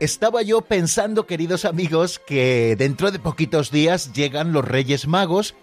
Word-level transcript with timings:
Estaba 0.00 0.40
yo 0.40 0.62
pensando, 0.62 1.26
queridos 1.26 1.66
amigos, 1.66 2.18
que 2.26 2.74
dentro 2.78 3.10
de 3.10 3.18
poquitos 3.18 3.70
días 3.70 4.14
llegan 4.14 4.54
los 4.54 4.64
Reyes 4.64 5.06
Magos 5.06 5.54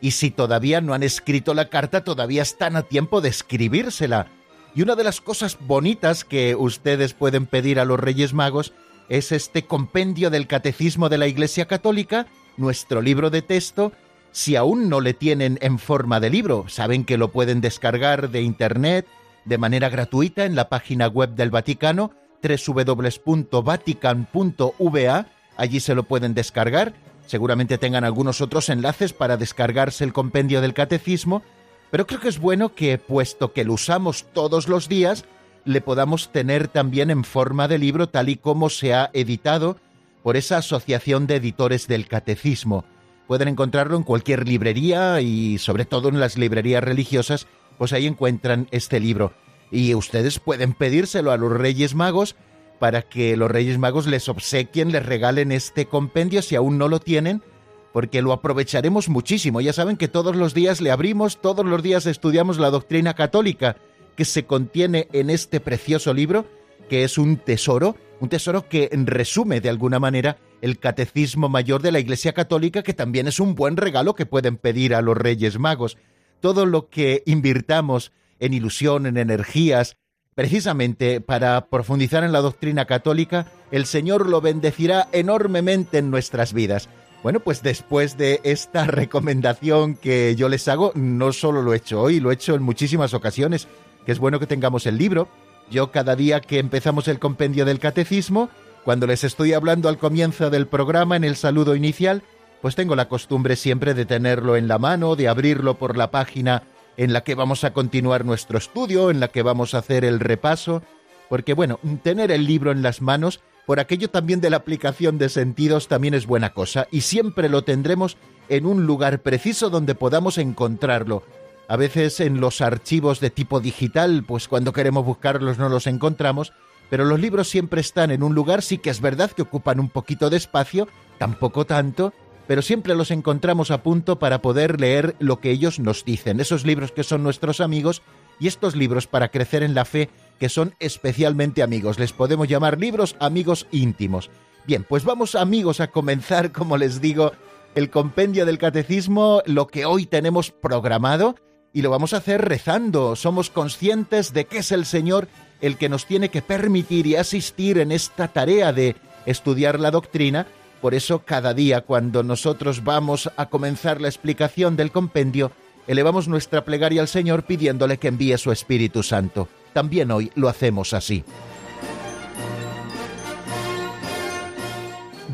y 0.00 0.10
si 0.10 0.32
todavía 0.32 0.80
no 0.80 0.94
han 0.94 1.04
escrito 1.04 1.54
la 1.54 1.68
carta, 1.68 2.02
todavía 2.02 2.42
están 2.42 2.74
a 2.74 2.82
tiempo 2.82 3.20
de 3.20 3.28
escribírsela. 3.28 4.26
Y 4.74 4.82
una 4.82 4.96
de 4.96 5.04
las 5.04 5.20
cosas 5.20 5.58
bonitas 5.60 6.24
que 6.24 6.56
ustedes 6.56 7.14
pueden 7.14 7.46
pedir 7.46 7.78
a 7.78 7.84
los 7.84 8.00
Reyes 8.00 8.34
Magos 8.34 8.72
es 9.08 9.30
este 9.30 9.64
compendio 9.64 10.28
del 10.28 10.48
Catecismo 10.48 11.08
de 11.08 11.18
la 11.18 11.28
Iglesia 11.28 11.66
Católica, 11.66 12.26
nuestro 12.56 13.00
libro 13.00 13.30
de 13.30 13.42
texto. 13.42 13.92
Si 14.32 14.56
aún 14.56 14.88
no 14.88 15.00
le 15.00 15.14
tienen 15.14 15.56
en 15.62 15.78
forma 15.78 16.18
de 16.18 16.30
libro, 16.30 16.64
saben 16.66 17.04
que 17.04 17.16
lo 17.16 17.30
pueden 17.30 17.60
descargar 17.60 18.30
de 18.30 18.42
Internet 18.42 19.06
de 19.44 19.56
manera 19.56 19.88
gratuita 19.88 20.46
en 20.46 20.56
la 20.56 20.68
página 20.68 21.06
web 21.06 21.36
del 21.36 21.50
Vaticano 21.50 22.10
www.vatican.va, 22.44 25.26
allí 25.56 25.80
se 25.80 25.94
lo 25.94 26.02
pueden 26.04 26.34
descargar. 26.34 26.94
Seguramente 27.26 27.78
tengan 27.78 28.04
algunos 28.04 28.40
otros 28.40 28.68
enlaces 28.68 29.12
para 29.12 29.36
descargarse 29.36 30.04
el 30.04 30.12
compendio 30.12 30.60
del 30.60 30.74
catecismo, 30.74 31.42
pero 31.90 32.06
creo 32.06 32.20
que 32.20 32.28
es 32.28 32.38
bueno 32.38 32.74
que, 32.74 32.98
puesto 32.98 33.52
que 33.52 33.64
lo 33.64 33.74
usamos 33.74 34.26
todos 34.32 34.68
los 34.68 34.88
días, 34.88 35.24
le 35.64 35.80
podamos 35.80 36.30
tener 36.32 36.68
también 36.68 37.10
en 37.10 37.24
forma 37.24 37.68
de 37.68 37.78
libro 37.78 38.08
tal 38.08 38.28
y 38.28 38.36
como 38.36 38.68
se 38.68 38.92
ha 38.92 39.10
editado 39.14 39.78
por 40.22 40.36
esa 40.36 40.58
Asociación 40.58 41.26
de 41.26 41.36
Editores 41.36 41.86
del 41.86 42.06
Catecismo. 42.06 42.84
Pueden 43.26 43.48
encontrarlo 43.48 43.96
en 43.96 44.02
cualquier 44.02 44.46
librería 44.46 45.22
y 45.22 45.56
sobre 45.58 45.86
todo 45.86 46.10
en 46.10 46.20
las 46.20 46.36
librerías 46.36 46.84
religiosas, 46.84 47.46
pues 47.78 47.94
ahí 47.94 48.06
encuentran 48.06 48.68
este 48.70 49.00
libro 49.00 49.32
y 49.70 49.94
ustedes 49.94 50.38
pueden 50.38 50.72
pedírselo 50.72 51.32
a 51.32 51.36
los 51.36 51.52
Reyes 51.52 51.94
Magos 51.94 52.36
para 52.78 53.02
que 53.02 53.36
los 53.36 53.50
Reyes 53.50 53.78
Magos 53.78 54.06
les 54.06 54.28
obsequien, 54.28 54.92
les 54.92 55.04
regalen 55.04 55.52
este 55.52 55.86
compendio 55.86 56.42
si 56.42 56.54
aún 56.56 56.78
no 56.78 56.88
lo 56.88 57.00
tienen, 57.00 57.42
porque 57.92 58.22
lo 58.22 58.32
aprovecharemos 58.32 59.08
muchísimo. 59.08 59.60
Ya 59.60 59.72
saben 59.72 59.96
que 59.96 60.08
todos 60.08 60.36
los 60.36 60.52
días 60.52 60.80
le 60.80 60.90
abrimos, 60.90 61.40
todos 61.40 61.64
los 61.64 61.82
días 61.82 62.06
estudiamos 62.06 62.58
la 62.58 62.70
doctrina 62.70 63.14
católica 63.14 63.76
que 64.16 64.24
se 64.24 64.46
contiene 64.46 65.08
en 65.12 65.30
este 65.30 65.60
precioso 65.60 66.12
libro, 66.12 66.46
que 66.88 67.04
es 67.04 67.18
un 67.18 67.36
tesoro, 67.36 67.96
un 68.20 68.28
tesoro 68.28 68.68
que 68.68 68.90
resume 68.92 69.60
de 69.60 69.68
alguna 69.68 69.98
manera 69.98 70.38
el 70.60 70.78
catecismo 70.78 71.48
mayor 71.48 71.82
de 71.82 71.92
la 71.92 72.00
Iglesia 72.00 72.32
Católica, 72.32 72.82
que 72.82 72.94
también 72.94 73.28
es 73.28 73.38
un 73.38 73.54
buen 73.54 73.76
regalo 73.76 74.14
que 74.14 74.26
pueden 74.26 74.56
pedir 74.56 74.94
a 74.94 75.02
los 75.02 75.16
Reyes 75.16 75.58
Magos. 75.58 75.96
Todo 76.40 76.66
lo 76.66 76.88
que 76.88 77.22
invirtamos 77.26 78.12
en 78.40 78.54
ilusión, 78.54 79.06
en 79.06 79.16
energías. 79.16 79.96
Precisamente 80.34 81.20
para 81.20 81.68
profundizar 81.68 82.24
en 82.24 82.32
la 82.32 82.40
doctrina 82.40 82.86
católica, 82.86 83.46
el 83.70 83.86
Señor 83.86 84.28
lo 84.28 84.40
bendecirá 84.40 85.08
enormemente 85.12 85.98
en 85.98 86.10
nuestras 86.10 86.52
vidas. 86.52 86.88
Bueno, 87.22 87.40
pues 87.40 87.62
después 87.62 88.18
de 88.18 88.40
esta 88.44 88.84
recomendación 88.86 89.94
que 89.94 90.34
yo 90.36 90.48
les 90.48 90.68
hago, 90.68 90.92
no 90.94 91.32
solo 91.32 91.62
lo 91.62 91.72
he 91.72 91.78
hecho 91.78 92.00
hoy, 92.02 92.20
lo 92.20 92.30
he 92.30 92.34
hecho 92.34 92.54
en 92.54 92.62
muchísimas 92.62 93.14
ocasiones, 93.14 93.68
que 94.04 94.12
es 94.12 94.18
bueno 94.18 94.40
que 94.40 94.46
tengamos 94.46 94.86
el 94.86 94.98
libro. 94.98 95.28
Yo 95.70 95.90
cada 95.90 96.16
día 96.16 96.40
que 96.40 96.58
empezamos 96.58 97.08
el 97.08 97.18
compendio 97.18 97.64
del 97.64 97.78
catecismo, 97.78 98.50
cuando 98.84 99.06
les 99.06 99.24
estoy 99.24 99.54
hablando 99.54 99.88
al 99.88 99.98
comienzo 99.98 100.50
del 100.50 100.66
programa 100.66 101.16
en 101.16 101.24
el 101.24 101.36
saludo 101.36 101.74
inicial, 101.74 102.22
pues 102.60 102.74
tengo 102.74 102.96
la 102.96 103.08
costumbre 103.08 103.56
siempre 103.56 103.94
de 103.94 104.04
tenerlo 104.04 104.56
en 104.56 104.68
la 104.68 104.78
mano, 104.78 105.16
de 105.16 105.28
abrirlo 105.28 105.78
por 105.78 105.96
la 105.96 106.10
página 106.10 106.62
en 106.96 107.12
la 107.12 107.22
que 107.22 107.34
vamos 107.34 107.64
a 107.64 107.72
continuar 107.72 108.24
nuestro 108.24 108.58
estudio, 108.58 109.10
en 109.10 109.20
la 109.20 109.28
que 109.28 109.42
vamos 109.42 109.74
a 109.74 109.78
hacer 109.78 110.04
el 110.04 110.20
repaso, 110.20 110.82
porque 111.28 111.54
bueno, 111.54 111.80
tener 112.02 112.30
el 112.30 112.46
libro 112.46 112.70
en 112.70 112.82
las 112.82 113.02
manos, 113.02 113.40
por 113.66 113.80
aquello 113.80 114.10
también 114.10 114.40
de 114.40 114.50
la 114.50 114.58
aplicación 114.58 115.18
de 115.18 115.28
sentidos 115.28 115.88
también 115.88 116.14
es 116.14 116.26
buena 116.26 116.52
cosa, 116.52 116.86
y 116.90 117.00
siempre 117.02 117.48
lo 117.48 117.62
tendremos 117.62 118.16
en 118.48 118.66
un 118.66 118.86
lugar 118.86 119.20
preciso 119.20 119.70
donde 119.70 119.94
podamos 119.94 120.38
encontrarlo. 120.38 121.22
A 121.66 121.76
veces 121.76 122.20
en 122.20 122.40
los 122.40 122.60
archivos 122.60 123.20
de 123.20 123.30
tipo 123.30 123.60
digital, 123.60 124.24
pues 124.26 124.48
cuando 124.48 124.74
queremos 124.74 125.04
buscarlos 125.04 125.56
no 125.58 125.70
los 125.70 125.86
encontramos, 125.86 126.52
pero 126.90 127.06
los 127.06 127.18
libros 127.18 127.48
siempre 127.48 127.80
están 127.80 128.10
en 128.10 128.22
un 128.22 128.34
lugar, 128.34 128.60
sí 128.60 128.78
que 128.78 128.90
es 128.90 129.00
verdad 129.00 129.30
que 129.30 129.42
ocupan 129.42 129.80
un 129.80 129.88
poquito 129.88 130.28
de 130.28 130.36
espacio, 130.36 130.88
tampoco 131.18 131.64
tanto, 131.64 132.12
pero 132.46 132.62
siempre 132.62 132.94
los 132.94 133.10
encontramos 133.10 133.70
a 133.70 133.82
punto 133.82 134.18
para 134.18 134.42
poder 134.42 134.80
leer 134.80 135.16
lo 135.18 135.40
que 135.40 135.50
ellos 135.50 135.78
nos 135.78 136.04
dicen, 136.04 136.40
esos 136.40 136.64
libros 136.64 136.92
que 136.92 137.04
son 137.04 137.22
nuestros 137.22 137.60
amigos 137.60 138.02
y 138.38 138.48
estos 138.48 138.74
libros 138.76 139.06
para 139.06 139.28
crecer 139.28 139.62
en 139.62 139.74
la 139.74 139.84
fe 139.84 140.10
que 140.38 140.48
son 140.48 140.74
especialmente 140.80 141.62
amigos. 141.62 141.98
Les 141.98 142.12
podemos 142.12 142.48
llamar 142.48 142.78
libros 142.78 143.16
amigos 143.20 143.66
íntimos. 143.70 144.30
Bien, 144.66 144.84
pues 144.88 145.04
vamos 145.04 145.34
amigos 145.34 145.80
a 145.80 145.88
comenzar, 145.88 146.52
como 146.52 146.76
les 146.76 147.00
digo, 147.00 147.32
el 147.74 147.90
compendio 147.90 148.46
del 148.46 148.58
catecismo, 148.58 149.42
lo 149.46 149.66
que 149.66 149.84
hoy 149.84 150.06
tenemos 150.06 150.50
programado, 150.50 151.36
y 151.72 151.82
lo 151.82 151.90
vamos 151.90 152.12
a 152.14 152.18
hacer 152.18 152.40
rezando. 152.42 153.16
Somos 153.16 153.50
conscientes 153.50 154.32
de 154.32 154.46
que 154.46 154.58
es 154.58 154.70
el 154.70 154.86
Señor 154.86 155.28
el 155.60 155.76
que 155.76 155.88
nos 155.88 156.06
tiene 156.06 156.28
que 156.28 156.40
permitir 156.40 157.06
y 157.06 157.16
asistir 157.16 157.78
en 157.78 157.90
esta 157.90 158.28
tarea 158.28 158.72
de 158.72 158.96
estudiar 159.26 159.80
la 159.80 159.90
doctrina 159.90 160.46
por 160.84 160.94
eso 160.94 161.20
cada 161.24 161.54
día 161.54 161.80
cuando 161.80 162.22
nosotros 162.22 162.84
vamos 162.84 163.30
a 163.38 163.46
comenzar 163.46 164.02
la 164.02 164.08
explicación 164.08 164.76
del 164.76 164.92
compendio, 164.92 165.50
elevamos 165.86 166.28
nuestra 166.28 166.66
plegaria 166.66 167.00
al 167.00 167.08
Señor 167.08 167.44
pidiéndole 167.44 167.96
que 167.96 168.08
envíe 168.08 168.36
su 168.36 168.52
Espíritu 168.52 169.02
Santo. 169.02 169.48
También 169.72 170.10
hoy 170.10 170.30
lo 170.34 170.50
hacemos 170.50 170.92
así. 170.92 171.24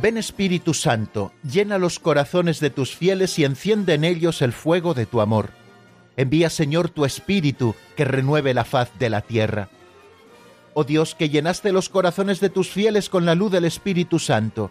Ven 0.01 0.19
Espíritu 0.19 0.73
Santo, 0.73 1.33
llena 1.43 1.79
los 1.79 1.99
corazones 1.99 2.61
de 2.61 2.71
tus 2.71 2.95
fieles 2.95 3.37
y 3.41 3.45
enciende 3.45 3.95
en 3.95 4.05
ellos 4.05 4.43
el 4.43 4.53
fuego 4.53 4.95
de 4.95 5.07
tu 5.07 5.21
amor. 5.21 5.51
Envía 6.17 6.49
Señor 6.49 6.91
tu 6.91 7.05
Espíritu 7.05 7.75
que 7.97 8.05
renueve 8.05 8.55
la 8.55 8.65
faz 8.65 8.97
de 9.01 9.11
la 9.11 9.21
tierra. 9.21 9.69
Oh 10.75 10.85
Dios, 10.85 11.17
que 11.17 11.29
llenaste 11.29 11.73
los 11.73 11.89
corazones 11.89 12.39
de 12.39 12.51
tus 12.51 12.71
fieles 12.71 13.09
con 13.09 13.27
la 13.27 13.35
luz 13.35 13.51
del 13.51 13.65
Espíritu 13.65 14.21
Santo, 14.21 14.71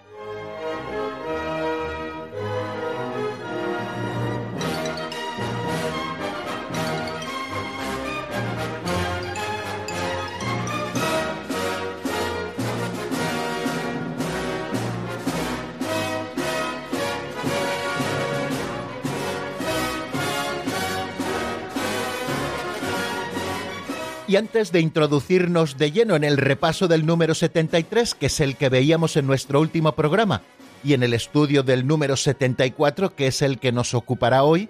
Y 24.31 24.37
antes 24.37 24.71
de 24.71 24.79
introducirnos 24.79 25.77
de 25.77 25.91
lleno 25.91 26.15
en 26.15 26.23
el 26.23 26.37
repaso 26.37 26.87
del 26.87 27.05
número 27.05 27.35
73, 27.35 28.15
que 28.15 28.27
es 28.27 28.39
el 28.39 28.55
que 28.55 28.69
veíamos 28.69 29.17
en 29.17 29.27
nuestro 29.27 29.59
último 29.59 29.91
programa, 29.91 30.41
y 30.85 30.93
en 30.93 31.03
el 31.03 31.13
estudio 31.13 31.63
del 31.63 31.85
número 31.85 32.15
74, 32.15 33.13
que 33.13 33.27
es 33.27 33.41
el 33.41 33.59
que 33.59 33.73
nos 33.73 33.93
ocupará 33.93 34.43
hoy, 34.43 34.69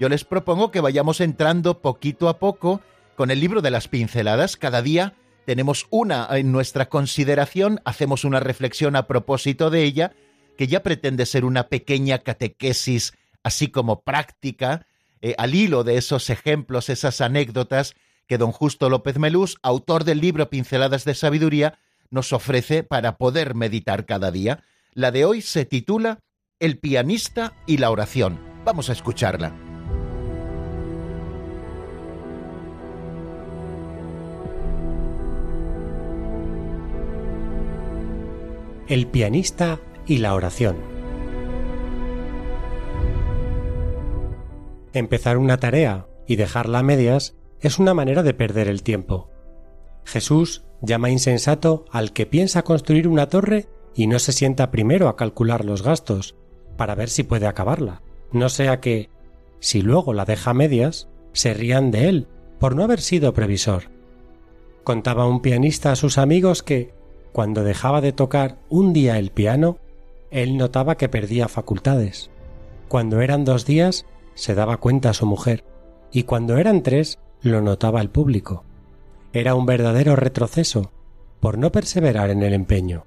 yo 0.00 0.08
les 0.08 0.24
propongo 0.24 0.72
que 0.72 0.80
vayamos 0.80 1.20
entrando 1.20 1.82
poquito 1.82 2.28
a 2.28 2.40
poco 2.40 2.80
Con 3.14 3.30
el 3.30 3.38
libro 3.38 3.62
de 3.62 3.70
las 3.70 3.86
pinceladas, 3.86 4.56
cada 4.56 4.82
día 4.82 5.14
tenemos 5.44 5.86
una 5.90 6.26
en 6.32 6.50
nuestra 6.50 6.88
consideración, 6.88 7.80
hacemos 7.84 8.24
una 8.24 8.40
reflexión 8.40 8.96
a 8.96 9.06
propósito 9.06 9.70
de 9.70 9.84
ella, 9.84 10.16
que 10.58 10.66
ya 10.66 10.82
pretende 10.82 11.26
ser 11.26 11.44
una 11.44 11.68
pequeña 11.68 12.18
catequesis, 12.18 13.14
así 13.44 13.68
como 13.68 14.00
práctica, 14.00 14.84
eh, 15.22 15.36
al 15.38 15.54
hilo 15.54 15.84
de 15.84 15.96
esos 15.96 16.28
ejemplos, 16.28 16.88
esas 16.88 17.20
anécdotas 17.20 17.94
que 18.26 18.38
don 18.38 18.52
Justo 18.52 18.88
López 18.90 19.18
Melús, 19.18 19.58
autor 19.62 20.04
del 20.04 20.20
libro 20.20 20.50
Pinceladas 20.50 21.04
de 21.04 21.14
Sabiduría, 21.14 21.78
nos 22.10 22.32
ofrece 22.32 22.82
para 22.82 23.18
poder 23.18 23.54
meditar 23.54 24.06
cada 24.06 24.30
día. 24.30 24.64
La 24.92 25.10
de 25.10 25.24
hoy 25.24 25.42
se 25.42 25.64
titula 25.64 26.20
El 26.58 26.78
pianista 26.78 27.54
y 27.66 27.78
la 27.78 27.90
oración. 27.90 28.40
Vamos 28.64 28.90
a 28.90 28.92
escucharla. 28.92 29.54
El 38.88 39.08
pianista 39.08 39.80
y 40.06 40.18
la 40.18 40.34
oración. 40.34 40.76
Empezar 44.92 45.36
una 45.38 45.58
tarea 45.58 46.06
y 46.26 46.36
dejarla 46.36 46.78
a 46.78 46.82
medias 46.82 47.36
es 47.66 47.78
una 47.78 47.94
manera 47.94 48.22
de 48.22 48.34
perder 48.34 48.68
el 48.68 48.82
tiempo. 48.82 49.30
Jesús 50.04 50.64
llama 50.82 51.10
insensato 51.10 51.84
al 51.90 52.12
que 52.12 52.26
piensa 52.26 52.62
construir 52.62 53.08
una 53.08 53.28
torre 53.28 53.68
y 53.94 54.06
no 54.06 54.18
se 54.18 54.32
sienta 54.32 54.70
primero 54.70 55.08
a 55.08 55.16
calcular 55.16 55.64
los 55.64 55.82
gastos 55.82 56.36
para 56.76 56.94
ver 56.94 57.08
si 57.08 57.22
puede 57.22 57.46
acabarla, 57.46 58.02
no 58.32 58.48
sea 58.48 58.80
que, 58.80 59.08
si 59.60 59.82
luego 59.82 60.12
la 60.12 60.24
deja 60.24 60.50
a 60.50 60.54
medias, 60.54 61.08
se 61.32 61.54
rían 61.54 61.90
de 61.90 62.08
él 62.08 62.28
por 62.58 62.76
no 62.76 62.84
haber 62.84 63.00
sido 63.00 63.32
previsor. 63.32 63.84
Contaba 64.84 65.26
un 65.26 65.40
pianista 65.40 65.92
a 65.92 65.96
sus 65.96 66.18
amigos 66.18 66.62
que, 66.62 66.94
cuando 67.32 67.64
dejaba 67.64 68.00
de 68.00 68.12
tocar 68.12 68.58
un 68.68 68.92
día 68.92 69.18
el 69.18 69.30
piano, 69.30 69.78
él 70.30 70.56
notaba 70.56 70.96
que 70.96 71.08
perdía 71.08 71.48
facultades. 71.48 72.30
Cuando 72.88 73.20
eran 73.20 73.44
dos 73.44 73.66
días, 73.66 74.06
se 74.34 74.54
daba 74.54 74.76
cuenta 74.76 75.10
a 75.10 75.14
su 75.14 75.26
mujer, 75.26 75.64
y 76.12 76.22
cuando 76.22 76.56
eran 76.56 76.82
tres, 76.82 77.18
lo 77.46 77.62
notaba 77.62 78.00
el 78.00 78.10
público. 78.10 78.64
Era 79.32 79.54
un 79.54 79.66
verdadero 79.66 80.16
retroceso 80.16 80.92
por 81.40 81.58
no 81.58 81.72
perseverar 81.72 82.30
en 82.30 82.42
el 82.42 82.52
empeño. 82.52 83.04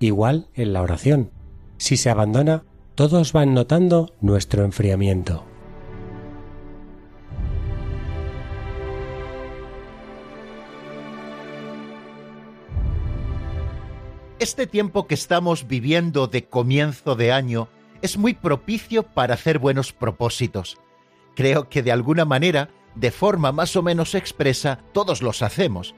Igual 0.00 0.48
en 0.54 0.72
la 0.72 0.82
oración. 0.82 1.30
Si 1.76 1.96
se 1.96 2.10
abandona, 2.10 2.64
todos 2.94 3.32
van 3.32 3.54
notando 3.54 4.14
nuestro 4.20 4.64
enfriamiento. 4.64 5.44
Este 14.40 14.68
tiempo 14.68 15.08
que 15.08 15.14
estamos 15.14 15.66
viviendo 15.66 16.28
de 16.28 16.44
comienzo 16.44 17.16
de 17.16 17.32
año 17.32 17.68
es 18.02 18.16
muy 18.18 18.34
propicio 18.34 19.02
para 19.02 19.34
hacer 19.34 19.58
buenos 19.58 19.92
propósitos. 19.92 20.78
Creo 21.34 21.68
que 21.68 21.82
de 21.82 21.90
alguna 21.90 22.24
manera, 22.24 22.70
de 22.98 23.12
forma 23.12 23.52
más 23.52 23.76
o 23.76 23.82
menos 23.82 24.14
expresa, 24.14 24.80
todos 24.92 25.22
los 25.22 25.42
hacemos. 25.42 25.94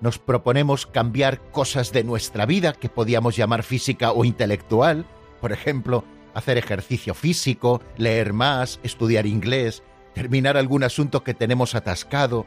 Nos 0.00 0.18
proponemos 0.18 0.86
cambiar 0.86 1.40
cosas 1.50 1.92
de 1.92 2.04
nuestra 2.04 2.46
vida 2.46 2.72
que 2.72 2.88
podíamos 2.88 3.36
llamar 3.36 3.62
física 3.62 4.12
o 4.12 4.24
intelectual, 4.24 5.04
por 5.40 5.52
ejemplo, 5.52 6.04
hacer 6.34 6.56
ejercicio 6.56 7.14
físico, 7.14 7.82
leer 7.96 8.32
más, 8.32 8.80
estudiar 8.82 9.26
inglés, 9.26 9.82
terminar 10.14 10.56
algún 10.56 10.84
asunto 10.84 11.22
que 11.22 11.34
tenemos 11.34 11.74
atascado, 11.74 12.46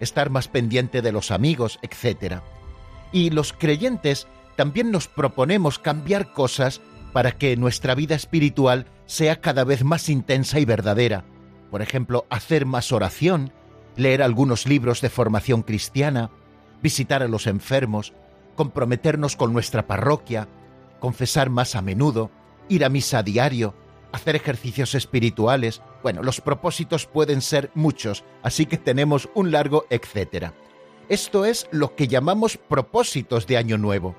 estar 0.00 0.30
más 0.30 0.48
pendiente 0.48 1.02
de 1.02 1.12
los 1.12 1.30
amigos, 1.30 1.78
etc. 1.82 2.36
Y 3.12 3.30
los 3.30 3.52
creyentes 3.52 4.26
también 4.56 4.90
nos 4.90 5.08
proponemos 5.08 5.78
cambiar 5.78 6.32
cosas 6.32 6.80
para 7.12 7.32
que 7.32 7.56
nuestra 7.56 7.94
vida 7.94 8.14
espiritual 8.14 8.86
sea 9.04 9.40
cada 9.40 9.64
vez 9.64 9.84
más 9.84 10.08
intensa 10.08 10.58
y 10.58 10.64
verdadera. 10.64 11.24
Por 11.72 11.80
ejemplo, 11.80 12.26
hacer 12.28 12.66
más 12.66 12.92
oración, 12.92 13.50
leer 13.96 14.22
algunos 14.22 14.66
libros 14.66 15.00
de 15.00 15.08
formación 15.08 15.62
cristiana, 15.62 16.30
visitar 16.82 17.22
a 17.22 17.28
los 17.28 17.46
enfermos, 17.46 18.12
comprometernos 18.56 19.36
con 19.36 19.54
nuestra 19.54 19.86
parroquia, 19.86 20.48
confesar 21.00 21.48
más 21.48 21.74
a 21.74 21.80
menudo, 21.80 22.30
ir 22.68 22.84
a 22.84 22.90
misa 22.90 23.20
a 23.20 23.22
diario, 23.22 23.74
hacer 24.12 24.36
ejercicios 24.36 24.94
espirituales. 24.94 25.80
Bueno, 26.02 26.22
los 26.22 26.42
propósitos 26.42 27.06
pueden 27.06 27.40
ser 27.40 27.70
muchos, 27.74 28.22
así 28.42 28.66
que 28.66 28.76
tenemos 28.76 29.30
un 29.34 29.50
largo 29.50 29.86
etcétera. 29.88 30.52
Esto 31.08 31.46
es 31.46 31.68
lo 31.70 31.96
que 31.96 32.06
llamamos 32.06 32.58
propósitos 32.58 33.46
de 33.46 33.56
Año 33.56 33.78
Nuevo. 33.78 34.14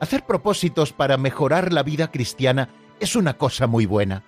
Hacer 0.00 0.24
propósitos 0.24 0.94
para 0.94 1.18
mejorar 1.18 1.70
la 1.70 1.82
vida 1.82 2.10
cristiana 2.10 2.70
es 2.98 3.14
una 3.14 3.36
cosa 3.36 3.66
muy 3.66 3.84
buena. 3.84 4.24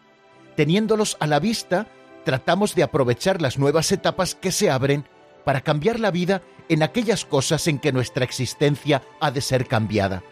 Teniéndolos 0.56 1.17
a 1.20 1.26
la 1.26 1.41
vista, 1.41 1.88
tratamos 2.25 2.75
de 2.75 2.82
aprovechar 2.82 3.41
las 3.41 3.59
nuevas 3.59 3.93
etapas 3.93 4.35
que 4.35 4.53
se 4.53 4.71
abren 4.71 5.05
para 5.44 5.61
cambiar 5.61 6.00
la 6.00 6.11
vida 6.11 6.43
en 6.69 6.82
aquellas 6.82 7.25
cosas 7.25 7.67
en 7.69 7.79
que 7.79 7.93
nuestra 7.93 8.25
existencia 8.25 9.03
ha 9.21 9.31
de 9.31 9.41
ser 9.41 9.67
cambiada. 9.67 10.23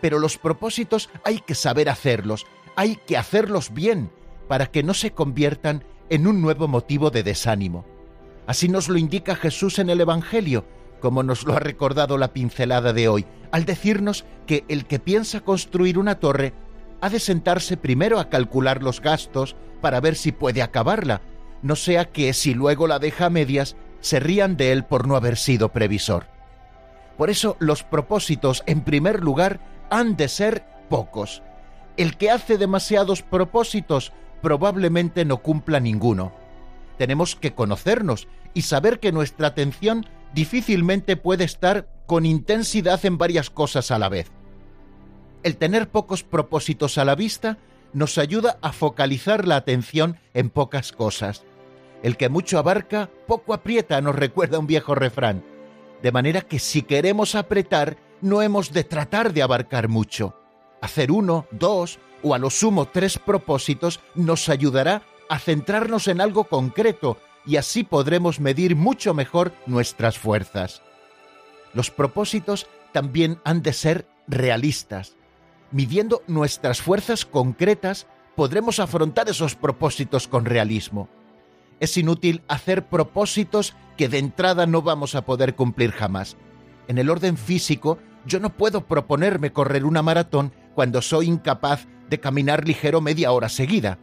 Pero 0.00 0.18
los 0.18 0.38
propósitos 0.38 1.08
hay 1.24 1.40
que 1.40 1.54
saber 1.54 1.88
hacerlos, 1.88 2.46
hay 2.76 2.96
que 2.96 3.16
hacerlos 3.16 3.72
bien, 3.72 4.10
para 4.48 4.66
que 4.66 4.82
no 4.82 4.94
se 4.94 5.12
conviertan 5.12 5.84
en 6.08 6.26
un 6.26 6.40
nuevo 6.40 6.66
motivo 6.66 7.10
de 7.10 7.22
desánimo. 7.22 7.84
Así 8.46 8.68
nos 8.68 8.88
lo 8.88 8.98
indica 8.98 9.36
Jesús 9.36 9.78
en 9.78 9.90
el 9.90 10.00
Evangelio, 10.00 10.64
como 11.00 11.22
nos 11.22 11.44
lo 11.44 11.54
ha 11.54 11.60
recordado 11.60 12.18
la 12.18 12.32
pincelada 12.32 12.92
de 12.92 13.08
hoy, 13.08 13.26
al 13.52 13.64
decirnos 13.64 14.24
que 14.46 14.64
el 14.68 14.86
que 14.86 14.98
piensa 14.98 15.40
construir 15.40 15.98
una 15.98 16.16
torre 16.16 16.52
ha 17.00 17.08
de 17.08 17.20
sentarse 17.20 17.76
primero 17.76 18.18
a 18.18 18.28
calcular 18.28 18.82
los 18.82 19.00
gastos 19.00 19.56
para 19.80 20.00
ver 20.00 20.16
si 20.16 20.32
puede 20.32 20.62
acabarla, 20.62 21.20
no 21.62 21.76
sea 21.76 22.06
que 22.06 22.32
si 22.32 22.54
luego 22.54 22.86
la 22.86 22.98
deja 22.98 23.26
a 23.26 23.30
medias 23.30 23.76
se 24.00 24.20
rían 24.20 24.56
de 24.56 24.72
él 24.72 24.84
por 24.84 25.06
no 25.06 25.16
haber 25.16 25.36
sido 25.36 25.70
previsor. 25.70 26.26
Por 27.16 27.28
eso 27.28 27.56
los 27.58 27.82
propósitos, 27.82 28.62
en 28.66 28.80
primer 28.82 29.22
lugar, 29.22 29.60
han 29.90 30.16
de 30.16 30.28
ser 30.28 30.64
pocos. 30.88 31.42
El 31.96 32.16
que 32.16 32.30
hace 32.30 32.56
demasiados 32.56 33.22
propósitos 33.22 34.12
probablemente 34.40 35.24
no 35.24 35.38
cumpla 35.38 35.80
ninguno. 35.80 36.32
Tenemos 36.96 37.36
que 37.36 37.52
conocernos 37.52 38.26
y 38.54 38.62
saber 38.62 39.00
que 39.00 39.12
nuestra 39.12 39.48
atención 39.48 40.06
difícilmente 40.32 41.16
puede 41.16 41.44
estar 41.44 41.88
con 42.06 42.24
intensidad 42.24 43.04
en 43.04 43.18
varias 43.18 43.50
cosas 43.50 43.90
a 43.90 43.98
la 43.98 44.08
vez. 44.08 44.30
El 45.42 45.56
tener 45.56 45.88
pocos 45.88 46.22
propósitos 46.22 46.98
a 46.98 47.04
la 47.04 47.14
vista 47.14 47.58
nos 47.92 48.18
ayuda 48.18 48.58
a 48.62 48.72
focalizar 48.72 49.46
la 49.46 49.56
atención 49.56 50.18
en 50.34 50.50
pocas 50.50 50.92
cosas. 50.92 51.44
El 52.02 52.16
que 52.16 52.28
mucho 52.28 52.58
abarca, 52.58 53.10
poco 53.26 53.52
aprieta, 53.52 54.00
nos 54.00 54.16
recuerda 54.16 54.58
un 54.58 54.66
viejo 54.66 54.94
refrán. 54.94 55.44
De 56.02 56.12
manera 56.12 56.40
que 56.40 56.58
si 56.58 56.82
queremos 56.82 57.34
apretar, 57.34 57.96
no 58.20 58.42
hemos 58.42 58.72
de 58.72 58.84
tratar 58.84 59.32
de 59.32 59.42
abarcar 59.42 59.88
mucho. 59.88 60.34
Hacer 60.80 61.12
uno, 61.12 61.46
dos 61.50 61.98
o 62.22 62.34
a 62.34 62.38
lo 62.38 62.50
sumo 62.50 62.86
tres 62.86 63.18
propósitos 63.18 64.00
nos 64.14 64.48
ayudará 64.48 65.02
a 65.28 65.38
centrarnos 65.38 66.08
en 66.08 66.20
algo 66.20 66.44
concreto 66.44 67.18
y 67.46 67.56
así 67.56 67.84
podremos 67.84 68.40
medir 68.40 68.76
mucho 68.76 69.14
mejor 69.14 69.52
nuestras 69.66 70.18
fuerzas. 70.18 70.82
Los 71.72 71.90
propósitos 71.90 72.66
también 72.92 73.40
han 73.44 73.62
de 73.62 73.72
ser 73.72 74.06
realistas. 74.26 75.16
Midiendo 75.72 76.22
nuestras 76.26 76.82
fuerzas 76.82 77.24
concretas, 77.24 78.06
podremos 78.34 78.80
afrontar 78.80 79.28
esos 79.28 79.54
propósitos 79.54 80.26
con 80.26 80.44
realismo. 80.44 81.08
Es 81.78 81.96
inútil 81.96 82.42
hacer 82.48 82.86
propósitos 82.86 83.76
que 83.96 84.08
de 84.08 84.18
entrada 84.18 84.66
no 84.66 84.82
vamos 84.82 85.14
a 85.14 85.24
poder 85.24 85.54
cumplir 85.54 85.92
jamás. 85.92 86.36
En 86.88 86.98
el 86.98 87.08
orden 87.08 87.36
físico, 87.36 87.98
yo 88.26 88.40
no 88.40 88.50
puedo 88.50 88.86
proponerme 88.86 89.52
correr 89.52 89.84
una 89.84 90.02
maratón 90.02 90.52
cuando 90.74 91.02
soy 91.02 91.28
incapaz 91.28 91.86
de 92.08 92.18
caminar 92.18 92.66
ligero 92.66 93.00
media 93.00 93.30
hora 93.30 93.48
seguida. 93.48 93.98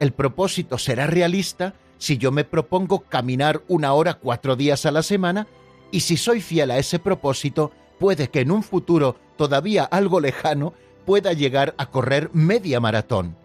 El 0.00 0.12
propósito 0.12 0.78
será 0.78 1.06
realista 1.06 1.74
si 1.98 2.18
yo 2.18 2.32
me 2.32 2.44
propongo 2.44 3.00
caminar 3.04 3.62
una 3.68 3.92
hora 3.92 4.14
cuatro 4.14 4.56
días 4.56 4.84
a 4.84 4.90
la 4.90 5.02
semana 5.02 5.46
y 5.92 6.00
si 6.00 6.16
soy 6.16 6.40
fiel 6.40 6.72
a 6.72 6.78
ese 6.78 6.98
propósito, 6.98 7.70
puede 8.00 8.28
que 8.28 8.40
en 8.40 8.50
un 8.50 8.64
futuro 8.64 9.16
todavía 9.36 9.84
algo 9.84 10.20
lejano 10.20 10.74
pueda 11.04 11.32
llegar 11.32 11.74
a 11.78 11.86
correr 11.86 12.30
media 12.32 12.80
maratón. 12.80 13.36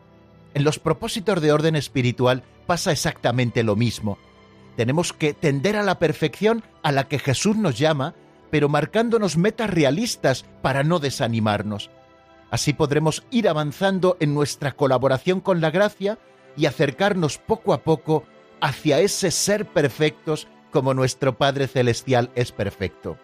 En 0.53 0.63
los 0.63 0.79
propósitos 0.79 1.41
de 1.41 1.51
orden 1.51 1.75
espiritual 1.75 2.43
pasa 2.65 2.91
exactamente 2.91 3.63
lo 3.63 3.75
mismo. 3.75 4.17
Tenemos 4.75 5.13
que 5.13 5.33
tender 5.33 5.75
a 5.75 5.83
la 5.83 5.99
perfección 5.99 6.63
a 6.83 6.91
la 6.91 7.07
que 7.07 7.19
Jesús 7.19 7.55
nos 7.57 7.77
llama, 7.77 8.15
pero 8.49 8.69
marcándonos 8.69 9.37
metas 9.37 9.69
realistas 9.69 10.45
para 10.61 10.83
no 10.83 10.99
desanimarnos. 10.99 11.89
Así 12.51 12.73
podremos 12.73 13.23
ir 13.29 13.47
avanzando 13.47 14.17
en 14.19 14.33
nuestra 14.33 14.71
colaboración 14.71 15.39
con 15.41 15.61
la 15.61 15.69
gracia 15.69 16.17
y 16.57 16.65
acercarnos 16.65 17.37
poco 17.37 17.73
a 17.73 17.83
poco 17.83 18.23
hacia 18.61 18.99
ese 18.99 19.31
ser 19.31 19.65
perfectos 19.65 20.47
como 20.71 20.93
nuestro 20.93 21.37
Padre 21.37 21.67
Celestial 21.67 22.31
es 22.35 22.51
perfecto. 22.51 23.17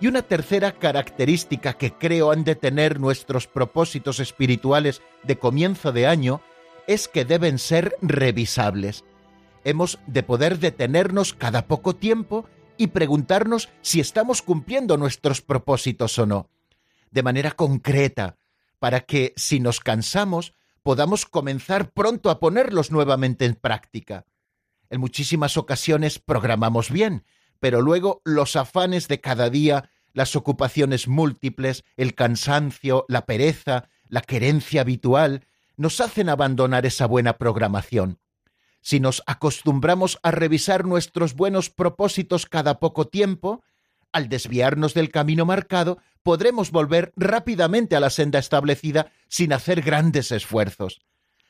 Y 0.00 0.06
una 0.08 0.22
tercera 0.22 0.72
característica 0.72 1.74
que 1.74 1.92
creo 1.92 2.30
han 2.30 2.44
de 2.44 2.56
tener 2.56 3.00
nuestros 3.00 3.46
propósitos 3.46 4.20
espirituales 4.20 5.02
de 5.22 5.38
comienzo 5.38 5.92
de 5.92 6.06
año 6.06 6.42
es 6.86 7.08
que 7.08 7.24
deben 7.24 7.58
ser 7.58 7.96
revisables. 8.02 9.04
Hemos 9.64 9.98
de 10.06 10.22
poder 10.22 10.58
detenernos 10.58 11.32
cada 11.32 11.66
poco 11.66 11.96
tiempo 11.96 12.46
y 12.76 12.88
preguntarnos 12.88 13.70
si 13.80 14.00
estamos 14.00 14.42
cumpliendo 14.42 14.96
nuestros 14.96 15.40
propósitos 15.40 16.18
o 16.18 16.26
no, 16.26 16.50
de 17.10 17.22
manera 17.22 17.52
concreta, 17.52 18.36
para 18.78 19.00
que 19.00 19.32
si 19.36 19.60
nos 19.60 19.80
cansamos 19.80 20.52
podamos 20.82 21.24
comenzar 21.24 21.92
pronto 21.92 22.28
a 22.28 22.38
ponerlos 22.38 22.90
nuevamente 22.90 23.46
en 23.46 23.54
práctica. 23.54 24.26
En 24.90 25.00
muchísimas 25.00 25.56
ocasiones 25.56 26.18
programamos 26.18 26.90
bien, 26.90 27.24
pero 27.64 27.80
luego 27.80 28.20
los 28.26 28.56
afanes 28.56 29.08
de 29.08 29.22
cada 29.22 29.48
día, 29.48 29.88
las 30.12 30.36
ocupaciones 30.36 31.08
múltiples, 31.08 31.82
el 31.96 32.14
cansancio, 32.14 33.06
la 33.08 33.24
pereza, 33.24 33.88
la 34.06 34.20
querencia 34.20 34.82
habitual, 34.82 35.46
nos 35.78 36.02
hacen 36.02 36.28
abandonar 36.28 36.84
esa 36.84 37.06
buena 37.06 37.38
programación. 37.38 38.18
Si 38.82 39.00
nos 39.00 39.22
acostumbramos 39.24 40.18
a 40.22 40.30
revisar 40.30 40.84
nuestros 40.84 41.32
buenos 41.36 41.70
propósitos 41.70 42.44
cada 42.44 42.80
poco 42.80 43.06
tiempo, 43.06 43.64
al 44.12 44.28
desviarnos 44.28 44.92
del 44.92 45.10
camino 45.10 45.46
marcado, 45.46 45.96
podremos 46.22 46.70
volver 46.70 47.14
rápidamente 47.16 47.96
a 47.96 48.00
la 48.00 48.10
senda 48.10 48.40
establecida 48.40 49.10
sin 49.28 49.54
hacer 49.54 49.80
grandes 49.80 50.32
esfuerzos. 50.32 51.00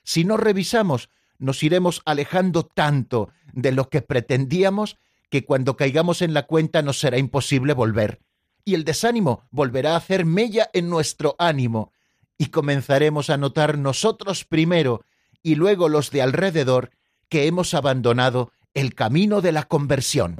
Si 0.04 0.22
no 0.22 0.36
revisamos, 0.36 1.10
nos 1.38 1.64
iremos 1.64 2.02
alejando 2.04 2.62
tanto 2.62 3.30
de 3.52 3.72
lo 3.72 3.88
que 3.90 4.00
pretendíamos 4.00 4.96
que 5.30 5.44
cuando 5.44 5.76
caigamos 5.76 6.22
en 6.22 6.34
la 6.34 6.46
cuenta 6.46 6.82
nos 6.82 6.98
será 6.98 7.18
imposible 7.18 7.72
volver. 7.72 8.20
Y 8.64 8.74
el 8.74 8.84
desánimo 8.84 9.44
volverá 9.50 9.92
a 9.92 9.96
hacer 9.96 10.24
mella 10.24 10.70
en 10.72 10.88
nuestro 10.88 11.36
ánimo, 11.38 11.92
y 12.38 12.46
comenzaremos 12.46 13.30
a 13.30 13.36
notar 13.36 13.78
nosotros 13.78 14.44
primero 14.44 15.04
y 15.42 15.54
luego 15.54 15.88
los 15.88 16.10
de 16.10 16.22
alrededor 16.22 16.90
que 17.28 17.46
hemos 17.46 17.74
abandonado 17.74 18.52
el 18.74 18.94
camino 18.94 19.40
de 19.40 19.52
la 19.52 19.64
conversión. 19.64 20.36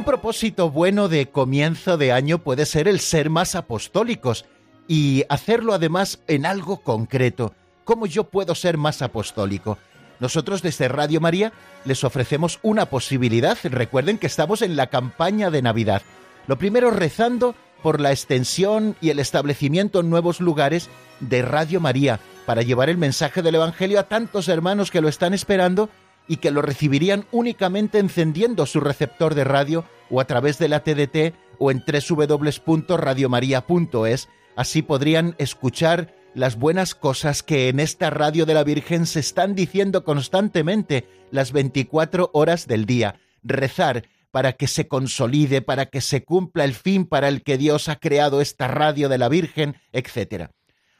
Un 0.00 0.06
propósito 0.06 0.70
bueno 0.70 1.10
de 1.10 1.28
comienzo 1.28 1.98
de 1.98 2.10
año 2.10 2.38
puede 2.38 2.64
ser 2.64 2.88
el 2.88 3.00
ser 3.00 3.28
más 3.28 3.54
apostólicos, 3.54 4.46
y 4.88 5.24
hacerlo 5.28 5.74
además 5.74 6.20
en 6.26 6.46
algo 6.46 6.78
concreto. 6.78 7.52
¿Cómo 7.84 8.06
yo 8.06 8.24
puedo 8.24 8.54
ser 8.54 8.78
más 8.78 9.02
apostólico? 9.02 9.76
Nosotros 10.18 10.62
desde 10.62 10.88
Radio 10.88 11.20
María 11.20 11.52
les 11.84 12.02
ofrecemos 12.02 12.60
una 12.62 12.86
posibilidad. 12.86 13.58
Recuerden 13.62 14.16
que 14.16 14.26
estamos 14.26 14.62
en 14.62 14.74
la 14.74 14.86
campaña 14.86 15.50
de 15.50 15.60
Navidad. 15.60 16.00
Lo 16.46 16.56
primero 16.56 16.90
rezando 16.90 17.54
por 17.82 18.00
la 18.00 18.10
extensión 18.10 18.96
y 19.02 19.10
el 19.10 19.18
establecimiento 19.18 20.00
en 20.00 20.08
nuevos 20.08 20.40
lugares 20.40 20.88
de 21.20 21.42
Radio 21.42 21.78
María 21.78 22.20
para 22.46 22.62
llevar 22.62 22.88
el 22.88 22.96
mensaje 22.96 23.42
del 23.42 23.56
Evangelio 23.56 24.00
a 24.00 24.04
tantos 24.04 24.48
hermanos 24.48 24.90
que 24.90 25.02
lo 25.02 25.10
están 25.10 25.34
esperando 25.34 25.90
y 26.30 26.36
que 26.36 26.52
lo 26.52 26.62
recibirían 26.62 27.26
únicamente 27.32 27.98
encendiendo 27.98 28.64
su 28.64 28.80
receptor 28.80 29.34
de 29.34 29.42
radio 29.42 29.84
o 30.08 30.20
a 30.20 30.26
través 30.26 30.58
de 30.58 30.68
la 30.68 30.84
TDT 30.84 31.34
o 31.58 31.72
en 31.72 31.82
www.radiomaria.es 31.84 34.28
Así 34.56 34.82
podrían 34.82 35.34
escuchar 35.38 36.14
las 36.34 36.56
buenas 36.56 36.94
cosas 36.94 37.42
que 37.42 37.68
en 37.68 37.80
esta 37.80 38.10
radio 38.10 38.46
de 38.46 38.54
la 38.54 38.62
Virgen 38.62 39.06
se 39.06 39.20
están 39.20 39.54
diciendo 39.54 40.04
constantemente 40.04 41.08
las 41.30 41.52
24 41.52 42.30
horas 42.34 42.66
del 42.66 42.84
día. 42.84 43.16
Rezar 43.42 44.04
para 44.30 44.52
que 44.52 44.68
se 44.68 44.86
consolide, 44.86 45.62
para 45.62 45.86
que 45.86 46.00
se 46.00 46.24
cumpla 46.24 46.64
el 46.64 46.74
fin 46.74 47.06
para 47.06 47.28
el 47.28 47.42
que 47.42 47.58
Dios 47.58 47.88
ha 47.88 47.96
creado 47.96 48.40
esta 48.40 48.68
radio 48.68 49.08
de 49.08 49.18
la 49.18 49.28
Virgen, 49.28 49.76
etc. 49.92 50.50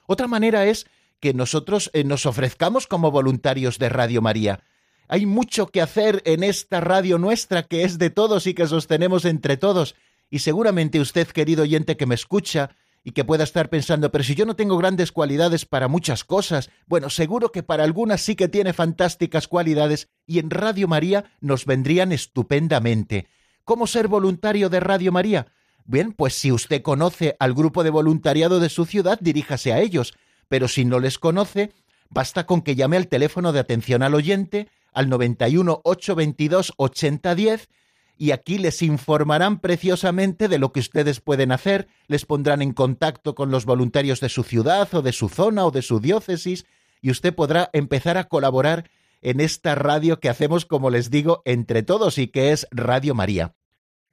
Otra 0.06 0.26
manera 0.26 0.66
es 0.66 0.86
que 1.20 1.34
nosotros 1.34 1.90
eh, 1.92 2.02
nos 2.02 2.26
ofrezcamos 2.26 2.86
como 2.86 3.10
voluntarios 3.10 3.78
de 3.78 3.90
Radio 3.90 4.22
María. 4.22 4.64
Hay 5.12 5.26
mucho 5.26 5.66
que 5.66 5.82
hacer 5.82 6.22
en 6.24 6.44
esta 6.44 6.80
radio 6.80 7.18
nuestra 7.18 7.64
que 7.64 7.82
es 7.82 7.98
de 7.98 8.10
todos 8.10 8.46
y 8.46 8.54
que 8.54 8.68
sostenemos 8.68 9.24
entre 9.24 9.56
todos. 9.56 9.96
Y 10.30 10.38
seguramente 10.38 11.00
usted, 11.00 11.26
querido 11.26 11.64
oyente 11.64 11.96
que 11.96 12.06
me 12.06 12.14
escucha, 12.14 12.76
y 13.02 13.10
que 13.10 13.24
pueda 13.24 13.42
estar 13.42 13.70
pensando, 13.70 14.12
pero 14.12 14.22
si 14.22 14.36
yo 14.36 14.46
no 14.46 14.54
tengo 14.54 14.76
grandes 14.76 15.10
cualidades 15.10 15.64
para 15.64 15.88
muchas 15.88 16.22
cosas, 16.22 16.70
bueno, 16.86 17.10
seguro 17.10 17.50
que 17.50 17.64
para 17.64 17.82
algunas 17.82 18.20
sí 18.20 18.36
que 18.36 18.46
tiene 18.46 18.72
fantásticas 18.72 19.48
cualidades 19.48 20.08
y 20.26 20.38
en 20.38 20.48
Radio 20.48 20.86
María 20.86 21.24
nos 21.40 21.64
vendrían 21.64 22.12
estupendamente. 22.12 23.26
¿Cómo 23.64 23.88
ser 23.88 24.06
voluntario 24.06 24.68
de 24.68 24.78
Radio 24.78 25.10
María? 25.10 25.48
Bien, 25.86 26.12
pues 26.12 26.34
si 26.34 26.52
usted 26.52 26.82
conoce 26.82 27.34
al 27.40 27.54
grupo 27.54 27.82
de 27.82 27.90
voluntariado 27.90 28.60
de 28.60 28.68
su 28.68 28.84
ciudad, 28.84 29.18
diríjase 29.20 29.72
a 29.72 29.80
ellos, 29.80 30.14
pero 30.46 30.68
si 30.68 30.84
no 30.84 31.00
les 31.00 31.18
conoce, 31.18 31.72
basta 32.10 32.46
con 32.46 32.62
que 32.62 32.76
llame 32.76 32.96
al 32.96 33.08
teléfono 33.08 33.52
de 33.52 33.58
atención 33.58 34.04
al 34.04 34.14
oyente 34.14 34.68
al 34.92 35.08
91 35.08 35.80
822 35.84 36.72
8010 36.76 37.68
y 38.16 38.32
aquí 38.32 38.58
les 38.58 38.82
informarán 38.82 39.60
preciosamente 39.60 40.48
de 40.48 40.58
lo 40.58 40.72
que 40.72 40.80
ustedes 40.80 41.20
pueden 41.20 41.52
hacer, 41.52 41.88
les 42.06 42.26
pondrán 42.26 42.60
en 42.60 42.72
contacto 42.72 43.34
con 43.34 43.50
los 43.50 43.64
voluntarios 43.64 44.20
de 44.20 44.28
su 44.28 44.42
ciudad 44.42 44.94
o 44.94 45.00
de 45.00 45.12
su 45.12 45.30
zona 45.30 45.64
o 45.64 45.70
de 45.70 45.80
su 45.80 46.00
diócesis 46.00 46.66
y 47.00 47.10
usted 47.10 47.34
podrá 47.34 47.70
empezar 47.72 48.18
a 48.18 48.24
colaborar 48.24 48.90
en 49.22 49.40
esta 49.40 49.74
radio 49.74 50.20
que 50.20 50.28
hacemos, 50.28 50.66
como 50.66 50.90
les 50.90 51.10
digo, 51.10 51.42
entre 51.44 51.82
todos 51.82 52.18
y 52.18 52.28
que 52.28 52.52
es 52.52 52.66
Radio 52.70 53.14
María. 53.14 53.54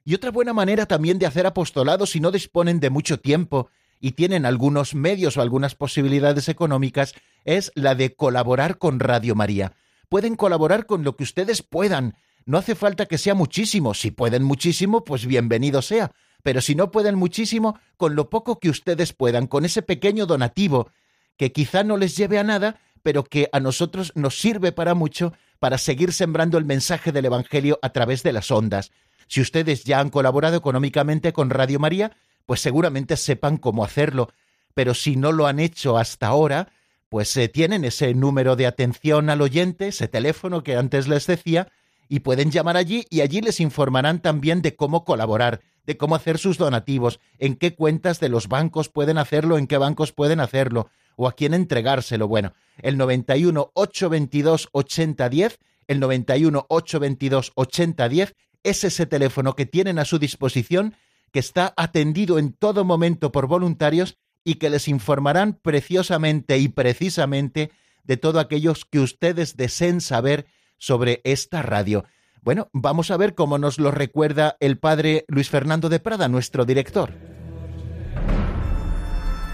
Y 0.04 0.14
otra 0.14 0.30
buena 0.30 0.54
manera 0.54 0.86
también 0.86 1.18
de 1.18 1.26
hacer 1.26 1.46
apostolado 1.46 2.06
si 2.06 2.18
no 2.18 2.30
disponen 2.30 2.80
de 2.80 2.88
mucho 2.88 3.20
tiempo 3.20 3.68
y 4.00 4.12
tienen 4.12 4.46
algunos 4.46 4.94
medios 4.94 5.36
o 5.36 5.42
algunas 5.42 5.74
posibilidades 5.74 6.48
económicas 6.48 7.14
es 7.44 7.72
la 7.74 7.94
de 7.94 8.14
colaborar 8.14 8.78
con 8.78 9.00
Radio 9.00 9.34
María. 9.34 9.74
Pueden 10.08 10.36
colaborar 10.36 10.86
con 10.86 11.04
lo 11.04 11.16
que 11.16 11.24
ustedes 11.24 11.62
puedan, 11.62 12.16
no 12.46 12.56
hace 12.56 12.74
falta 12.74 13.06
que 13.06 13.18
sea 13.18 13.34
muchísimo. 13.34 13.92
Si 13.92 14.10
pueden 14.10 14.42
muchísimo, 14.42 15.04
pues 15.04 15.26
bienvenido 15.26 15.82
sea. 15.82 16.12
Pero 16.42 16.62
si 16.62 16.74
no 16.74 16.90
pueden 16.90 17.14
muchísimo, 17.14 17.78
con 17.98 18.14
lo 18.14 18.30
poco 18.30 18.58
que 18.58 18.70
ustedes 18.70 19.12
puedan, 19.12 19.46
con 19.46 19.66
ese 19.66 19.82
pequeño 19.82 20.24
donativo, 20.24 20.90
que 21.36 21.52
quizá 21.52 21.84
no 21.84 21.98
les 21.98 22.16
lleve 22.16 22.38
a 22.38 22.44
nada, 22.44 22.80
pero 23.02 23.24
que 23.24 23.50
a 23.52 23.60
nosotros 23.60 24.12
nos 24.14 24.38
sirve 24.40 24.72
para 24.72 24.94
mucho 24.94 25.34
para 25.58 25.76
seguir 25.76 26.12
sembrando 26.12 26.56
el 26.56 26.64
mensaje 26.64 27.12
del 27.12 27.26
Evangelio 27.26 27.78
a 27.82 27.90
través 27.90 28.22
de 28.22 28.32
las 28.32 28.50
ondas. 28.50 28.92
Si 29.26 29.42
ustedes 29.42 29.84
ya 29.84 30.00
han 30.00 30.08
colaborado 30.08 30.56
económicamente 30.56 31.34
con 31.34 31.50
Radio 31.50 31.78
María, 31.78 32.16
pues 32.46 32.60
seguramente 32.60 33.18
sepan 33.18 33.58
cómo 33.58 33.84
hacerlo, 33.84 34.30
pero 34.72 34.94
si 34.94 35.16
no 35.16 35.32
lo 35.32 35.46
han 35.46 35.58
hecho 35.58 35.98
hasta 35.98 36.28
ahora, 36.28 36.72
pues 37.08 37.36
eh, 37.36 37.48
tienen 37.48 37.84
ese 37.84 38.14
número 38.14 38.56
de 38.56 38.66
atención 38.66 39.30
al 39.30 39.40
oyente, 39.40 39.88
ese 39.88 40.08
teléfono 40.08 40.62
que 40.62 40.76
antes 40.76 41.08
les 41.08 41.26
decía, 41.26 41.68
y 42.08 42.20
pueden 42.20 42.50
llamar 42.50 42.76
allí 42.76 43.06
y 43.10 43.20
allí 43.20 43.40
les 43.40 43.60
informarán 43.60 44.20
también 44.20 44.62
de 44.62 44.74
cómo 44.74 45.04
colaborar, 45.04 45.60
de 45.84 45.96
cómo 45.96 46.14
hacer 46.14 46.38
sus 46.38 46.58
donativos, 46.58 47.20
en 47.38 47.56
qué 47.56 47.74
cuentas 47.74 48.20
de 48.20 48.28
los 48.28 48.48
bancos 48.48 48.88
pueden 48.88 49.18
hacerlo, 49.18 49.58
en 49.58 49.66
qué 49.66 49.78
bancos 49.78 50.12
pueden 50.12 50.40
hacerlo 50.40 50.90
o 51.16 51.28
a 51.28 51.32
quién 51.32 51.54
entregárselo. 51.54 52.28
Bueno, 52.28 52.54
el 52.80 52.96
91 52.96 53.72
822 53.74 54.68
8010, 54.72 55.58
el 55.86 56.00
91 56.00 56.66
822 56.68 57.52
8010 57.54 58.34
es 58.62 58.84
ese 58.84 59.06
teléfono 59.06 59.54
que 59.54 59.66
tienen 59.66 59.98
a 59.98 60.04
su 60.04 60.18
disposición 60.18 60.94
que 61.32 61.38
está 61.40 61.74
atendido 61.76 62.38
en 62.38 62.52
todo 62.52 62.84
momento 62.84 63.32
por 63.32 63.46
voluntarios 63.46 64.16
y 64.44 64.54
que 64.54 64.70
les 64.70 64.88
informarán 64.88 65.54
preciosamente 65.54 66.58
y 66.58 66.68
precisamente 66.68 67.70
de 68.04 68.16
todo 68.16 68.40
aquellos 68.40 68.84
que 68.84 69.00
ustedes 69.00 69.56
deseen 69.56 70.00
saber 70.00 70.46
sobre 70.78 71.20
esta 71.24 71.62
radio. 71.62 72.04
Bueno, 72.42 72.70
vamos 72.72 73.10
a 73.10 73.16
ver 73.16 73.34
cómo 73.34 73.58
nos 73.58 73.78
lo 73.78 73.90
recuerda 73.90 74.56
el 74.60 74.78
padre 74.78 75.24
Luis 75.28 75.50
Fernando 75.50 75.88
de 75.88 76.00
Prada, 76.00 76.28
nuestro 76.28 76.64
director. 76.64 77.12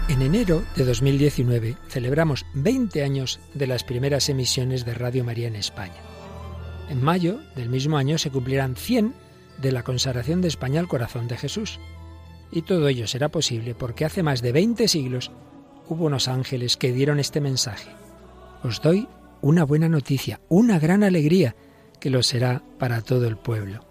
En 0.07 0.21
enero 0.21 0.63
de 0.75 0.85
2019 0.85 1.75
celebramos 1.89 2.45
20 2.53 3.03
años 3.03 3.39
de 3.55 3.65
las 3.67 3.83
primeras 3.83 4.29
emisiones 4.29 4.85
de 4.85 4.93
Radio 4.93 5.23
María 5.23 5.47
en 5.47 5.55
España. 5.55 5.95
En 6.89 7.03
mayo 7.03 7.39
del 7.55 7.69
mismo 7.69 7.97
año 7.97 8.19
se 8.19 8.29
cumplirán 8.29 8.75
100 8.75 9.15
de 9.57 9.71
la 9.71 9.83
consagración 9.83 10.41
de 10.41 10.47
España 10.47 10.79
al 10.79 10.87
corazón 10.87 11.27
de 11.27 11.37
Jesús. 11.37 11.79
Y 12.55 12.61
todo 12.61 12.87
ello 12.87 13.05
será 13.05 13.27
posible 13.27 13.75
porque 13.75 14.05
hace 14.05 14.23
más 14.23 14.41
de 14.41 14.53
20 14.53 14.87
siglos 14.87 15.29
hubo 15.89 16.05
unos 16.05 16.29
ángeles 16.29 16.77
que 16.77 16.93
dieron 16.93 17.19
este 17.19 17.41
mensaje. 17.41 17.91
Os 18.63 18.81
doy 18.81 19.09
una 19.41 19.65
buena 19.65 19.89
noticia, 19.89 20.39
una 20.47 20.79
gran 20.79 21.03
alegría, 21.03 21.53
que 21.99 22.09
lo 22.09 22.23
será 22.23 22.63
para 22.79 23.01
todo 23.01 23.27
el 23.27 23.35
pueblo. 23.35 23.81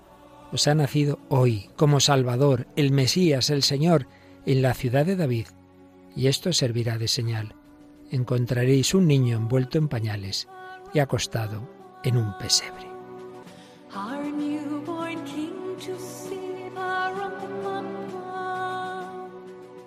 Os 0.50 0.66
ha 0.66 0.74
nacido 0.74 1.18
hoy 1.28 1.68
como 1.76 2.00
Salvador, 2.00 2.66
el 2.74 2.90
Mesías, 2.90 3.50
el 3.50 3.62
Señor, 3.62 4.06
en 4.46 4.62
la 4.62 4.72
ciudad 4.72 5.04
de 5.04 5.16
David, 5.16 5.48
y 6.16 6.28
esto 6.28 6.50
servirá 6.54 6.96
de 6.96 7.08
señal. 7.08 7.54
Encontraréis 8.10 8.94
un 8.94 9.06
niño 9.06 9.36
envuelto 9.36 9.76
en 9.76 9.88
pañales 9.88 10.48
y 10.94 11.00
acostado 11.00 11.68
en 12.02 12.16
un 12.16 12.38
pesebre. 12.38 12.86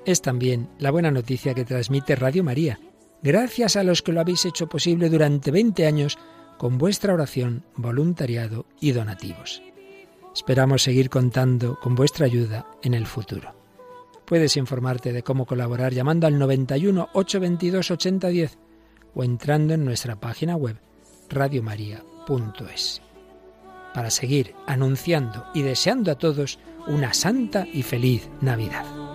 Es 0.08 0.22
también 0.22 0.70
la 0.80 0.90
buena 0.90 1.12
noticia 1.12 1.54
que 1.54 1.66
transmite 1.66 2.16
Radio 2.16 2.42
María, 2.42 2.80
gracias 3.22 3.76
a 3.76 3.84
los 3.84 4.02
que 4.02 4.14
lo 4.14 4.22
habéis 4.22 4.46
hecho 4.46 4.68
posible 4.68 5.10
durante 5.10 5.52
20 5.52 5.86
años 5.86 6.18
con 6.58 6.78
vuestra 6.78 7.14
oración, 7.14 7.66
voluntariado 7.76 8.66
y 8.80 8.94
donativos. 8.94 9.62
Esperamos 10.34 10.84
seguir 10.84 11.10
contando 11.10 11.78
con 11.82 11.96
vuestra 11.96 12.26
ayuda 12.26 12.66
en 12.84 12.94
el 12.94 13.06
futuro. 13.06 13.54
Puedes 14.26 14.56
informarte 14.56 15.12
de 15.12 15.24
cómo 15.24 15.46
colaborar 15.46 15.94
llamando 15.94 16.26
al 16.26 16.40
91 16.40 17.10
822 17.12 17.92
8010 17.92 18.58
o 19.14 19.26
entrando 19.26 19.74
en 19.74 19.84
nuestra 19.84 20.16
página 20.22 20.56
web 20.56 20.80
radiomaria.es. 21.28 23.02
Para 23.94 24.10
seguir 24.10 24.56
anunciando 24.68 25.48
y 25.54 25.64
deseando 25.64 26.14
a 26.14 26.16
todos 26.16 26.60
una 26.88 27.14
santa 27.14 27.68
y 27.68 27.84
feliz 27.84 28.30
Navidad. 28.40 29.07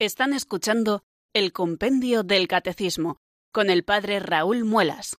Están 0.00 0.32
escuchando 0.32 1.04
el 1.34 1.52
Compendio 1.52 2.22
del 2.22 2.48
Catecismo 2.48 3.18
con 3.52 3.68
el 3.68 3.84
Padre 3.84 4.18
Raúl 4.18 4.64
Muelas. 4.64 5.18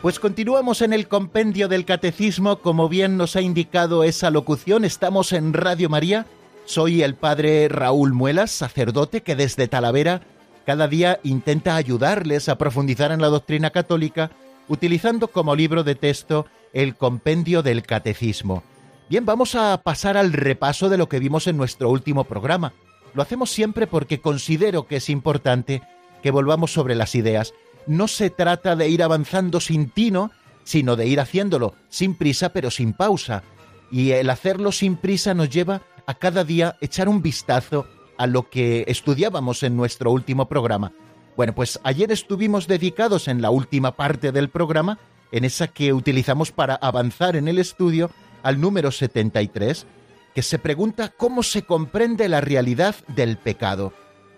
Pues 0.00 0.20
continuamos 0.20 0.82
en 0.82 0.92
el 0.92 1.08
compendio 1.08 1.66
del 1.66 1.84
catecismo, 1.84 2.60
como 2.60 2.88
bien 2.88 3.16
nos 3.16 3.34
ha 3.34 3.40
indicado 3.40 4.04
esa 4.04 4.30
locución, 4.30 4.84
estamos 4.84 5.32
en 5.32 5.52
Radio 5.52 5.88
María, 5.88 6.26
soy 6.64 7.02
el 7.02 7.16
padre 7.16 7.68
Raúl 7.68 8.12
Muelas, 8.12 8.52
sacerdote 8.52 9.24
que 9.24 9.34
desde 9.34 9.66
Talavera 9.66 10.37
cada 10.68 10.86
día 10.86 11.18
intenta 11.22 11.76
ayudarles 11.76 12.50
a 12.50 12.58
profundizar 12.58 13.10
en 13.10 13.22
la 13.22 13.28
doctrina 13.28 13.70
católica 13.70 14.32
utilizando 14.68 15.28
como 15.28 15.56
libro 15.56 15.82
de 15.82 15.94
texto 15.94 16.44
el 16.74 16.94
compendio 16.94 17.62
del 17.62 17.84
catecismo. 17.84 18.62
Bien, 19.08 19.24
vamos 19.24 19.54
a 19.54 19.80
pasar 19.82 20.18
al 20.18 20.34
repaso 20.34 20.90
de 20.90 20.98
lo 20.98 21.08
que 21.08 21.20
vimos 21.20 21.46
en 21.46 21.56
nuestro 21.56 21.88
último 21.88 22.24
programa. 22.24 22.74
Lo 23.14 23.22
hacemos 23.22 23.48
siempre 23.48 23.86
porque 23.86 24.20
considero 24.20 24.86
que 24.86 24.96
es 24.96 25.08
importante 25.08 25.80
que 26.22 26.30
volvamos 26.30 26.70
sobre 26.70 26.94
las 26.96 27.14
ideas. 27.14 27.54
No 27.86 28.06
se 28.06 28.28
trata 28.28 28.76
de 28.76 28.90
ir 28.90 29.02
avanzando 29.02 29.60
sin 29.60 29.88
tino, 29.88 30.32
sino 30.64 30.96
de 30.96 31.06
ir 31.06 31.18
haciéndolo 31.18 31.76
sin 31.88 32.14
prisa 32.14 32.50
pero 32.50 32.70
sin 32.70 32.92
pausa. 32.92 33.42
Y 33.90 34.10
el 34.10 34.28
hacerlo 34.28 34.70
sin 34.72 34.96
prisa 34.96 35.32
nos 35.32 35.48
lleva 35.48 35.80
a 36.04 36.12
cada 36.12 36.44
día 36.44 36.76
echar 36.82 37.08
un 37.08 37.22
vistazo 37.22 37.86
a 38.18 38.26
lo 38.26 38.50
que 38.50 38.84
estudiábamos 38.88 39.62
en 39.62 39.76
nuestro 39.76 40.10
último 40.10 40.48
programa. 40.48 40.92
Bueno, 41.36 41.54
pues 41.54 41.80
ayer 41.84 42.10
estuvimos 42.12 42.66
dedicados 42.66 43.28
en 43.28 43.40
la 43.40 43.50
última 43.50 43.96
parte 43.96 44.32
del 44.32 44.48
programa, 44.48 44.98
en 45.30 45.44
esa 45.44 45.68
que 45.68 45.92
utilizamos 45.92 46.52
para 46.52 46.74
avanzar 46.74 47.36
en 47.36 47.48
el 47.48 47.58
estudio, 47.58 48.10
al 48.42 48.60
número 48.60 48.90
73, 48.90 49.86
que 50.34 50.42
se 50.42 50.58
pregunta 50.58 51.12
cómo 51.16 51.42
se 51.42 51.62
comprende 51.62 52.28
la 52.28 52.40
realidad 52.40 52.96
del 53.08 53.38
pecado. 53.38 53.92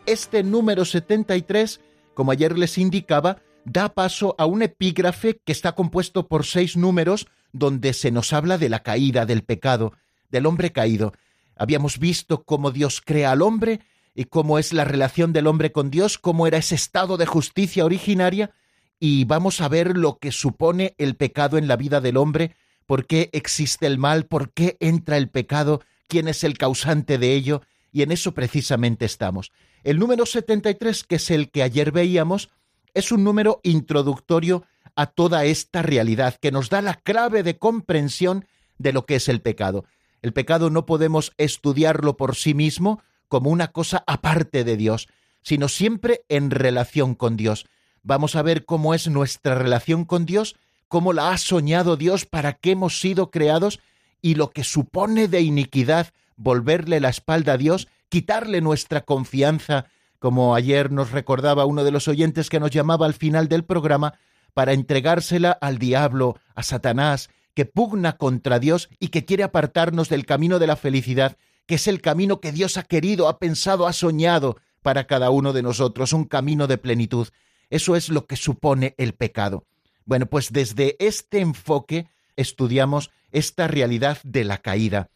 Este 0.07 0.43
número 0.43 0.85
73, 0.85 1.81
como 2.15 2.33
ayer 2.33 2.59
les 2.59 2.79
indicaba, 2.79 3.39
da 3.65 3.91
paso 3.95 4.35
a 4.39 4.47
un 4.47 4.63
epígrafe 4.63 5.41
que 5.45 5.53
está 5.53 5.73
compuesto 5.73 6.29
por 6.29 6.45
seis 6.45 6.77
números 6.77 7.29
donde 7.53 7.93
se 7.93 8.11
nos 8.11 8.33
habla 8.33 8.59
de 8.59 8.69
la 8.69 8.83
caída, 8.83 9.27
del 9.27 9.43
pecado, 9.43 9.93
del 10.31 10.47
hombre 10.47 10.73
caído. 10.73 11.13
Habíamos 11.61 11.99
visto 11.99 12.43
cómo 12.45 12.71
Dios 12.71 13.03
crea 13.05 13.33
al 13.33 13.43
hombre 13.43 13.81
y 14.15 14.25
cómo 14.25 14.59
es 14.59 14.73
la 14.73 14.87
relación 14.87 15.35
del 15.35 15.47
hombre 15.47 15.73
con 15.73 15.91
Dios, 15.91 16.17
cómo 16.17 16.47
era 16.47 16.57
ese 16.57 16.75
estado 16.75 17.19
de 17.19 17.27
justicia 17.27 17.85
originaria, 17.85 18.53
y 18.99 19.27
vamos 19.27 19.61
a 19.61 19.69
ver 19.69 19.95
lo 19.95 20.17
que 20.17 20.33
supone 20.33 20.95
el 20.97 21.17
pecado 21.17 21.59
en 21.59 21.69
la 21.69 21.77
vida 21.77 22.01
del 22.01 22.17
hombre, 22.17 22.57
por 22.87 23.05
qué 23.05 23.29
existe 23.35 23.87
el 23.87 23.99
mal, 23.99 24.25
por 24.25 24.55
qué 24.55 24.79
entra 24.81 25.19
el 25.19 25.29
pecado, 25.29 25.83
quién 26.09 26.29
es 26.29 26.45
el 26.45 26.57
causante 26.57 27.19
de 27.19 27.35
ello, 27.35 27.61
y 27.93 28.01
en 28.01 28.11
eso 28.11 28.33
precisamente 28.33 29.05
estamos. 29.05 29.53
El 29.85 29.99
número 29.99 30.25
73, 30.25 31.05
que 31.05 31.17
es 31.17 31.31
el 31.31 31.51
que 31.51 31.63
ayer 31.63 31.93
veíamos, 31.93 32.49
es 32.95 33.13
un 33.13 33.23
número 33.23 33.61
introductorio 33.65 34.65
a 34.97 35.05
toda 35.05 35.45
esta 35.45 35.83
realidad, 35.83 36.37
que 36.41 36.53
nos 36.53 36.71
da 36.71 36.81
la 36.81 36.95
clave 36.95 37.43
de 37.43 37.59
comprensión 37.59 38.47
de 38.79 38.95
lo 38.95 39.05
que 39.05 39.17
es 39.17 39.29
el 39.29 39.43
pecado. 39.43 39.85
El 40.23 40.33
pecado 40.33 40.71
no 40.71 40.87
podemos 40.87 41.33
estudiarlo 41.39 42.17
por 42.17 42.37
sí 42.37 42.55
mismo 42.55 43.03
como 43.29 43.51
una 43.51 43.69
cosa 43.69 44.05
aparte 44.07 44.65
de 44.65 44.77
Dios, 44.77 45.09
sino 45.43 45.69
siempre 45.69 46.25
en 46.29 46.51
relación 46.51 47.15
con 47.15 47.37
Dios. 47.37 47.67
Vamos 48.03 48.37
a 48.37 48.43
ver 48.43 48.65
cómo 48.65 48.95
es 48.95 49.09
nuestra 49.09 49.55
relación 49.55 50.05
con 50.05 50.27
Dios, 50.27 50.57
cómo 50.89 51.13
la 51.13 51.31
ha 51.31 51.39
soñado 51.39 51.97
Dios, 51.97 52.27
para 52.27 52.55
qué 52.55 52.73
hemos 52.73 53.01
sido 53.01 53.31
creados 53.31 53.81
y 54.21 54.35
lo 54.35 54.51
que 54.51 54.65
supone 54.65 55.29
de 55.29 55.41
iniquidad 55.41 56.09
volverle 56.37 57.01
la 57.01 57.11
espalda 57.11 57.55
a 57.55 57.59
Dios, 57.59 57.89
quitarle 58.09 58.61
nuestra 58.61 59.03
confianza, 59.03 59.87
como 60.19 60.55
ayer 60.55 60.91
nos 60.91 61.13
recordaba 61.13 61.65
uno 61.65 61.85
de 61.85 61.91
los 61.91 62.09
oyentes 62.09 62.49
que 62.51 62.61
nos 62.61 62.71
llamaba 62.71 63.07
al 63.07 63.15
final 63.15 63.49
del 63.49 63.65
programa, 63.65 64.15
para 64.53 64.73
entregársela 64.73 65.53
al 65.53 65.79
diablo, 65.79 66.39
a 66.55 66.63
Satanás, 66.63 67.31
que 67.61 67.67
pugna 67.67 68.17
contra 68.17 68.59
Dios 68.59 68.89
y 68.99 69.09
que 69.09 69.27
quiere 69.27 69.43
apartarnos 69.43 70.09
del 70.09 70.25
camino 70.25 70.59
de 70.59 70.67
la 70.67 70.77
felicidad, 70.77 71.37
que 71.67 71.75
es 71.75 71.89
el 71.89 72.01
camino 72.01 72.41
que 72.41 72.53
Dios 72.53 72.79
ha 72.79 72.85
querido, 72.85 73.29
ha 73.29 73.39
pensado, 73.39 73.87
ha 73.87 73.93
soñado 73.93 74.57
para 74.81 75.07
cada 75.07 75.29
uno 75.29 75.53
de 75.53 75.61
nosotros, 75.61 76.15
un 76.15 76.25
camino 76.25 76.67
de 76.69 76.79
plenitud. 76.79 77.29
Eso 77.69 77.97
es 77.97 78.09
lo 78.09 78.25
que 78.25 78.37
supone 78.37 78.95
el 78.97 79.13
pecado. 79.13 79.67
Bueno, 80.07 80.25
pues 80.25 80.55
desde 80.55 80.97
este 81.01 81.41
enfoque 81.41 82.09
estudiamos 82.35 83.11
esta 83.31 83.69
realidad 83.69 84.17
de 84.25 84.45
la 84.45 84.57
caída. 84.57 85.11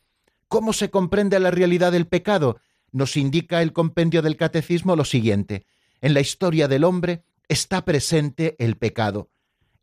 ¿Cómo 0.48 0.74
se 0.74 0.90
comprende 0.90 1.40
la 1.40 1.50
realidad 1.50 1.92
del 1.92 2.06
pecado? 2.06 2.60
Nos 2.92 3.16
indica 3.16 3.62
el 3.62 3.72
compendio 3.72 4.20
del 4.20 4.36
catecismo 4.36 4.96
lo 4.96 5.06
siguiente. 5.06 5.64
En 6.02 6.12
la 6.12 6.20
historia 6.20 6.68
del 6.68 6.84
hombre 6.84 7.24
está 7.48 7.86
presente 7.86 8.54
el 8.58 8.76
pecado 8.76 9.30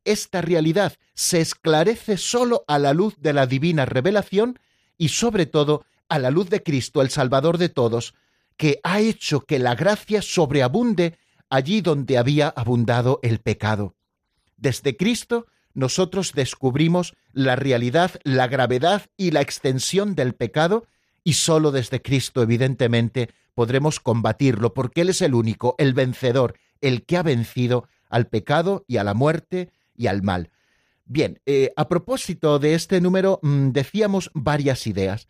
esta 0.06 0.42
realidad 0.42 0.94
se 1.14 1.42
esclarece 1.42 2.18
sólo 2.18 2.64
a 2.68 2.80
la 2.80 2.94
luz 2.94 3.16
de 3.20 3.34
la 3.34 3.46
divina 3.48 3.86
revelación 3.86 4.60
y 4.98 5.10
sobre 5.10 5.46
todo 5.46 5.86
a 6.10 6.20
la 6.20 6.32
luz 6.32 6.50
de 6.50 6.64
Cristo, 6.64 7.02
el 7.02 7.10
Salvador 7.10 7.58
de 7.58 7.70
todos, 7.70 8.14
que 8.58 8.80
ha 8.84 9.00
hecho 9.00 9.42
que 9.42 9.60
la 9.60 9.76
gracia 9.76 10.22
sobreabunde 10.22 11.18
allí 11.50 11.82
donde 11.82 12.18
había 12.18 12.50
abundado 12.50 13.20
el 13.24 13.40
pecado. 13.40 13.96
Desde 14.58 14.98
Cristo 14.98 15.48
nosotros 15.74 16.34
descubrimos 16.34 17.16
la 17.34 17.56
realidad, 17.56 18.12
la 18.24 18.48
gravedad 18.48 19.04
y 19.18 19.32
la 19.32 19.42
extensión 19.42 20.16
del 20.16 20.34
pecado 20.34 20.86
y 21.24 21.34
sólo 21.34 21.72
desde 21.72 22.02
Cristo, 22.02 22.42
evidentemente, 22.42 23.30
podremos 23.54 24.00
combatirlo, 24.00 24.74
porque 24.74 25.02
Él 25.02 25.10
es 25.10 25.22
el 25.22 25.34
único, 25.34 25.76
el 25.78 25.94
vencedor, 25.94 26.56
el 26.82 27.06
que 27.06 27.18
ha 27.18 27.24
vencido 27.24 27.88
al 28.10 28.28
pecado 28.28 28.84
y 28.88 28.98
a 28.98 29.04
la 29.04 29.14
muerte 29.14 29.72
y 30.02 30.08
al 30.08 30.24
mal. 30.24 30.50
Bien, 31.06 31.40
eh, 31.46 31.72
a 31.76 31.88
propósito 31.88 32.58
de 32.58 32.74
este 32.74 33.02
número 33.02 33.40
mm, 33.44 33.70
decíamos 33.70 34.32
varias 34.34 34.88
ideas. 34.88 35.28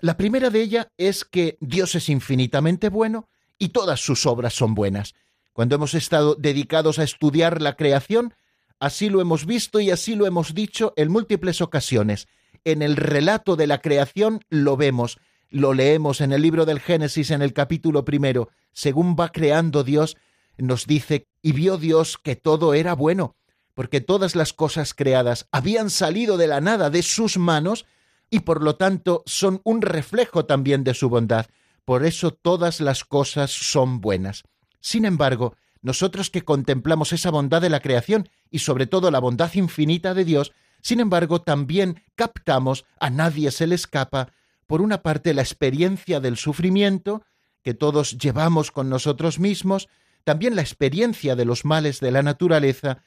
La 0.00 0.16
primera 0.16 0.50
de 0.50 0.62
ellas 0.62 0.88
es 0.96 1.24
que 1.24 1.58
Dios 1.60 1.94
es 1.94 2.08
infinitamente 2.08 2.88
bueno 2.88 3.28
y 3.58 3.70
todas 3.70 4.00
sus 4.00 4.26
obras 4.26 4.54
son 4.54 4.74
buenas. 4.74 5.14
Cuando 5.52 5.74
hemos 5.74 5.94
estado 5.94 6.36
dedicados 6.36 6.98
a 6.98 7.02
estudiar 7.02 7.60
la 7.60 7.74
creación, 7.74 8.34
así 8.78 9.10
lo 9.10 9.20
hemos 9.20 9.44
visto 9.44 9.80
y 9.80 9.90
así 9.90 10.14
lo 10.14 10.26
hemos 10.26 10.54
dicho 10.54 10.92
en 10.96 11.10
múltiples 11.10 11.60
ocasiones. 11.60 12.28
En 12.64 12.80
el 12.80 12.96
relato 12.96 13.56
de 13.56 13.66
la 13.66 13.78
creación 13.78 14.40
lo 14.50 14.76
vemos. 14.76 15.18
lo 15.50 15.74
leemos 15.74 16.22
en 16.22 16.32
el 16.32 16.40
libro 16.40 16.64
del 16.64 16.80
Génesis 16.80 17.30
en 17.30 17.42
el 17.42 17.52
capítulo 17.52 18.06
primero, 18.06 18.48
según 18.72 19.16
va 19.18 19.28
creando 19.28 19.84
Dios, 19.84 20.16
nos 20.56 20.86
dice, 20.86 21.26
y 21.42 21.52
vio 21.52 21.76
Dios 21.76 22.16
que 22.16 22.36
todo 22.36 22.72
era 22.72 22.94
bueno, 22.94 23.36
porque 23.74 24.00
todas 24.00 24.36
las 24.36 24.52
cosas 24.52 24.94
creadas 24.94 25.46
habían 25.50 25.90
salido 25.90 26.36
de 26.36 26.46
la 26.46 26.60
nada 26.60 26.90
de 26.90 27.02
sus 27.02 27.38
manos, 27.38 27.86
y 28.30 28.40
por 28.40 28.62
lo 28.62 28.76
tanto 28.76 29.22
son 29.26 29.60
un 29.64 29.82
reflejo 29.82 30.46
también 30.46 30.84
de 30.84 30.94
su 30.94 31.08
bondad. 31.08 31.46
Por 31.84 32.04
eso 32.04 32.30
todas 32.30 32.80
las 32.80 33.04
cosas 33.04 33.50
son 33.50 34.00
buenas. 34.00 34.44
Sin 34.80 35.04
embargo, 35.04 35.54
nosotros 35.82 36.30
que 36.30 36.42
contemplamos 36.42 37.12
esa 37.12 37.30
bondad 37.30 37.60
de 37.60 37.70
la 37.70 37.80
creación 37.80 38.28
y 38.50 38.60
sobre 38.60 38.86
todo 38.86 39.10
la 39.10 39.18
bondad 39.18 39.52
infinita 39.54 40.14
de 40.14 40.24
Dios, 40.24 40.52
sin 40.80 41.00
embargo 41.00 41.42
también 41.42 42.04
captamos, 42.14 42.84
a 43.00 43.10
nadie 43.10 43.50
se 43.50 43.66
le 43.66 43.74
escapa, 43.74 44.32
por 44.66 44.80
una 44.80 45.02
parte 45.02 45.34
la 45.34 45.42
experiencia 45.42 46.20
del 46.20 46.36
sufrimiento, 46.36 47.22
que 47.62 47.74
todos 47.74 48.16
llevamos 48.16 48.70
con 48.70 48.88
nosotros 48.88 49.38
mismos, 49.38 49.88
también 50.24 50.56
la 50.56 50.62
experiencia 50.62 51.36
de 51.36 51.44
los 51.44 51.64
males 51.64 52.00
de 52.00 52.12
la 52.12 52.22
naturaleza, 52.22 53.02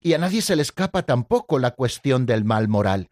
y 0.00 0.14
a 0.14 0.18
nadie 0.18 0.42
se 0.42 0.56
le 0.56 0.62
escapa 0.62 1.02
tampoco 1.02 1.58
la 1.58 1.72
cuestión 1.72 2.26
del 2.26 2.44
mal 2.44 2.68
moral. 2.68 3.10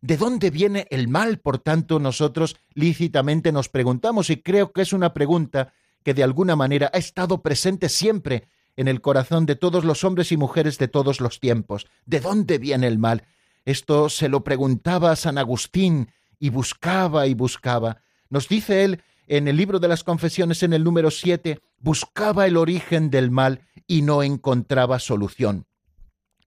¿De 0.00 0.16
dónde 0.16 0.50
viene 0.50 0.86
el 0.90 1.08
mal? 1.08 1.38
Por 1.38 1.58
tanto, 1.58 1.98
nosotros 1.98 2.56
lícitamente 2.74 3.52
nos 3.52 3.68
preguntamos, 3.68 4.30
y 4.30 4.40
creo 4.40 4.72
que 4.72 4.82
es 4.82 4.92
una 4.92 5.12
pregunta 5.12 5.72
que 6.02 6.14
de 6.14 6.22
alguna 6.22 6.56
manera 6.56 6.90
ha 6.94 6.98
estado 6.98 7.42
presente 7.42 7.90
siempre 7.90 8.48
en 8.76 8.88
el 8.88 9.02
corazón 9.02 9.44
de 9.44 9.56
todos 9.56 9.84
los 9.84 10.04
hombres 10.04 10.32
y 10.32 10.38
mujeres 10.38 10.78
de 10.78 10.88
todos 10.88 11.20
los 11.20 11.38
tiempos. 11.38 11.86
¿De 12.06 12.20
dónde 12.20 12.56
viene 12.56 12.86
el 12.86 12.98
mal? 12.98 13.24
Esto 13.66 14.08
se 14.08 14.30
lo 14.30 14.42
preguntaba 14.42 15.10
a 15.10 15.16
San 15.16 15.36
Agustín 15.36 16.10
y 16.38 16.48
buscaba 16.48 17.26
y 17.26 17.34
buscaba. 17.34 18.00
Nos 18.30 18.48
dice 18.48 18.84
él 18.84 19.02
en 19.26 19.48
el 19.48 19.56
libro 19.56 19.78
de 19.78 19.88
las 19.88 20.02
confesiones 20.02 20.62
en 20.62 20.72
el 20.72 20.82
número 20.82 21.10
siete, 21.10 21.60
buscaba 21.78 22.46
el 22.46 22.56
origen 22.56 23.10
del 23.10 23.30
mal 23.30 23.60
y 23.86 24.02
no 24.02 24.22
encontraba 24.22 24.98
solución. 24.98 25.66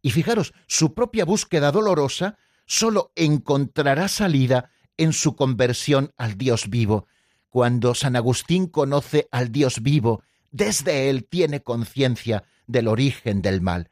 Y 0.04 0.12
fijaros, 0.12 0.54
su 0.68 0.94
propia 0.94 1.26
búsqueda 1.26 1.72
dolorosa 1.72 2.38
sólo 2.66 3.12
encontrará 3.16 4.08
salida 4.10 4.70
en 4.98 5.14
su 5.14 5.36
conversión 5.36 6.14
al 6.18 6.38
Dios 6.38 6.70
vivo. 6.70 7.08
Cuando 7.50 7.96
San 7.96 8.16
Agustín 8.16 8.68
conoce 8.68 9.28
al 9.32 9.52
Dios 9.52 9.82
vivo, 9.82 10.22
desde 10.52 11.10
él 11.10 11.26
tiene 11.26 11.64
conciencia 11.64 12.44
del 12.68 12.90
origen 12.90 13.42
del 13.42 13.62
mal, 13.62 13.90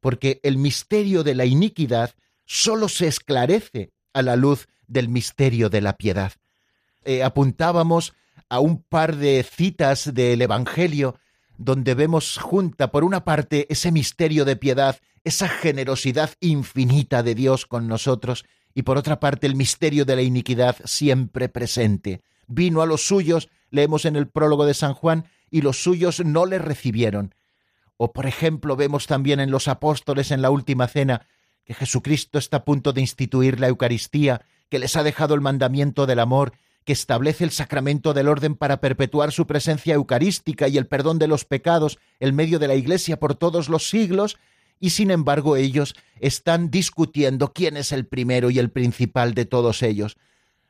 porque 0.00 0.40
el 0.42 0.56
misterio 0.56 1.22
de 1.22 1.34
la 1.34 1.44
iniquidad 1.44 2.14
sólo 2.46 2.88
se 2.88 3.06
esclarece 3.06 3.92
a 4.14 4.22
la 4.22 4.36
luz 4.36 4.66
del 4.86 5.08
misterio 5.08 5.68
de 5.68 5.82
la 5.82 5.96
piedad. 5.96 6.32
Eh, 7.04 7.22
apuntábamos 7.22 8.14
a 8.48 8.60
un 8.60 8.82
par 8.82 9.16
de 9.16 9.42
citas 9.42 10.12
del 10.14 10.40
Evangelio 10.40 11.18
donde 11.58 11.94
vemos 11.94 12.38
junta, 12.38 12.90
por 12.90 13.04
una 13.04 13.24
parte, 13.24 13.66
ese 13.68 13.92
misterio 13.92 14.46
de 14.46 14.56
piedad, 14.56 14.98
esa 15.24 15.48
generosidad 15.48 16.30
infinita 16.40 17.22
de 17.22 17.34
Dios 17.34 17.66
con 17.66 17.88
nosotros, 17.88 18.44
y 18.74 18.82
por 18.82 18.98
otra 18.98 19.20
parte, 19.20 19.46
el 19.46 19.56
misterio 19.56 20.04
de 20.04 20.16
la 20.16 20.22
iniquidad 20.22 20.76
siempre 20.84 21.48
presente 21.48 22.22
vino 22.50 22.82
a 22.82 22.86
los 22.86 23.06
suyos, 23.06 23.48
leemos 23.70 24.04
en 24.04 24.16
el 24.16 24.28
prólogo 24.28 24.66
de 24.66 24.74
San 24.74 24.92
Juan, 24.92 25.28
y 25.50 25.62
los 25.62 25.82
suyos 25.82 26.22
no 26.24 26.46
le 26.46 26.58
recibieron. 26.58 27.34
O 27.96 28.12
por 28.12 28.26
ejemplo 28.26 28.76
vemos 28.76 29.06
también 29.06 29.40
en 29.40 29.50
los 29.50 29.68
apóstoles 29.68 30.30
en 30.30 30.42
la 30.42 30.50
última 30.50 30.88
cena 30.88 31.26
que 31.64 31.74
Jesucristo 31.74 32.38
está 32.38 32.58
a 32.58 32.64
punto 32.64 32.92
de 32.92 33.00
instituir 33.00 33.60
la 33.60 33.68
Eucaristía, 33.68 34.42
que 34.68 34.78
les 34.78 34.96
ha 34.96 35.02
dejado 35.02 35.34
el 35.34 35.40
mandamiento 35.40 36.06
del 36.06 36.18
amor, 36.18 36.52
que 36.84 36.92
establece 36.92 37.44
el 37.44 37.50
sacramento 37.50 38.14
del 38.14 38.28
orden 38.28 38.56
para 38.56 38.80
perpetuar 38.80 39.32
su 39.32 39.46
presencia 39.46 39.94
eucarística 39.94 40.66
y 40.66 40.78
el 40.78 40.86
perdón 40.86 41.18
de 41.18 41.28
los 41.28 41.44
pecados 41.44 41.98
en 42.18 42.34
medio 42.34 42.58
de 42.58 42.68
la 42.68 42.74
Iglesia 42.74 43.20
por 43.20 43.34
todos 43.34 43.68
los 43.68 43.88
siglos, 43.88 44.38
y 44.80 44.90
sin 44.90 45.10
embargo 45.10 45.56
ellos 45.56 45.94
están 46.18 46.70
discutiendo 46.70 47.52
quién 47.52 47.76
es 47.76 47.92
el 47.92 48.06
primero 48.06 48.50
y 48.50 48.58
el 48.58 48.70
principal 48.70 49.34
de 49.34 49.44
todos 49.44 49.82
ellos 49.82 50.16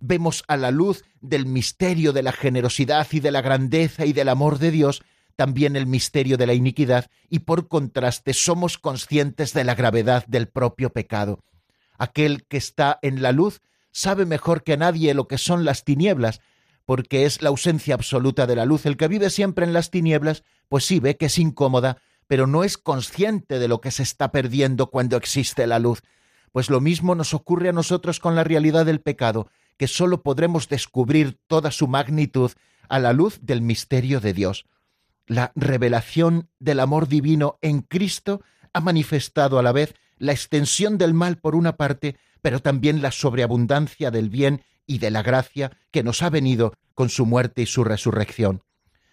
vemos 0.00 0.42
a 0.48 0.56
la 0.56 0.70
luz 0.70 1.04
del 1.20 1.46
misterio 1.46 2.12
de 2.12 2.22
la 2.22 2.32
generosidad 2.32 3.06
y 3.12 3.20
de 3.20 3.30
la 3.30 3.42
grandeza 3.42 4.06
y 4.06 4.12
del 4.12 4.28
amor 4.28 4.58
de 4.58 4.70
Dios, 4.70 5.02
también 5.36 5.76
el 5.76 5.86
misterio 5.86 6.36
de 6.36 6.46
la 6.46 6.54
iniquidad, 6.54 7.10
y 7.28 7.40
por 7.40 7.68
contraste 7.68 8.34
somos 8.34 8.78
conscientes 8.78 9.52
de 9.52 9.64
la 9.64 9.74
gravedad 9.74 10.24
del 10.26 10.48
propio 10.48 10.90
pecado. 10.90 11.40
Aquel 11.98 12.44
que 12.46 12.56
está 12.56 12.98
en 13.02 13.22
la 13.22 13.32
luz 13.32 13.60
sabe 13.92 14.24
mejor 14.24 14.64
que 14.64 14.76
nadie 14.76 15.14
lo 15.14 15.28
que 15.28 15.38
son 15.38 15.64
las 15.64 15.84
tinieblas, 15.84 16.40
porque 16.86 17.24
es 17.24 17.42
la 17.42 17.50
ausencia 17.50 17.94
absoluta 17.94 18.46
de 18.46 18.56
la 18.56 18.64
luz. 18.64 18.86
El 18.86 18.96
que 18.96 19.06
vive 19.06 19.30
siempre 19.30 19.64
en 19.64 19.72
las 19.72 19.90
tinieblas, 19.90 20.42
pues 20.68 20.84
sí 20.84 20.98
ve 20.98 21.16
que 21.16 21.26
es 21.26 21.38
incómoda, 21.38 21.98
pero 22.30 22.46
no 22.46 22.62
es 22.62 22.78
consciente 22.78 23.58
de 23.58 23.66
lo 23.66 23.80
que 23.80 23.90
se 23.90 24.04
está 24.04 24.30
perdiendo 24.30 24.88
cuando 24.88 25.16
existe 25.16 25.66
la 25.66 25.80
luz. 25.80 26.04
Pues 26.52 26.70
lo 26.70 26.80
mismo 26.80 27.16
nos 27.16 27.34
ocurre 27.34 27.70
a 27.70 27.72
nosotros 27.72 28.20
con 28.20 28.36
la 28.36 28.44
realidad 28.44 28.86
del 28.86 29.00
pecado 29.00 29.50
que 29.76 29.88
sólo 29.88 30.22
podremos 30.22 30.68
descubrir 30.68 31.40
toda 31.48 31.72
su 31.72 31.88
magnitud 31.88 32.52
a 32.88 33.00
la 33.00 33.12
luz 33.12 33.40
del 33.42 33.62
misterio 33.62 34.20
de 34.20 34.32
Dios. 34.32 34.66
La 35.26 35.50
revelación 35.56 36.48
del 36.60 36.78
amor 36.78 37.08
divino 37.08 37.58
en 37.62 37.80
Cristo 37.80 38.42
ha 38.72 38.80
manifestado 38.80 39.58
a 39.58 39.64
la 39.64 39.72
vez 39.72 39.96
la 40.16 40.30
extensión 40.30 40.98
del 40.98 41.14
mal 41.14 41.38
por 41.38 41.56
una 41.56 41.76
parte, 41.76 42.16
pero 42.42 42.60
también 42.60 43.02
la 43.02 43.10
sobreabundancia 43.10 44.12
del 44.12 44.30
bien 44.30 44.62
y 44.86 44.98
de 44.98 45.10
la 45.10 45.24
gracia 45.24 45.76
que 45.90 46.04
nos 46.04 46.22
ha 46.22 46.30
venido 46.30 46.74
con 46.94 47.08
su 47.08 47.26
muerte 47.26 47.62
y 47.62 47.66
su 47.66 47.82
resurrección. 47.82 48.62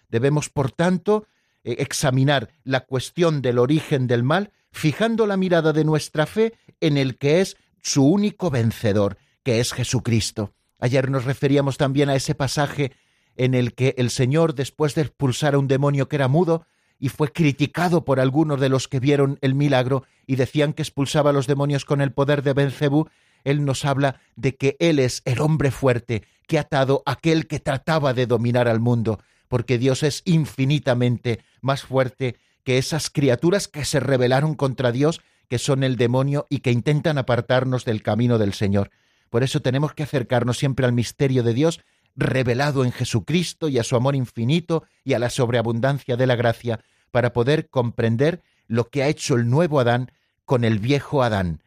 Debemos, 0.08 0.50
por 0.50 0.70
tanto, 0.70 1.26
examinar 1.64 2.50
la 2.64 2.80
cuestión 2.80 3.42
del 3.42 3.58
origen 3.58 4.06
del 4.06 4.22
mal, 4.22 4.52
fijando 4.70 5.26
la 5.26 5.36
mirada 5.36 5.72
de 5.72 5.84
nuestra 5.84 6.26
fe 6.26 6.54
en 6.80 6.96
el 6.96 7.18
que 7.18 7.40
es 7.40 7.56
su 7.82 8.06
único 8.06 8.50
vencedor, 8.50 9.18
que 9.42 9.60
es 9.60 9.72
Jesucristo. 9.72 10.52
Ayer 10.78 11.10
nos 11.10 11.24
referíamos 11.24 11.76
también 11.76 12.08
a 12.08 12.14
ese 12.14 12.34
pasaje 12.34 12.92
en 13.36 13.54
el 13.54 13.74
que 13.74 13.94
el 13.98 14.10
Señor, 14.10 14.54
después 14.54 14.94
de 14.94 15.02
expulsar 15.02 15.54
a 15.54 15.58
un 15.58 15.68
demonio 15.68 16.08
que 16.08 16.16
era 16.16 16.28
mudo, 16.28 16.66
y 16.98 17.08
fue 17.08 17.32
criticado 17.32 18.04
por 18.04 18.20
algunos 18.20 18.60
de 18.60 18.68
los 18.68 18.88
que 18.88 19.00
vieron 19.00 19.38
el 19.40 19.54
milagro 19.54 20.04
y 20.26 20.36
decían 20.36 20.72
que 20.72 20.82
expulsaba 20.82 21.30
a 21.30 21.32
los 21.32 21.46
demonios 21.46 21.84
con 21.84 22.00
el 22.00 22.12
poder 22.12 22.42
de 22.42 22.52
Belcebú, 22.52 23.08
él 23.44 23.64
nos 23.64 23.84
habla 23.84 24.20
de 24.34 24.56
que 24.56 24.76
él 24.80 24.98
es 24.98 25.22
el 25.24 25.40
hombre 25.40 25.70
fuerte 25.70 26.24
que 26.48 26.58
ha 26.58 26.62
atado 26.62 27.02
aquel 27.06 27.46
que 27.46 27.60
trataba 27.60 28.14
de 28.14 28.26
dominar 28.26 28.68
al 28.68 28.80
mundo, 28.80 29.20
porque 29.48 29.78
Dios 29.78 30.02
es 30.02 30.22
infinitamente 30.24 31.40
más 31.60 31.82
fuerte 31.82 32.36
que 32.64 32.78
esas 32.78 33.10
criaturas 33.10 33.66
que 33.66 33.84
se 33.84 34.00
rebelaron 34.00 34.54
contra 34.54 34.92
Dios, 34.92 35.20
que 35.48 35.58
son 35.58 35.82
el 35.82 35.96
demonio 35.96 36.46
y 36.50 36.60
que 36.60 36.70
intentan 36.70 37.18
apartarnos 37.18 37.84
del 37.84 38.02
camino 38.02 38.38
del 38.38 38.52
Señor. 38.52 38.90
Por 39.30 39.42
eso 39.42 39.60
tenemos 39.60 39.94
que 39.94 40.02
acercarnos 40.02 40.58
siempre 40.58 40.86
al 40.86 40.92
misterio 40.92 41.42
de 41.42 41.54
Dios 41.54 41.80
revelado 42.14 42.84
en 42.84 42.92
Jesucristo 42.92 43.68
y 43.68 43.78
a 43.78 43.84
su 43.84 43.96
amor 43.96 44.16
infinito 44.16 44.84
y 45.04 45.14
a 45.14 45.18
la 45.18 45.30
sobreabundancia 45.30 46.16
de 46.16 46.26
la 46.26 46.36
gracia 46.36 46.80
para 47.10 47.32
poder 47.32 47.68
comprender 47.68 48.42
lo 48.66 48.88
que 48.90 49.02
ha 49.02 49.08
hecho 49.08 49.36
el 49.36 49.48
nuevo 49.48 49.80
Adán 49.80 50.10
con 50.44 50.64
el 50.64 50.78
viejo 50.78 51.22
Adán. 51.22 51.62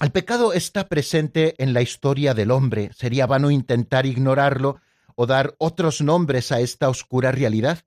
El 0.00 0.10
pecado 0.10 0.52
está 0.52 0.88
presente 0.88 1.54
en 1.58 1.74
la 1.74 1.82
historia 1.82 2.32
del 2.32 2.50
hombre. 2.50 2.90
Sería 2.92 3.26
vano 3.26 3.50
intentar 3.50 4.06
ignorarlo 4.06 4.80
o 5.18 5.26
dar 5.26 5.54
otros 5.58 6.00
nombres 6.00 6.52
a 6.52 6.60
esta 6.60 6.88
oscura 6.88 7.32
realidad. 7.32 7.80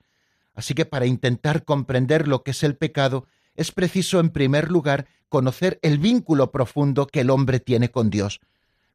Así 0.54 0.74
que 0.74 0.86
para 0.86 1.06
intentar 1.06 1.63
comprender 1.63 2.28
lo 2.28 2.44
que 2.44 2.52
es 2.52 2.63
el 2.63 2.76
pecado, 2.76 3.26
es 3.56 3.72
preciso 3.72 4.20
en 4.20 4.32
primer 4.32 4.70
lugar 4.70 5.08
conocer 5.30 5.80
el 5.82 5.98
vínculo 5.98 6.52
profundo 6.52 7.08
que 7.08 7.22
el 7.22 7.30
hombre 7.30 7.62
tiene 7.62 7.89
con 7.89 8.10
Dios 8.10 8.41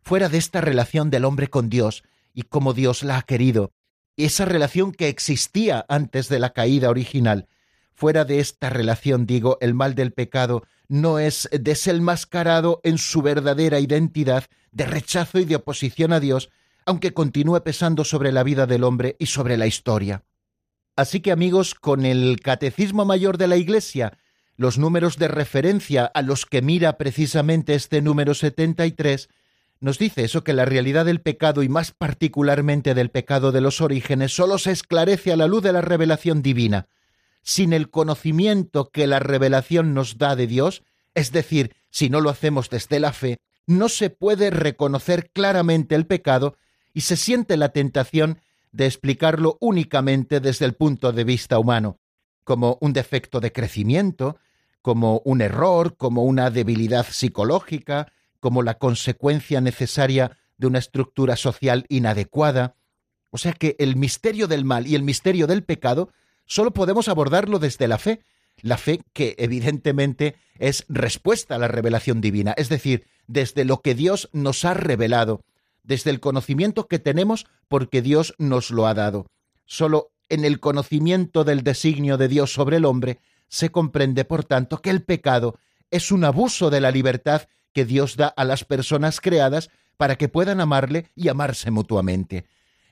fuera 0.06 0.28
de 0.28 0.38
esta 0.38 0.60
relación 0.60 1.10
del 1.10 1.24
hombre 1.24 1.48
con 1.48 1.68
Dios 1.68 2.04
y 2.32 2.42
cómo 2.42 2.74
Dios 2.74 3.02
la 3.02 3.18
ha 3.18 3.22
querido, 3.22 3.72
esa 4.16 4.44
relación 4.44 4.92
que 4.92 5.08
existía 5.08 5.84
antes 5.88 6.28
de 6.28 6.38
la 6.38 6.50
caída 6.50 6.90
original, 6.90 7.48
fuera 7.92 8.24
de 8.24 8.38
esta 8.38 8.70
relación, 8.70 9.26
digo, 9.26 9.58
el 9.60 9.74
mal 9.74 9.96
del 9.96 10.12
pecado 10.12 10.62
no 10.86 11.18
es 11.18 11.48
desenmascarado 11.50 12.80
en 12.84 12.98
su 12.98 13.20
verdadera 13.20 13.80
identidad 13.80 14.44
de 14.70 14.86
rechazo 14.86 15.40
y 15.40 15.44
de 15.44 15.56
oposición 15.56 16.12
a 16.12 16.20
Dios, 16.20 16.50
aunque 16.86 17.12
continúe 17.12 17.62
pesando 17.62 18.04
sobre 18.04 18.32
la 18.32 18.44
vida 18.44 18.66
del 18.66 18.84
hombre 18.84 19.16
y 19.18 19.26
sobre 19.26 19.56
la 19.56 19.66
historia. 19.66 20.24
Así 20.94 21.20
que 21.20 21.32
amigos, 21.32 21.74
con 21.74 22.06
el 22.06 22.40
Catecismo 22.40 23.04
Mayor 23.04 23.36
de 23.36 23.48
la 23.48 23.56
Iglesia, 23.56 24.16
los 24.56 24.78
números 24.78 25.18
de 25.18 25.28
referencia 25.28 26.06
a 26.06 26.22
los 26.22 26.46
que 26.46 26.62
mira 26.62 26.96
precisamente 26.96 27.74
este 27.74 28.00
número 28.00 28.32
73, 28.32 29.28
nos 29.80 29.98
dice 29.98 30.24
eso 30.24 30.42
que 30.42 30.54
la 30.54 30.64
realidad 30.64 31.04
del 31.04 31.20
pecado 31.20 31.62
y 31.62 31.68
más 31.68 31.90
particularmente 31.90 32.94
del 32.94 33.10
pecado 33.10 33.52
de 33.52 33.60
los 33.60 33.82
orígenes 33.82 34.34
sólo 34.34 34.56
se 34.56 34.70
esclarece 34.70 35.32
a 35.32 35.36
la 35.36 35.46
luz 35.46 35.62
de 35.62 35.72
la 35.72 35.82
revelación 35.82 36.40
divina. 36.40 36.88
Sin 37.42 37.72
el 37.74 37.90
conocimiento 37.90 38.90
que 38.90 39.06
la 39.06 39.18
revelación 39.18 39.92
nos 39.92 40.16
da 40.16 40.34
de 40.34 40.46
Dios, 40.46 40.82
es 41.14 41.30
decir, 41.32 41.76
si 41.90 42.08
no 42.08 42.20
lo 42.20 42.30
hacemos 42.30 42.70
desde 42.70 43.00
la 43.00 43.12
fe, 43.12 43.38
no 43.66 43.88
se 43.88 44.08
puede 44.08 44.50
reconocer 44.50 45.30
claramente 45.30 45.94
el 45.94 46.06
pecado 46.06 46.56
y 46.96 47.02
se 47.02 47.16
siente 47.16 47.58
la 47.58 47.68
tentación 47.68 48.40
de 48.72 48.86
explicarlo 48.86 49.58
únicamente 49.60 50.40
desde 50.40 50.64
el 50.64 50.72
punto 50.72 51.12
de 51.12 51.24
vista 51.24 51.58
humano, 51.58 51.98
como 52.42 52.78
un 52.80 52.94
defecto 52.94 53.38
de 53.38 53.52
crecimiento, 53.52 54.38
como 54.80 55.20
un 55.26 55.42
error, 55.42 55.98
como 55.98 56.24
una 56.24 56.50
debilidad 56.50 57.04
psicológica, 57.06 58.10
como 58.40 58.62
la 58.62 58.78
consecuencia 58.78 59.60
necesaria 59.60 60.38
de 60.56 60.68
una 60.68 60.78
estructura 60.78 61.36
social 61.36 61.84
inadecuada. 61.90 62.76
O 63.28 63.36
sea 63.36 63.52
que 63.52 63.76
el 63.78 63.96
misterio 63.96 64.48
del 64.48 64.64
mal 64.64 64.86
y 64.86 64.94
el 64.94 65.02
misterio 65.02 65.46
del 65.46 65.64
pecado 65.64 66.08
solo 66.46 66.70
podemos 66.70 67.08
abordarlo 67.08 67.58
desde 67.58 67.88
la 67.88 67.98
fe, 67.98 68.20
la 68.62 68.78
fe 68.78 69.02
que 69.12 69.34
evidentemente 69.36 70.36
es 70.58 70.86
respuesta 70.88 71.56
a 71.56 71.58
la 71.58 71.68
revelación 71.68 72.22
divina, 72.22 72.54
es 72.56 72.70
decir, 72.70 73.04
desde 73.26 73.66
lo 73.66 73.82
que 73.82 73.94
Dios 73.94 74.30
nos 74.32 74.64
ha 74.64 74.72
revelado, 74.72 75.44
desde 75.86 76.10
el 76.10 76.20
conocimiento 76.20 76.88
que 76.88 76.98
tenemos 76.98 77.46
porque 77.68 78.02
Dios 78.02 78.34
nos 78.38 78.70
lo 78.70 78.86
ha 78.86 78.94
dado. 78.94 79.30
Solo 79.64 80.12
en 80.28 80.44
el 80.44 80.60
conocimiento 80.60 81.44
del 81.44 81.62
designio 81.62 82.18
de 82.18 82.28
Dios 82.28 82.52
sobre 82.52 82.76
el 82.76 82.84
hombre 82.84 83.20
se 83.48 83.70
comprende, 83.70 84.24
por 84.24 84.44
tanto, 84.44 84.82
que 84.82 84.90
el 84.90 85.04
pecado 85.04 85.58
es 85.90 86.10
un 86.10 86.24
abuso 86.24 86.68
de 86.70 86.80
la 86.80 86.90
libertad 86.90 87.42
que 87.72 87.84
Dios 87.84 88.16
da 88.16 88.26
a 88.26 88.44
las 88.44 88.64
personas 88.64 89.20
creadas 89.20 89.70
para 89.96 90.16
que 90.16 90.28
puedan 90.28 90.60
amarle 90.60 91.06
y 91.14 91.28
amarse 91.28 91.70
mutuamente. 91.70 92.46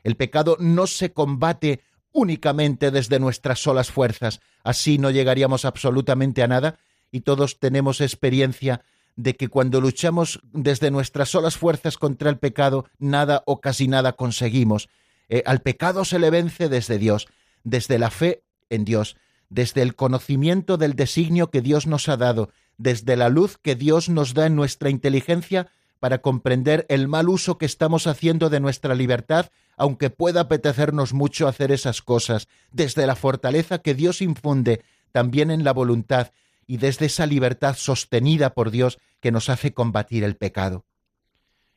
El 0.05 0.17
pecado 0.17 0.57
no 0.61 0.87
se 0.87 1.13
combate 1.13 1.83
únicamente 2.13 2.93
desde 2.93 3.19
nuestras 3.19 3.59
solas 3.59 3.91
fuerzas, 3.91 4.41
así 4.63 4.99
no 4.99 5.11
llegaríamos 5.11 5.65
absolutamente 5.65 6.43
a 6.43 6.47
nada, 6.49 6.79
y 7.11 7.23
todos 7.23 7.59
tenemos 7.59 8.01
experiencia 8.01 8.83
de 9.17 9.35
que 9.35 9.49
cuando 9.49 9.81
luchamos 9.81 10.41
desde 10.53 10.91
nuestras 10.91 11.31
solas 11.31 11.57
fuerzas 11.57 11.99
contra 11.99 12.31
el 12.31 12.39
pecado, 12.39 12.87
nada 12.99 13.43
o 13.47 13.61
casi 13.61 13.89
nada 13.89 14.15
conseguimos. 14.15 14.89
Eh, 15.29 15.43
al 15.47 15.61
pecado 15.61 16.05
se 16.05 16.19
le 16.19 16.31
vence 16.31 16.69
desde 16.69 16.99
Dios, 16.99 17.29
desde 17.63 17.99
la 17.99 18.11
fe 18.11 18.43
en 18.71 18.85
Dios, 18.85 19.17
desde 19.49 19.83
el 19.83 19.95
conocimiento 19.95 20.77
del 20.77 20.95
designio 20.95 21.51
que 21.51 21.63
Dios 21.63 21.87
nos 21.87 22.09
ha 22.09 22.17
dado, 22.17 22.51
desde 22.77 23.17
la 23.17 23.29
luz 23.29 23.57
que 23.59 23.77
Dios 23.77 24.09
nos 24.09 24.35
da 24.35 24.47
en 24.47 24.57
nuestra 24.57 24.91
inteligencia 24.91 25.69
para 26.01 26.19
comprender 26.19 26.85
el 26.89 27.09
mal 27.09 27.29
uso 27.29 27.57
que 27.57 27.67
estamos 27.67 28.07
haciendo 28.07 28.51
de 28.51 28.61
nuestra 28.61 28.95
libertad, 28.95 29.47
aunque 29.77 30.11
pueda 30.11 30.43
apetecernos 30.43 31.15
mucho 31.15 31.49
hacer 31.49 31.73
esas 31.73 32.03
cosas, 32.03 32.49
desde 32.73 33.07
la 33.07 33.17
fortaleza 33.17 33.79
que 33.79 33.95
Dios 33.95 34.21
infunde 34.21 34.83
también 35.13 35.51
en 35.51 35.65
la 35.65 35.73
voluntad 35.73 36.33
y 36.67 36.79
desde 36.79 37.07
esa 37.07 37.27
libertad 37.27 37.77
sostenida 37.77 38.55
por 38.55 38.71
Dios 38.71 38.99
que 39.21 39.33
nos 39.33 39.49
hace 39.49 39.73
combatir 39.73 40.25
el 40.25 40.37
pecado. 40.37 40.85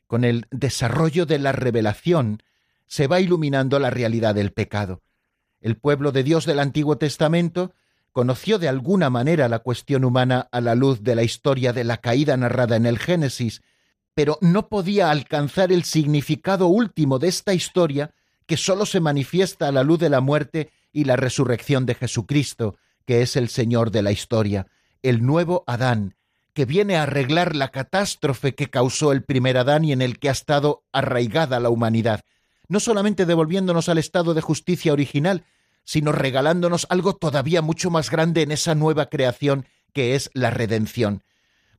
Con 0.08 0.24
el 0.24 0.46
desarrollo 0.52 1.26
de 1.26 1.40
la 1.40 1.52
revelación 1.52 2.42
se 2.86 3.08
va 3.08 3.20
iluminando 3.20 3.80
la 3.80 3.90
realidad 3.90 4.36
del 4.36 4.54
pecado. 4.54 5.02
El 5.60 5.78
pueblo 5.78 6.12
de 6.12 6.24
Dios 6.24 6.46
del 6.46 6.60
Antiguo 6.60 6.98
Testamento 6.98 7.74
conoció 8.12 8.58
de 8.58 8.70
alguna 8.70 9.10
manera 9.10 9.50
la 9.50 9.60
cuestión 9.60 10.04
humana 10.06 10.48
a 10.52 10.62
la 10.62 10.76
luz 10.76 11.04
de 11.04 11.16
la 11.16 11.24
historia 11.24 11.74
de 11.74 11.84
la 11.84 11.98
caída 11.98 12.38
narrada 12.38 12.76
en 12.76 12.86
el 12.86 12.98
Génesis, 12.98 13.62
pero 14.14 14.40
no 14.42 14.70
podía 14.70 15.12
alcanzar 15.12 15.72
el 15.72 15.84
significado 15.84 16.68
último 16.68 17.20
de 17.20 17.28
esta 17.28 17.54
historia 17.54 18.16
que 18.48 18.58
sólo 18.58 18.86
se 18.86 19.00
manifiesta 19.02 19.68
a 19.68 19.72
la 19.72 19.84
luz 19.84 20.00
de 20.00 20.10
la 20.10 20.22
muerte 20.22 20.72
y 20.92 21.04
la 21.04 21.16
resurrección 21.16 21.86
de 21.86 21.94
Jesucristo, 21.94 22.78
que 23.06 23.22
es 23.22 23.36
el 23.36 23.50
Señor 23.50 23.92
de 23.92 24.02
la 24.02 24.12
historia, 24.12 24.68
el 25.04 25.26
nuevo 25.26 25.64
Adán, 25.68 26.16
que 26.54 26.66
viene 26.66 26.96
a 26.96 27.04
arreglar 27.04 27.56
la 27.56 27.70
catástrofe 27.70 28.56
que 28.56 28.70
causó 28.70 29.12
el 29.12 29.24
primer 29.24 29.58
Adán 29.58 29.86
y 29.86 29.92
en 29.92 30.02
el 30.02 30.20
que 30.20 30.30
ha 30.30 30.32
estado 30.32 30.84
arraigada 30.92 31.60
la 31.60 31.70
humanidad, 31.70 32.22
no 32.68 32.80
solamente 32.80 33.26
devolviéndonos 33.26 33.90
al 33.90 33.98
estado 33.98 34.34
de 34.34 34.42
justicia 34.42 34.92
original, 34.92 35.46
sino 35.84 36.12
regalándonos 36.12 36.88
algo 36.90 37.16
todavía 37.16 37.62
mucho 37.62 37.90
más 37.90 38.10
grande 38.10 38.42
en 38.42 38.52
esa 38.52 38.76
nueva 38.76 39.08
creación 39.08 39.66
que 39.94 40.16
es 40.16 40.30
la 40.34 40.50
redención. 40.50 41.24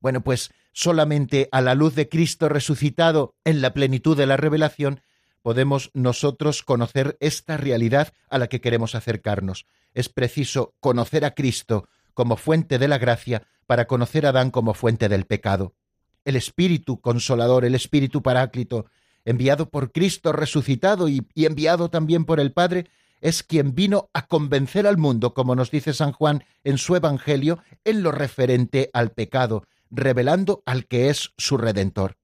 Bueno, 0.01 0.23
pues 0.23 0.51
solamente 0.73 1.49
a 1.53 1.61
la 1.61 1.75
luz 1.75 1.95
de 1.95 2.09
Cristo 2.09 2.49
resucitado 2.49 3.35
en 3.45 3.61
la 3.61 3.75
plenitud 3.75 4.17
de 4.17 4.27
la 4.27 4.37
revelación 4.37 5.03
podemos 5.43 5.91
nosotros 5.95 6.63
conocer 6.63 7.17
esta 7.21 7.57
realidad 7.57 8.13
a 8.29 8.39
la 8.39 8.49
que 8.49 8.61
queremos 8.61 8.95
acercarnos. 8.95 9.67
Es 9.95 10.09
preciso 10.09 10.75
conocer 10.81 11.25
a 11.25 11.35
Cristo 11.35 11.89
como 12.19 12.37
fuente 12.37 12.81
de 12.81 12.89
la 12.89 12.99
gracia 12.99 13.45
para 13.69 13.87
conocer 13.87 14.27
a 14.27 14.31
Adán 14.31 14.51
como 14.51 14.75
fuente 14.75 15.09
del 15.09 15.25
pecado. 15.25 15.77
El 16.25 16.35
Espíritu 16.35 17.01
Consolador, 17.01 17.65
el 17.65 17.77
Espíritu 17.77 18.25
Paráclito, 18.25 18.87
enviado 19.25 19.71
por 19.71 19.93
Cristo 19.93 20.33
resucitado 20.33 21.09
y, 21.09 21.25
enviado 21.37 21.91
también 21.91 22.25
por 22.25 22.41
el 22.41 22.51
Padre, 22.51 22.91
es 23.21 23.45
quien 23.45 23.73
vino 23.73 24.11
a 24.15 24.27
convencer 24.27 24.89
al 24.89 24.99
mundo, 24.99 25.33
como 25.33 25.55
nos 25.55 25.71
dice 25.71 25.95
San 25.95 26.11
Juan 26.11 26.43
en 26.65 26.79
su 26.79 26.97
Evangelio, 26.97 27.61
en 27.85 28.03
lo 28.03 28.11
referente 28.11 28.91
al 28.93 29.13
pecado, 29.13 29.63
revelando 29.89 30.65
al 30.67 30.87
que 30.87 31.11
es 31.11 31.31
su 31.39 31.57
Redentor. 31.57 32.17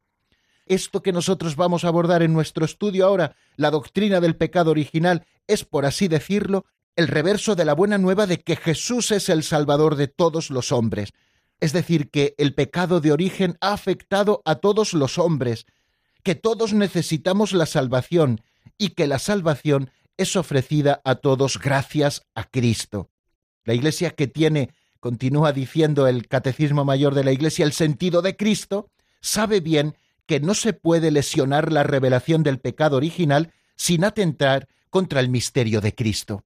Esto 0.67 1.05
que 1.05 1.13
nosotros 1.13 1.55
vamos 1.55 1.85
a 1.85 1.89
abordar 1.89 2.25
en 2.25 2.33
nuestro 2.33 2.65
estudio 2.65 3.07
ahora, 3.07 3.37
la 3.55 3.71
doctrina 3.71 4.21
del 4.21 4.35
pecado 4.35 4.73
original, 4.73 5.25
es, 5.47 5.65
por 5.65 5.87
así 5.87 6.09
decirlo, 6.09 6.67
el 6.97 7.09
reverso 7.09 7.57
de 7.57 7.65
la 7.65 7.75
buena 7.75 7.99
nueva 7.99 8.27
de 8.27 8.41
que 8.41 8.57
Jesús 8.57 9.11
es 9.11 9.29
el 9.29 9.43
Salvador 9.43 9.97
de 9.97 10.09
todos 10.09 10.51
los 10.51 10.73
hombres. 10.73 11.13
Es 11.61 11.73
decir, 11.73 12.11
que 12.11 12.35
el 12.39 12.55
pecado 12.55 13.01
de 13.01 13.13
origen 13.13 13.57
ha 13.61 13.73
afectado 13.73 14.43
a 14.45 14.57
todos 14.57 14.93
los 14.93 15.19
hombres, 15.19 15.67
que 16.23 16.35
todos 16.35 16.73
necesitamos 16.73 17.53
la 17.53 17.67
salvación 17.67 18.43
y 18.79 18.91
que 18.91 19.07
la 19.07 19.19
salvación 19.19 19.91
es 20.17 20.37
ofrecida 20.37 21.01
a 21.05 21.17
todos 21.17 21.59
gracias 21.59 22.23
a 22.35 22.45
Cristo. 22.45 23.11
La 23.65 23.75
Iglesia 23.75 24.11
que 24.11 24.27
tiene, 24.27 24.71
continúa 25.01 25.53
diciendo 25.53 26.07
el 26.07 26.29
Catecismo 26.29 26.85
Mayor 26.85 27.15
de 27.15 27.25
la 27.25 27.33
Iglesia, 27.33 27.65
el 27.65 27.73
sentido 27.73 28.23
de 28.23 28.37
Cristo, 28.37 28.91
sabe 29.21 29.61
bien 29.61 29.97
que 30.27 30.41
no 30.41 30.55
se 30.55 30.73
puede 30.73 31.11
lesionar 31.11 31.73
la 31.73 31.83
revelación 31.83 32.43
del 32.43 32.61
pecado 32.61 32.97
original 32.97 33.53
sin 33.77 34.05
atentar 34.05 34.69
contra 34.91 35.21
el 35.21 35.29
misterio 35.29 35.81
de 35.81 35.95
Cristo. 35.95 36.45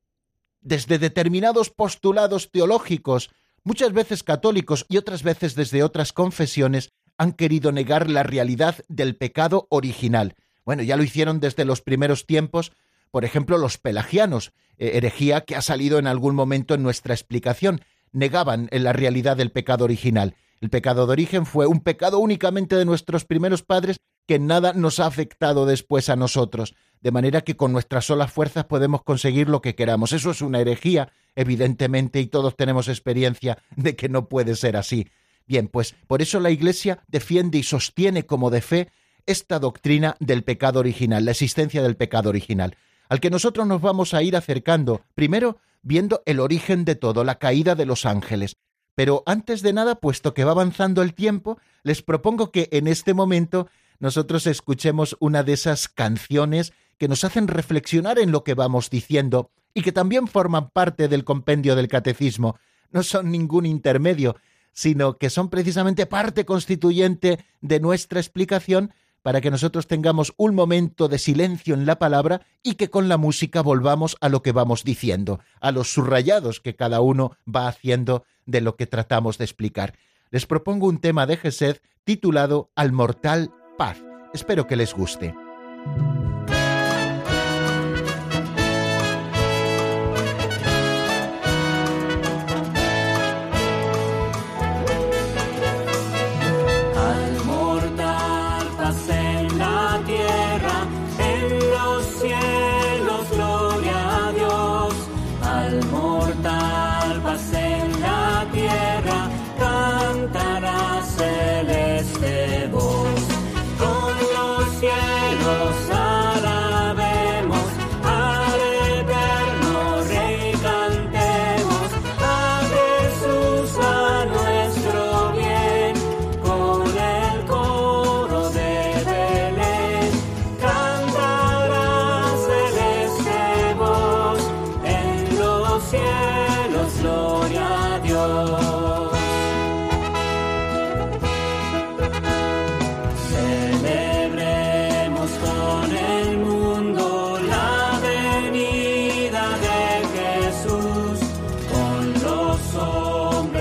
Desde 0.61 0.99
determinados 0.99 1.71
postulados 1.71 2.51
teológicos, 2.51 3.31
muchas 3.65 3.93
veces 3.93 4.23
católicos 4.23 4.87
y 4.89 4.97
otras 4.97 5.23
veces 5.23 5.55
desde 5.55 5.83
otras 5.83 6.13
confesiones, 6.13 6.93
han 7.17 7.33
querido 7.33 7.73
negar 7.73 8.09
la 8.09 8.23
realidad 8.23 8.77
del 8.89 9.17
pecado 9.17 9.67
original. 9.71 10.35
Bueno, 10.65 10.83
ya 10.83 10.97
lo 10.97 11.03
hicieron 11.03 11.41
desde 11.41 11.65
los 11.65 11.83
primeros 11.83 12.27
tiempos, 12.27 12.73
por 13.11 13.25
ejemplo, 13.25 13.59
los 13.59 13.79
pelagianos, 13.79 14.53
eh, 14.77 14.93
herejía 14.95 15.41
que 15.43 15.57
ha 15.57 15.63
salido 15.63 15.99
en 15.99 16.07
algún 16.07 16.35
momento 16.35 16.75
en 16.75 16.83
nuestra 16.83 17.15
explicación, 17.15 17.81
negaban 18.13 18.69
la 18.71 18.93
realidad 18.93 19.37
del 19.37 19.51
pecado 19.51 19.85
original. 19.85 20.37
El 20.61 20.71
pecado 20.71 21.07
de 21.07 21.13
origen 21.13 21.47
fue 21.47 21.67
un 21.67 21.81
pecado 21.81 22.19
únicamente 22.19 22.77
de 22.77 22.85
nuestros 22.85 23.25
primeros 23.25 23.63
padres 23.63 23.99
que 24.29 24.39
nada 24.39 24.75
nos 24.75 25.01
ha 25.01 25.07
afectado 25.07 25.65
después 25.65 26.11
a 26.11 26.17
nosotros, 26.17 26.75
de 27.01 27.11
manera 27.11 27.41
que 27.41 27.57
con 27.57 27.73
nuestras 27.73 28.05
solas 28.05 28.31
fuerzas 28.31 28.67
podemos 28.67 29.03
conseguir 29.03 29.49
lo 29.49 29.63
que 29.63 29.75
queramos. 29.75 30.13
Eso 30.13 30.31
es 30.31 30.43
una 30.43 30.61
herejía, 30.61 31.11
evidentemente, 31.35 32.21
y 32.21 32.27
todos 32.27 32.55
tenemos 32.55 32.89
experiencia 32.89 33.57
de 33.75 33.97
que 33.97 34.11
no 34.11 34.29
puede 34.29 34.55
ser 34.55 34.77
así. 34.77 35.09
Bien, 35.47 35.67
pues 35.67 35.95
por 36.07 36.21
eso 36.21 36.41
la 36.41 36.51
Iglesia 36.51 37.03
defiende 37.09 37.57
y 37.57 37.63
sostiene 37.63 38.27
como 38.27 38.51
de 38.51 38.61
fe 38.61 38.89
esta 39.25 39.59
doctrina 39.59 40.15
del 40.21 40.45
pecado 40.45 40.81
original, 40.81 41.25
la 41.25 41.31
existencia 41.31 41.83
del 41.83 41.97
pecado 41.97 42.29
original, 42.29 42.77
al 43.09 43.21
que 43.21 43.31
nosotros 43.31 43.67
nos 43.67 43.81
vamos 43.81 44.13
a 44.13 44.23
ir 44.23 44.37
acercando, 44.37 45.01
primero 45.15 45.57
viendo 45.81 46.23
el 46.27 46.39
origen 46.39 46.85
de 46.85 46.97
todo, 46.97 47.25
la 47.25 47.39
caída 47.39 47.75
de 47.75 47.87
los 47.87 48.05
ángeles. 48.05 48.57
Pero 48.95 49.23
antes 49.25 49.63
de 49.63 49.73
nada, 49.73 49.95
puesto 49.95 50.35
que 50.35 50.45
va 50.45 50.51
avanzando 50.51 51.01
el 51.01 51.15
tiempo, 51.15 51.59
les 51.83 52.03
propongo 52.03 52.51
que 52.51 52.69
en 52.73 52.89
este 52.89 53.15
momento 53.15 53.69
nosotros 54.01 54.47
escuchemos 54.47 55.17
una 55.21 55.43
de 55.43 55.55
esas 55.55 55.89
canciones 55.89 56.73
que 56.99 57.09
nos 57.09 57.25
hacen 57.25 57.49
reflexionar 57.49 58.19
en 58.19 58.33
lo 58.33 58.45
que 58.45 58.55
vamos 58.55 58.91
diciendo 58.91 59.51
y 59.75 59.83
que 59.83 59.93
también 59.93 60.27
forman 60.27 60.71
parte 60.71 61.09
del 61.09 61.25
compendio 61.25 61.77
del 61.77 61.89
catecismo. 61.89 62.59
No 62.91 63.03
son 63.03 63.31
ningún 63.31 63.67
intermedio, 63.67 64.37
sino 64.73 65.19
que 65.19 65.31
son 65.31 65.49
precisamente 65.51 66.07
parte 66.07 66.45
constituyente 66.45 67.45
de 67.61 67.81
nuestra 67.81 68.21
explicación 68.21 68.93
para 69.23 69.41
que 69.41 69.51
nosotros 69.51 69.87
tengamos 69.87 70.33
un 70.37 70.55
momento 70.55 71.09
de 71.09 71.19
silencio 71.19 71.75
en 71.75 71.87
la 71.87 71.99
palabra 71.99 72.43
y 72.63 72.75
que 72.75 72.89
con 72.89 73.09
la 73.09 73.17
música 73.17 73.63
volvamos 73.63 74.17
a 74.21 74.29
lo 74.29 74.43
que 74.43 74.53
vamos 74.53 74.85
diciendo, 74.85 75.41
a 75.61 75.73
los 75.73 75.93
subrayados 75.93 76.61
que 76.61 76.77
cada 76.77 77.01
uno 77.01 77.37
va 77.47 77.69
haciendo 77.69 78.25
de 78.47 78.61
lo 78.61 78.77
que 78.77 78.87
tratamos 78.87 79.39
de 79.39 79.45
explicar. 79.45 79.95
Les 80.31 80.47
propongo 80.47 80.87
un 80.87 80.99
tema 80.99 81.27
de 81.27 81.37
Gesed 81.37 81.79
titulado 82.05 82.71
Al 82.75 82.93
mortal 82.93 83.53
paz. 83.79 84.05
Espero 84.35 84.67
que 84.67 84.77
les 84.77 84.93
guste. 84.93 85.35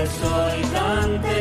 soy 0.06 0.62
tan 0.72 1.37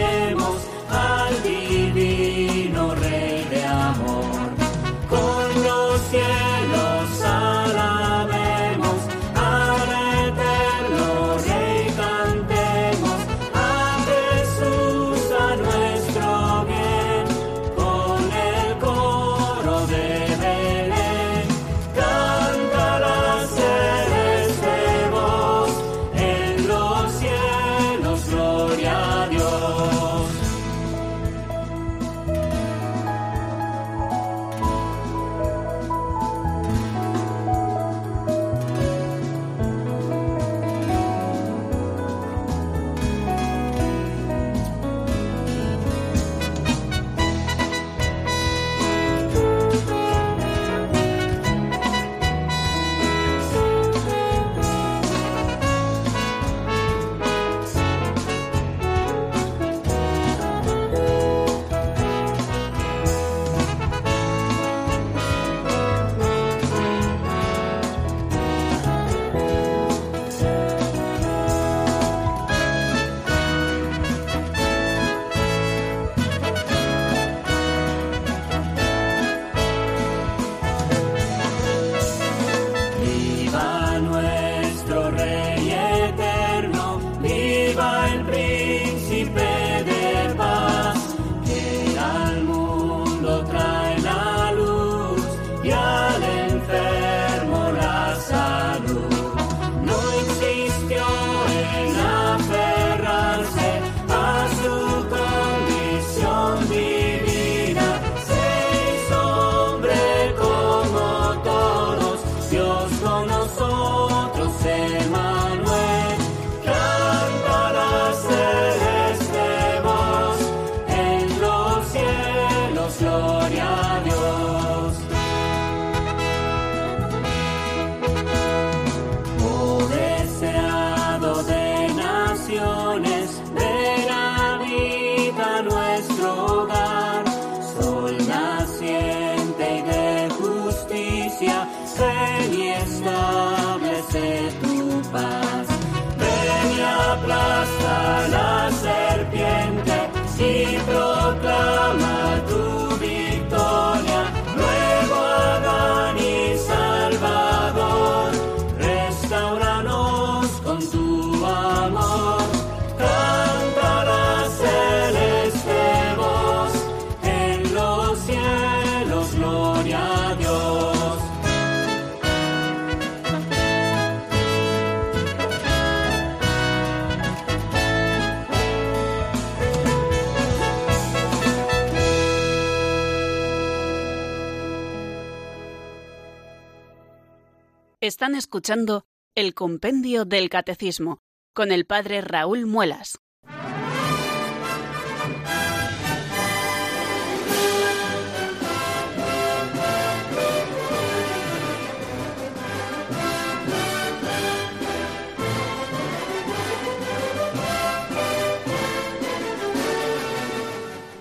Están 188.27 188.39
escuchando 188.39 189.05
el 189.35 189.53
Compendio 189.53 190.25
del 190.25 190.49
Catecismo 190.49 191.21
con 191.53 191.71
el 191.71 191.85
Padre 191.85 192.19
Raúl 192.19 192.65
Muelas. 192.65 193.19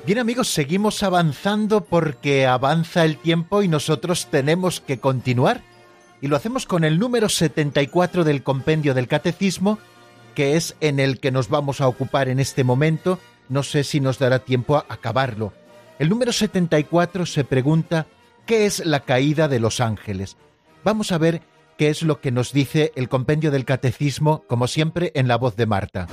Bien 0.05 0.19
amigos, 0.19 0.49
seguimos 0.49 1.05
avanzando 1.05 1.85
porque 1.85 2.47
avanza 2.47 3.05
el 3.05 3.17
tiempo 3.17 3.63
y 3.63 3.69
nosotros 3.69 4.27
tenemos 4.29 4.81
que 4.81 4.99
continuar 4.99 5.63
y 6.27 6.29
lo 6.29 6.35
hacemos 6.35 6.67
con 6.67 6.83
el 6.83 6.99
número 6.99 7.29
74 7.29 8.25
del 8.25 8.43
compendio 8.43 8.95
del 8.95 9.07
Catecismo, 9.07 9.79
que 10.35 10.57
es 10.57 10.75
en 10.81 10.99
el 10.99 11.21
que 11.21 11.31
nos 11.31 11.49
vamos 11.49 11.81
a 11.81 11.87
ocupar 11.87 12.29
en 12.29 12.41
este 12.41 12.65
momento. 12.65 13.21
No 13.49 13.63
sé 13.63 13.85
si 13.85 14.01
nos 14.01 14.19
dará 14.19 14.41
tiempo 14.41 14.77
a 14.77 14.87
acabarlo. 14.89 15.53
El 16.01 16.09
número 16.09 16.33
74 16.33 17.27
se 17.27 17.45
pregunta 17.45 18.09
¿qué 18.45 18.67
es 18.67 18.85
la 18.85 19.05
caída 19.05 19.47
de 19.47 19.61
los 19.61 19.81
ángeles? 19.81 20.37
Vamos 20.83 21.13
a 21.13 21.19
ver 21.19 21.43
qué 21.79 21.91
es 21.91 22.03
lo 22.03 22.21
que 22.21 22.33
nos 22.33 22.53
dice 22.53 22.91
el 22.97 23.09
compendio 23.09 23.53
del 23.53 23.65
Catecismo, 23.65 24.43
como 24.49 24.67
siempre, 24.67 25.13
en 25.15 25.29
la 25.29 25.37
voz 25.37 25.55
de 25.55 25.67
Marta. 25.67 26.09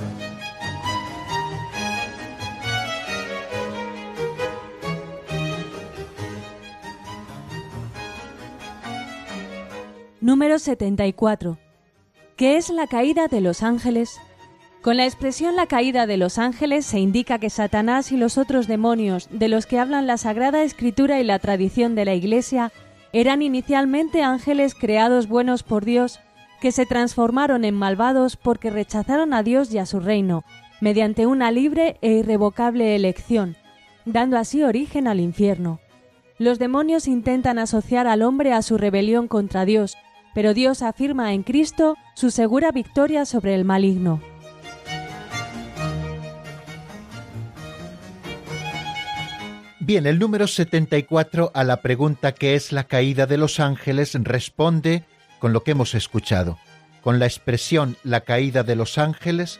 Número 10.24 10.58
74. 10.58 11.58
¿Qué 12.38 12.56
es 12.56 12.70
la 12.70 12.88
caída 12.88 13.28
de 13.28 13.42
los 13.42 13.62
ángeles? 13.62 14.22
Con 14.82 14.96
la 14.96 15.04
expresión 15.04 15.58
la 15.58 15.68
caída 15.68 16.08
de 16.08 16.16
los 16.16 16.38
ángeles 16.38 16.86
se 16.86 16.98
indica 16.98 17.40
que 17.40 17.50
Satanás 17.50 18.10
y 18.14 18.16
los 18.16 18.38
otros 18.38 18.66
demonios 18.66 19.28
de 19.32 19.50
los 19.50 19.66
que 19.66 19.80
hablan 19.80 20.08
la 20.08 20.16
Sagrada 20.16 20.64
Escritura 20.64 21.20
y 21.20 21.26
la 21.26 21.40
tradición 21.40 21.94
de 21.94 22.06
la 22.06 22.14
Iglesia 22.14 22.72
eran 23.12 23.42
inicialmente 23.42 24.24
ángeles 24.24 24.76
creados 24.76 25.28
buenos 25.28 25.62
por 25.62 25.84
Dios 25.84 26.22
que 26.62 26.72
se 26.72 26.86
transformaron 26.86 27.66
en 27.66 27.76
malvados 27.76 28.38
porque 28.38 28.70
rechazaron 28.70 29.34
a 29.34 29.44
Dios 29.44 29.74
y 29.74 29.80
a 29.80 29.86
su 29.86 30.00
reino, 30.00 30.46
mediante 30.80 31.26
una 31.26 31.52
libre 31.52 31.98
e 32.02 32.14
irrevocable 32.14 32.96
elección, 32.96 33.58
dando 34.06 34.38
así 34.38 34.64
origen 34.64 35.10
al 35.10 35.20
infierno. 35.20 35.82
Los 36.40 36.60
demonios 36.60 37.10
intentan 37.10 37.60
asociar 37.60 38.08
al 38.08 38.22
hombre 38.22 38.54
a 38.54 38.62
su 38.62 38.78
rebelión 38.78 39.28
contra 39.28 39.66
Dios, 39.66 39.98
pero 40.34 40.54
Dios 40.54 40.82
afirma 40.82 41.34
en 41.34 41.44
Cristo 41.44 41.98
su 42.16 42.32
segura 42.32 42.72
victoria 42.72 43.26
sobre 43.26 43.56
el 43.56 43.66
maligno. 43.66 44.22
Bien, 49.80 50.08
el 50.08 50.18
número 50.18 50.48
74 50.48 51.52
a 51.54 51.64
la 51.66 51.82
pregunta 51.82 52.34
que 52.34 52.56
es 52.56 52.72
la 52.72 52.86
caída 52.86 53.26
de 53.26 53.38
los 53.38 53.60
ángeles 53.60 54.14
responde 54.14 55.04
con 55.40 55.52
lo 55.52 55.64
que 55.64 55.72
hemos 55.72 55.94
escuchado. 55.94 56.58
Con 57.02 57.20
la 57.20 57.26
expresión 57.26 57.98
la 58.02 58.22
caída 58.22 58.64
de 58.64 58.78
los 58.78 58.98
ángeles 58.98 59.60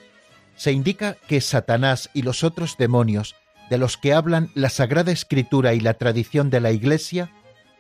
se 0.56 0.72
indica 0.72 1.18
que 1.28 1.42
Satanás 1.42 2.10
y 2.14 2.22
los 2.22 2.46
otros 2.46 2.78
demonios 2.78 3.36
de 3.70 3.78
los 3.78 3.98
que 3.98 4.14
hablan 4.14 4.50
la 4.56 4.70
Sagrada 4.70 5.12
Escritura 5.12 5.74
y 5.74 5.82
la 5.82 5.96
tradición 5.96 6.50
de 6.50 6.62
la 6.62 6.72
Iglesia 6.72 7.30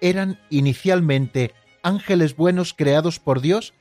eran 0.02 0.38
inicialmente 0.50 1.54
ángeles 1.84 2.36
buenos 2.36 2.74
creados 2.74 3.20
por 3.20 3.42
Dios 3.42 3.74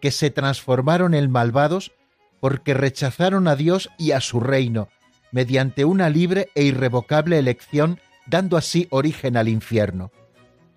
que 0.00 0.10
se 0.10 0.30
transformaron 0.30 1.14
en 1.14 1.30
malvados 1.30 1.92
porque 2.40 2.74
rechazaron 2.74 3.46
a 3.46 3.54
Dios 3.54 3.90
y 3.98 4.10
a 4.10 4.20
su 4.20 4.40
reino 4.40 4.88
mediante 5.32 5.84
una 5.84 6.08
libre 6.10 6.50
e 6.54 6.62
irrevocable 6.62 7.38
elección, 7.38 7.98
dando 8.26 8.56
así 8.56 8.86
origen 8.90 9.36
al 9.36 9.48
infierno. 9.48 10.12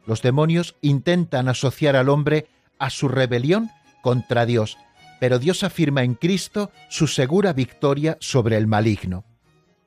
Los 0.08 0.22
demonios 0.22 0.76
intentan 0.82 1.50
asociar 1.50 1.96
al 1.96 2.10
hombre 2.10 2.48
a 2.80 2.90
su 2.90 3.08
rebelión 3.08 3.70
contra 4.02 4.46
Dios, 4.46 4.78
pero 5.20 5.38
Dios 5.40 5.64
afirma 5.64 6.04
en 6.04 6.16
Cristo 6.16 6.72
su 6.90 7.08
segura 7.08 7.54
victoria 7.54 8.18
sobre 8.20 8.58
el 8.58 8.66
maligno. 8.66 9.26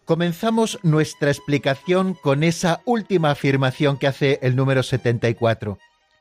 Comenzamos 0.05 0.79
nuestra 0.83 1.31
explicación 1.31 2.15
con 2.15 2.43
esa 2.43 2.81
última 2.85 3.31
afirmación 3.31 3.99
que 3.99 4.07
hace 4.07 4.39
el 4.43 4.57
número 4.57 4.83
74. 4.83 5.79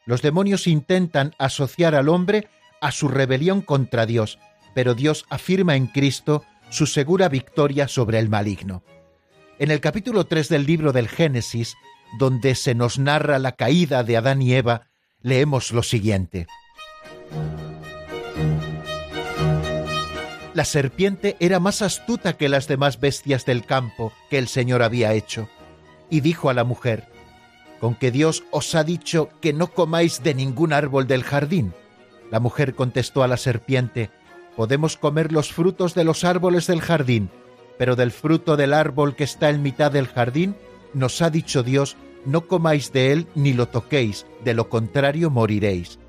Los 0.08 0.22
demonios 0.22 0.68
intentan 0.68 1.36
asociar 1.38 1.94
al 1.94 2.08
hombre 2.08 2.48
a 2.80 2.92
su 2.92 3.10
rebelión 3.10 3.62
contra 3.62 4.06
Dios, 4.06 4.40
pero 4.74 4.96
Dios 4.96 5.26
afirma 5.30 5.76
en 5.76 5.88
Cristo 5.88 6.46
su 6.70 6.88
segura 6.88 7.28
victoria 7.28 7.90
sobre 7.90 8.18
el 8.18 8.30
maligno. 8.30 8.84
En 9.60 9.70
el 9.70 9.82
capítulo 9.82 10.26
3 10.26 10.48
del 10.48 10.66
libro 10.66 10.94
del 10.94 11.10
Génesis, 11.10 11.76
donde 12.20 12.56
se 12.56 12.74
nos 12.74 12.98
narra 13.00 13.38
la 13.38 13.52
caída 13.52 14.04
de 14.04 14.16
Adán 14.16 14.42
y 14.42 14.54
Eva, 14.54 14.88
leemos 15.22 15.74
lo 15.74 15.84
siguiente. 15.84 16.48
La 20.54 20.64
serpiente 20.64 21.36
era 21.42 21.60
más 21.60 21.82
astuta 21.82 22.38
que 22.38 22.48
las 22.48 22.70
demás 22.70 23.02
bestias 23.02 23.46
del 23.46 23.66
campo 23.66 24.14
que 24.30 24.38
el 24.38 24.48
Señor 24.48 24.84
había 24.84 25.14
hecho, 25.14 25.50
y 26.10 26.22
dijo 26.22 26.50
a 26.50 26.54
la 26.54 26.64
mujer, 26.64 27.17
¿con 27.80 27.96
que 27.96 28.12
Dios 28.12 28.44
os 28.52 28.76
ha 28.76 28.84
dicho 28.84 29.30
que 29.42 29.54
no 29.54 29.68
comáis 29.68 30.24
de 30.24 30.34
ningún 30.34 30.74
árbol 30.74 31.08
del 31.08 31.24
jardín? 31.24 31.74
La 32.32 32.40
mujer 32.40 32.76
contestó 32.76 33.24
a 33.24 33.28
la 33.28 33.38
serpiente, 33.38 34.10
podemos 34.56 34.98
comer 34.98 35.32
los 35.32 35.54
frutos 35.54 35.94
de 35.94 36.04
los 36.04 36.24
árboles 36.24 36.68
del 36.68 36.82
jardín, 36.82 37.30
pero 37.78 37.96
del 37.96 38.12
fruto 38.12 38.58
del 38.58 38.74
árbol 38.74 39.16
que 39.16 39.24
está 39.24 39.50
en 39.50 39.62
mitad 39.62 39.92
del 39.92 40.08
jardín, 40.08 40.56
nos 40.94 41.22
ha 41.22 41.30
dicho 41.30 41.64
Dios, 41.64 41.96
no 42.26 42.48
comáis 42.48 42.92
de 42.92 43.14
él 43.14 43.28
ni 43.36 43.54
lo 43.54 43.68
toquéis, 43.68 44.26
de 44.44 44.54
lo 44.54 44.70
contrario 44.70 45.30
moriréis. 45.30 46.00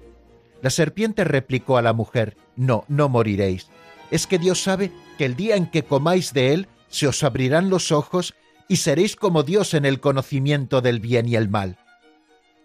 La 0.63 0.71
serpiente 0.71 1.25
replicó 1.25 1.77
a 1.77 1.83
la 1.83 1.93
mujer, 1.93 2.37
no, 2.57 2.85
no 2.89 3.09
moriréis 3.09 3.71
es 4.11 4.27
que 4.27 4.39
Dios 4.39 4.63
sabe 4.63 4.93
que 5.17 5.25
el 5.25 5.37
día 5.37 5.57
en 5.57 5.67
que 5.67 5.85
comáis 5.85 6.33
de 6.33 6.55
él 6.55 6.69
se 6.89 7.07
os 7.07 7.23
abrirán 7.23 7.71
los 7.71 7.93
ojos 7.93 8.35
y 8.69 8.77
seréis 8.77 9.17
como 9.17 9.43
Dios 9.43 9.75
en 9.75 9.85
el 9.85 10.01
conocimiento 10.01 10.81
del 10.81 11.01
bien 11.01 11.27
y 11.27 11.37
el 11.37 11.49
mal. 11.49 11.79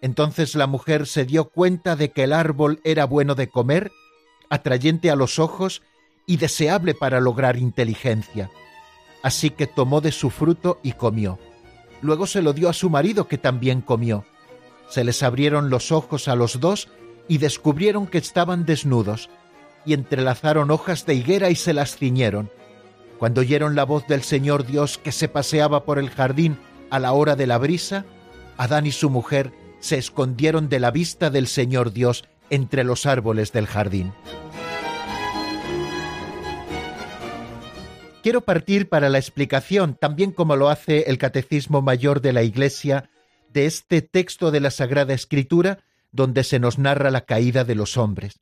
Entonces 0.01 0.55
la 0.55 0.67
mujer 0.67 1.07
se 1.07 1.23
dio 1.23 1.45
cuenta 1.45 1.95
de 1.95 2.11
que 2.11 2.25
el 2.25 2.33
árbol 2.33 2.81
era 2.83 3.05
bueno 3.05 3.35
de 3.35 3.47
comer, 3.47 3.91
atrayente 4.49 5.09
a 5.09 5.15
los 5.15 5.39
ojos 5.39 5.81
y 6.27 6.37
deseable 6.37 6.93
para 6.93 7.21
lograr 7.21 7.57
inteligencia. 7.57 8.51
Así 9.23 9.49
que 9.49 9.65
tomó 9.65 10.01
de 10.01 10.11
su 10.11 10.29
fruto 10.29 10.79
y 10.83 10.91
comió. 10.91 11.39
Luego 12.01 12.27
se 12.27 12.41
lo 12.41 12.51
dio 12.51 12.67
a 12.67 12.73
su 12.73 12.89
marido 12.89 13.29
que 13.29 13.37
también 13.37 13.79
comió. 13.79 14.25
Se 14.89 15.05
les 15.05 15.23
abrieron 15.23 15.69
los 15.69 15.93
ojos 15.93 16.27
a 16.27 16.35
los 16.35 16.59
dos 16.59 16.89
y 17.29 17.37
descubrieron 17.37 18.05
que 18.05 18.17
estaban 18.17 18.65
desnudos 18.65 19.29
y 19.85 19.93
entrelazaron 19.93 20.69
hojas 20.71 21.05
de 21.05 21.15
higuera 21.15 21.49
y 21.49 21.55
se 21.55 21.73
las 21.73 21.95
ciñeron. 21.95 22.51
Cuando 23.23 23.39
oyeron 23.39 23.73
la 23.73 23.85
voz 23.85 24.05
del 24.05 24.21
Señor 24.21 24.65
Dios 24.65 24.97
que 24.97 25.13
se 25.13 25.29
paseaba 25.29 25.85
por 25.85 25.97
el 25.97 26.09
jardín 26.09 26.57
a 26.89 26.99
la 26.99 27.13
hora 27.13 27.37
de 27.37 27.47
la 27.47 27.57
brisa, 27.57 28.05
Adán 28.57 28.85
y 28.85 28.91
su 28.91 29.09
mujer 29.09 29.53
se 29.79 29.97
escondieron 29.97 30.67
de 30.67 30.81
la 30.81 30.91
vista 30.91 31.29
del 31.29 31.47
Señor 31.47 31.93
Dios 31.93 32.25
entre 32.49 32.83
los 32.83 33.05
árboles 33.05 33.53
del 33.53 33.65
jardín. 33.65 34.11
Quiero 38.23 38.41
partir 38.41 38.89
para 38.89 39.07
la 39.07 39.19
explicación, 39.19 39.95
también 39.95 40.33
como 40.33 40.57
lo 40.57 40.67
hace 40.67 41.09
el 41.09 41.17
Catecismo 41.17 41.81
Mayor 41.81 42.19
de 42.19 42.33
la 42.33 42.43
Iglesia, 42.43 43.09
de 43.47 43.67
este 43.67 44.01
texto 44.01 44.51
de 44.51 44.59
la 44.59 44.69
Sagrada 44.69 45.13
Escritura 45.13 45.79
donde 46.11 46.43
se 46.43 46.59
nos 46.59 46.77
narra 46.77 47.09
la 47.09 47.21
caída 47.21 47.63
de 47.63 47.75
los 47.75 47.95
hombres 47.95 48.41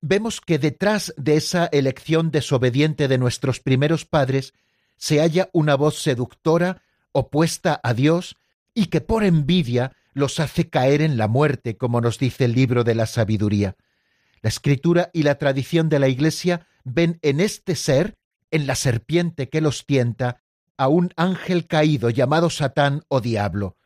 vemos 0.00 0.40
que 0.40 0.58
detrás 0.58 1.14
de 1.16 1.36
esa 1.36 1.66
elección 1.66 2.30
desobediente 2.30 3.08
de 3.08 3.18
nuestros 3.18 3.60
primeros 3.60 4.04
padres 4.04 4.54
se 4.96 5.20
halla 5.20 5.48
una 5.52 5.74
voz 5.74 6.00
seductora 6.02 6.82
opuesta 7.12 7.80
a 7.82 7.94
Dios 7.94 8.36
y 8.74 8.86
que 8.86 9.00
por 9.00 9.24
envidia 9.24 9.96
los 10.12 10.40
hace 10.40 10.68
caer 10.68 11.02
en 11.02 11.16
la 11.16 11.28
muerte, 11.28 11.76
como 11.76 12.00
nos 12.00 12.18
dice 12.18 12.44
el 12.44 12.52
libro 12.52 12.84
de 12.84 12.94
la 12.94 13.06
sabiduría. 13.06 13.76
La 14.42 14.48
escritura 14.48 15.10
y 15.12 15.22
la 15.22 15.36
tradición 15.36 15.88
de 15.88 15.98
la 15.98 16.08
Iglesia 16.08 16.66
ven 16.84 17.18
en 17.22 17.40
este 17.40 17.76
ser, 17.76 18.16
en 18.50 18.66
la 18.66 18.74
serpiente 18.74 19.48
que 19.48 19.60
los 19.60 19.86
tienta, 19.86 20.40
a 20.76 20.88
un 20.88 21.12
ángel 21.16 21.66
caído 21.66 22.10
llamado 22.10 22.48
Satán 22.48 23.02
o 23.08 23.20
diablo. 23.20 23.76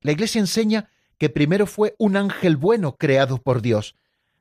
La 0.00 0.12
Iglesia 0.12 0.40
enseña 0.40 0.90
que 1.18 1.30
primero 1.30 1.66
fue 1.66 1.94
un 1.98 2.16
ángel 2.16 2.56
bueno 2.56 2.96
creado 2.96 3.38
por 3.38 3.62
Dios, 3.62 3.94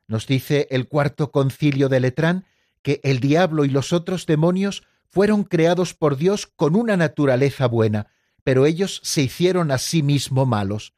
nos 0.08 0.28
dice 0.28 0.68
el 0.72 0.88
cuarto 0.88 1.32
concilio 1.32 1.90
de 1.90 2.00
Letrán 2.00 2.46
que 2.82 3.02
el 3.04 3.20
diablo 3.20 3.66
y 3.66 3.70
los 3.70 3.94
otros 3.94 4.26
demonios 4.26 4.84
fueron 5.10 5.44
creados 5.44 5.94
por 5.94 6.18
Dios 6.18 6.46
con 6.46 6.76
una 6.76 6.98
naturaleza 6.98 7.68
buena, 7.68 8.08
pero 8.44 8.66
ellos 8.66 9.02
se 9.04 9.24
hicieron 9.24 9.72
a 9.72 9.78
sí 9.78 10.04
mismo 10.04 10.46
malos. 10.46 10.94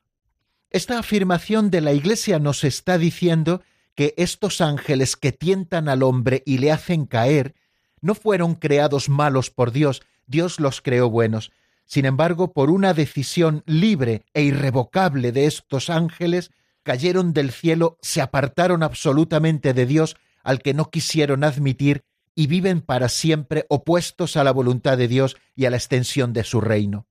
Esta 0.70 1.00
afirmación 1.00 1.70
de 1.70 1.82
la 1.82 1.94
Iglesia 1.94 2.40
nos 2.40 2.64
está 2.64 2.98
diciendo 2.98 3.62
que 3.96 4.14
estos 4.18 4.60
ángeles 4.60 5.16
que 5.16 5.32
tientan 5.32 5.88
al 5.88 6.04
hombre 6.04 6.44
y 6.46 6.58
le 6.58 6.72
hacen 6.72 7.06
caer, 7.06 7.56
no 8.02 8.16
fueron 8.16 8.56
creados 8.56 9.08
malos 9.08 9.50
por 9.50 9.72
Dios, 9.72 10.02
Dios 10.28 10.60
los 10.60 10.82
creó 10.82 11.10
buenos. 11.10 11.52
Sin 11.86 12.06
embargo, 12.06 12.52
por 12.52 12.70
una 12.70 12.94
decisión 12.94 13.64
libre 13.66 14.26
e 14.34 14.44
irrevocable 14.44 15.32
de 15.32 15.46
estos 15.46 15.90
ángeles, 15.90 16.52
cayeron 16.88 17.34
del 17.34 17.52
cielo, 17.52 17.98
se 18.02 18.22
apartaron 18.22 18.82
absolutamente 18.82 19.74
de 19.74 19.86
Dios 19.86 20.16
al 20.42 20.62
que 20.62 20.74
no 20.74 20.90
quisieron 20.90 21.44
admitir 21.44 22.06
y 22.34 22.48
viven 22.48 22.80
para 22.80 23.10
siempre 23.10 23.66
opuestos 23.68 24.38
a 24.38 24.46
la 24.46 24.54
voluntad 24.54 24.98
de 24.98 25.10
Dios 25.10 25.36
y 25.54 25.66
a 25.66 25.70
la 25.70 25.76
extensión 25.76 26.32
de 26.32 26.46
su 26.46 26.62
reino. 26.62 27.06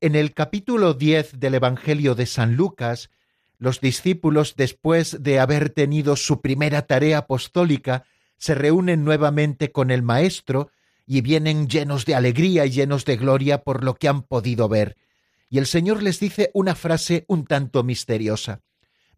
En 0.00 0.16
el 0.16 0.34
capítulo 0.34 0.94
10 0.94 1.38
del 1.38 1.54
Evangelio 1.54 2.16
de 2.16 2.26
San 2.26 2.56
Lucas, 2.56 3.10
los 3.58 3.80
discípulos, 3.80 4.56
después 4.56 5.22
de 5.22 5.38
haber 5.38 5.70
tenido 5.70 6.16
su 6.16 6.40
primera 6.40 6.82
tarea 6.82 7.18
apostólica, 7.18 8.02
se 8.38 8.56
reúnen 8.56 9.04
nuevamente 9.04 9.70
con 9.70 9.92
el 9.92 10.02
Maestro 10.02 10.72
y 11.06 11.20
vienen 11.20 11.68
llenos 11.68 12.06
de 12.06 12.16
alegría 12.16 12.66
y 12.66 12.70
llenos 12.70 13.04
de 13.04 13.16
gloria 13.18 13.62
por 13.62 13.84
lo 13.84 13.94
que 13.94 14.08
han 14.08 14.22
podido 14.22 14.68
ver. 14.68 14.96
Y 15.48 15.58
el 15.58 15.68
Señor 15.68 16.02
les 16.02 16.18
dice 16.18 16.50
una 16.54 16.74
frase 16.74 17.24
un 17.28 17.46
tanto 17.46 17.84
misteriosa 17.84 18.62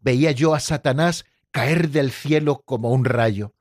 veía 0.05 0.31
yo 0.31 0.53
a 0.53 0.59
Satanás 0.59 1.25
caer 1.49 1.89
del 1.89 2.11
cielo 2.11 2.61
como 2.63 2.91
un 2.91 3.05
rayo. 3.05 3.55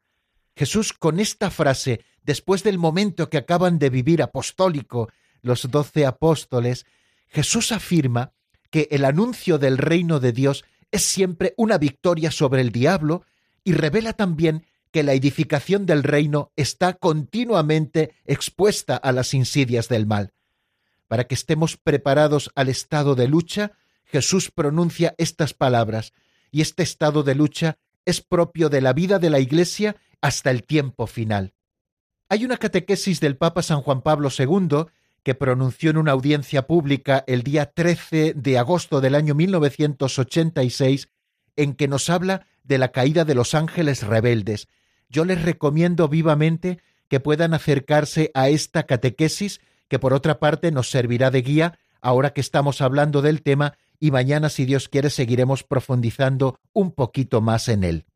Jesús 0.55 0.93
con 0.93 1.19
esta 1.19 1.51
frase, 1.51 2.05
después 2.23 2.63
del 2.63 2.79
momento 2.79 3.31
que 3.31 3.39
acaban 3.39 3.79
de 3.79 3.89
vivir 3.89 4.23
apostólico 4.23 5.09
los 5.41 5.71
doce 5.71 6.05
apóstoles, 6.05 6.85
Jesús 7.29 7.73
afirma 7.73 8.33
que 8.71 8.89
el 8.91 9.07
anuncio 9.07 9.59
del 9.59 9.79
reino 9.79 10.21
de 10.21 10.33
Dios 10.33 10.65
es 10.93 11.03
siempre 11.03 11.55
una 11.57 11.79
victoria 11.79 12.31
sobre 12.31 12.61
el 12.61 12.71
diablo 12.71 13.25
y 13.65 13.73
revela 13.73 14.13
también 14.13 14.67
que 14.91 15.03
la 15.03 15.15
edificación 15.15 15.87
del 15.87 16.03
reino 16.03 16.53
está 16.57 16.93
continuamente 16.93 18.15
expuesta 18.27 18.97
a 18.97 19.13
las 19.13 19.33
insidias 19.33 19.89
del 19.89 20.07
mal. 20.07 20.35
Para 21.09 21.25
que 21.25 21.35
estemos 21.35 21.79
preparados 21.79 22.51
al 22.55 22.69
estado 22.69 23.15
de 23.15 23.29
lucha, 23.29 23.73
Jesús 24.05 24.51
pronuncia 24.51 25.15
estas 25.19 25.55
palabras, 25.55 26.13
y 26.55 26.61
este 26.61 26.85
estado 26.85 27.25
de 27.25 27.35
lucha 27.35 27.79
es 28.05 28.21
propio 28.21 28.69
de 28.69 28.81
la 28.81 28.93
vida 28.93 29.19
de 29.19 29.29
la 29.29 29.41
Iglesia 29.41 29.97
hasta 30.21 30.53
el 30.53 30.63
tiempo 30.63 31.09
final. 31.09 31.53
Hay 32.29 32.45
una 32.45 32.59
catequesis 32.59 33.19
del 33.19 33.37
Papa 33.37 33.61
San 33.61 33.83
Juan 33.83 34.03
Pablo 34.03 34.29
II 34.39 34.85
que 35.25 35.35
pronunció 35.35 35.91
en 35.91 35.97
una 35.97 36.13
audiencia 36.13 36.69
pública 36.69 37.25
el 37.27 37.43
día 37.43 37.73
13 37.73 38.35
de 38.35 38.57
agosto 38.57 39.01
del 39.01 39.17
año 39.17 39.35
1986 39.35 41.09
en 41.57 41.75
que 41.75 41.89
nos 41.89 42.09
habla 42.09 42.47
de 42.63 42.79
la 42.79 42.93
caída 42.93 43.25
de 43.25 43.35
los 43.35 43.57
ángeles 43.57 44.05
rebeldes. 44.05 44.69
Yo 45.09 45.25
les 45.25 45.43
recomiendo 45.43 46.07
vivamente 46.07 46.79
que 47.09 47.19
puedan 47.19 47.53
acercarse 47.53 48.31
a 48.33 48.49
esta 48.49 48.85
catequesis, 48.85 49.61
que 49.89 49.99
por 49.99 50.15
otra 50.15 50.39
parte 50.39 50.71
nos 50.71 50.89
servirá 50.89 51.33
de 51.33 51.43
guía 51.43 51.79
ahora 52.01 52.33
que 52.33 52.41
estamos 52.41 52.81
hablando 52.81 53.23
del 53.23 53.43
tema 53.43 53.77
y 54.01 54.11
mañana, 54.11 54.49
si 54.49 54.65
Dios 54.65 54.89
quiere, 54.89 55.11
seguiremos 55.11 55.63
profundizando 55.63 56.59
un 56.73 56.93
poquito 56.93 57.41
más 57.41 57.69
en 57.69 57.85
él. 57.85 58.07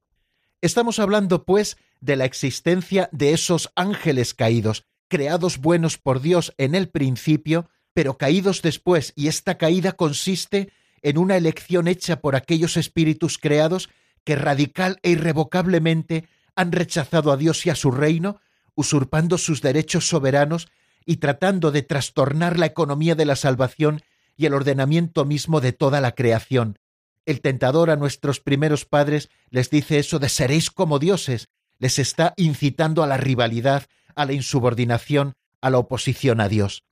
Estamos 0.60 0.98
hablando, 0.98 1.44
pues, 1.44 1.76
de 2.00 2.16
la 2.16 2.24
existencia 2.24 3.08
de 3.12 3.32
esos 3.32 3.70
ángeles 3.76 4.34
caídos, 4.34 4.84
creados 5.08 5.58
buenos 5.58 5.98
por 5.98 6.20
Dios 6.20 6.52
en 6.58 6.74
el 6.74 6.88
principio, 6.88 7.68
pero 7.94 8.18
caídos 8.18 8.62
después, 8.62 9.12
y 9.16 9.28
esta 9.28 9.56
caída 9.56 9.92
consiste 9.92 10.72
en 11.02 11.18
una 11.18 11.36
elección 11.36 11.88
hecha 11.88 12.20
por 12.20 12.36
aquellos 12.36 12.76
espíritus 12.76 13.38
creados 13.38 13.88
que 14.24 14.36
radical 14.36 14.98
e 15.02 15.10
irrevocablemente 15.10 16.28
han 16.54 16.72
rechazado 16.72 17.32
a 17.32 17.36
Dios 17.36 17.64
y 17.66 17.70
a 17.70 17.74
su 17.74 17.90
reino, 17.90 18.40
usurpando 18.74 19.38
sus 19.38 19.62
derechos 19.62 20.08
soberanos 20.08 20.68
y 21.06 21.16
tratando 21.16 21.70
de 21.70 21.82
trastornar 21.82 22.58
la 22.58 22.66
economía 22.66 23.14
de 23.14 23.24
la 23.24 23.36
salvación 23.36 24.02
y 24.38 24.46
el 24.46 24.54
ordenamiento 24.54 25.26
mismo 25.26 25.60
de 25.60 25.72
toda 25.72 26.00
la 26.00 26.12
creación. 26.12 26.78
El 27.26 27.42
tentador 27.42 27.90
a 27.90 27.96
nuestros 27.96 28.40
primeros 28.40 28.86
padres 28.86 29.28
les 29.50 29.68
dice 29.68 29.98
eso 29.98 30.18
de 30.18 30.30
seréis 30.30 30.70
como 30.70 30.98
dioses, 30.98 31.48
les 31.78 31.98
está 31.98 32.32
incitando 32.36 33.02
a 33.02 33.06
la 33.06 33.18
rivalidad, 33.18 33.86
a 34.14 34.24
la 34.24 34.32
insubordinación, 34.32 35.34
a 35.60 35.70
la 35.70 35.78
oposición 35.78 36.40
a 36.40 36.48
Dios. 36.48 36.84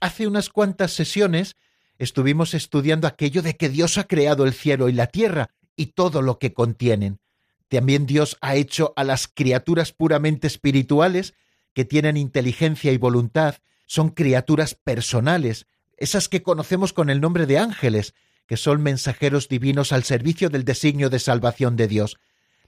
Hace 0.00 0.26
unas 0.26 0.48
cuantas 0.48 0.92
sesiones 0.92 1.56
estuvimos 1.98 2.54
estudiando 2.54 3.06
aquello 3.06 3.42
de 3.42 3.56
que 3.56 3.68
Dios 3.68 3.98
ha 3.98 4.04
creado 4.04 4.44
el 4.44 4.54
cielo 4.54 4.88
y 4.88 4.92
la 4.92 5.08
tierra 5.08 5.50
y 5.76 5.86
todo 5.86 6.22
lo 6.22 6.38
que 6.38 6.54
contienen. 6.54 7.20
También 7.68 8.06
Dios 8.06 8.38
ha 8.40 8.54
hecho 8.56 8.94
a 8.96 9.04
las 9.04 9.28
criaturas 9.28 9.92
puramente 9.92 10.46
espirituales, 10.46 11.34
que 11.74 11.84
tienen 11.84 12.16
inteligencia 12.16 12.92
y 12.92 12.96
voluntad, 12.96 13.56
son 13.84 14.08
criaturas 14.08 14.74
personales, 14.74 15.66
esas 15.98 16.28
que 16.28 16.42
conocemos 16.42 16.92
con 16.92 17.10
el 17.10 17.20
nombre 17.20 17.46
de 17.46 17.58
ángeles, 17.58 18.14
que 18.46 18.56
son 18.56 18.82
mensajeros 18.82 19.48
divinos 19.48 19.92
al 19.92 20.04
servicio 20.04 20.48
del 20.48 20.64
designio 20.64 21.10
de 21.10 21.18
salvación 21.18 21.76
de 21.76 21.88
Dios. 21.88 22.18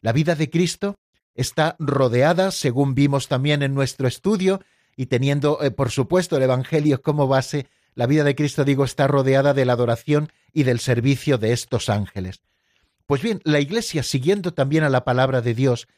La 0.01 0.13
vida 0.13 0.35
de 0.35 0.51
Cristo 0.51 0.97
está 1.35 1.77
rodeada, 1.79 2.51
según 2.51 2.95
vimos 2.95 3.29
también 3.29 3.63
en 3.63 3.75
nuestro 3.75 4.07
estudio, 4.07 4.61
y 4.97 5.07
teniendo, 5.07 5.63
eh, 5.63 5.71
por 5.71 5.91
supuesto, 5.91 6.37
el 6.37 6.43
Evangelio 6.43 7.01
como 7.01 7.27
base, 7.27 7.67
la 7.95 8.07
vida 8.07 8.25
de 8.25 8.35
Cristo, 8.35 8.65
digo, 8.65 8.85
está 8.85 9.07
rodeada 9.07 9.55
de 9.55 9.65
la 9.65 9.73
adoración 9.73 10.31
y 10.53 10.65
del 10.65 10.81
servicio 10.81 11.39
de 11.39 11.53
estos 11.53 11.89
ángeles. 11.89 12.43
Pues 13.07 13.23
bien, 13.23 13.41
la 13.45 13.61
Iglesia, 13.61 14.03
siguiendo 14.03 14.53
también 14.53 14.85
a 14.85 14.91
la 14.91 15.05
palabra 15.05 15.41
de 15.41 15.55
Dios, 15.55 15.89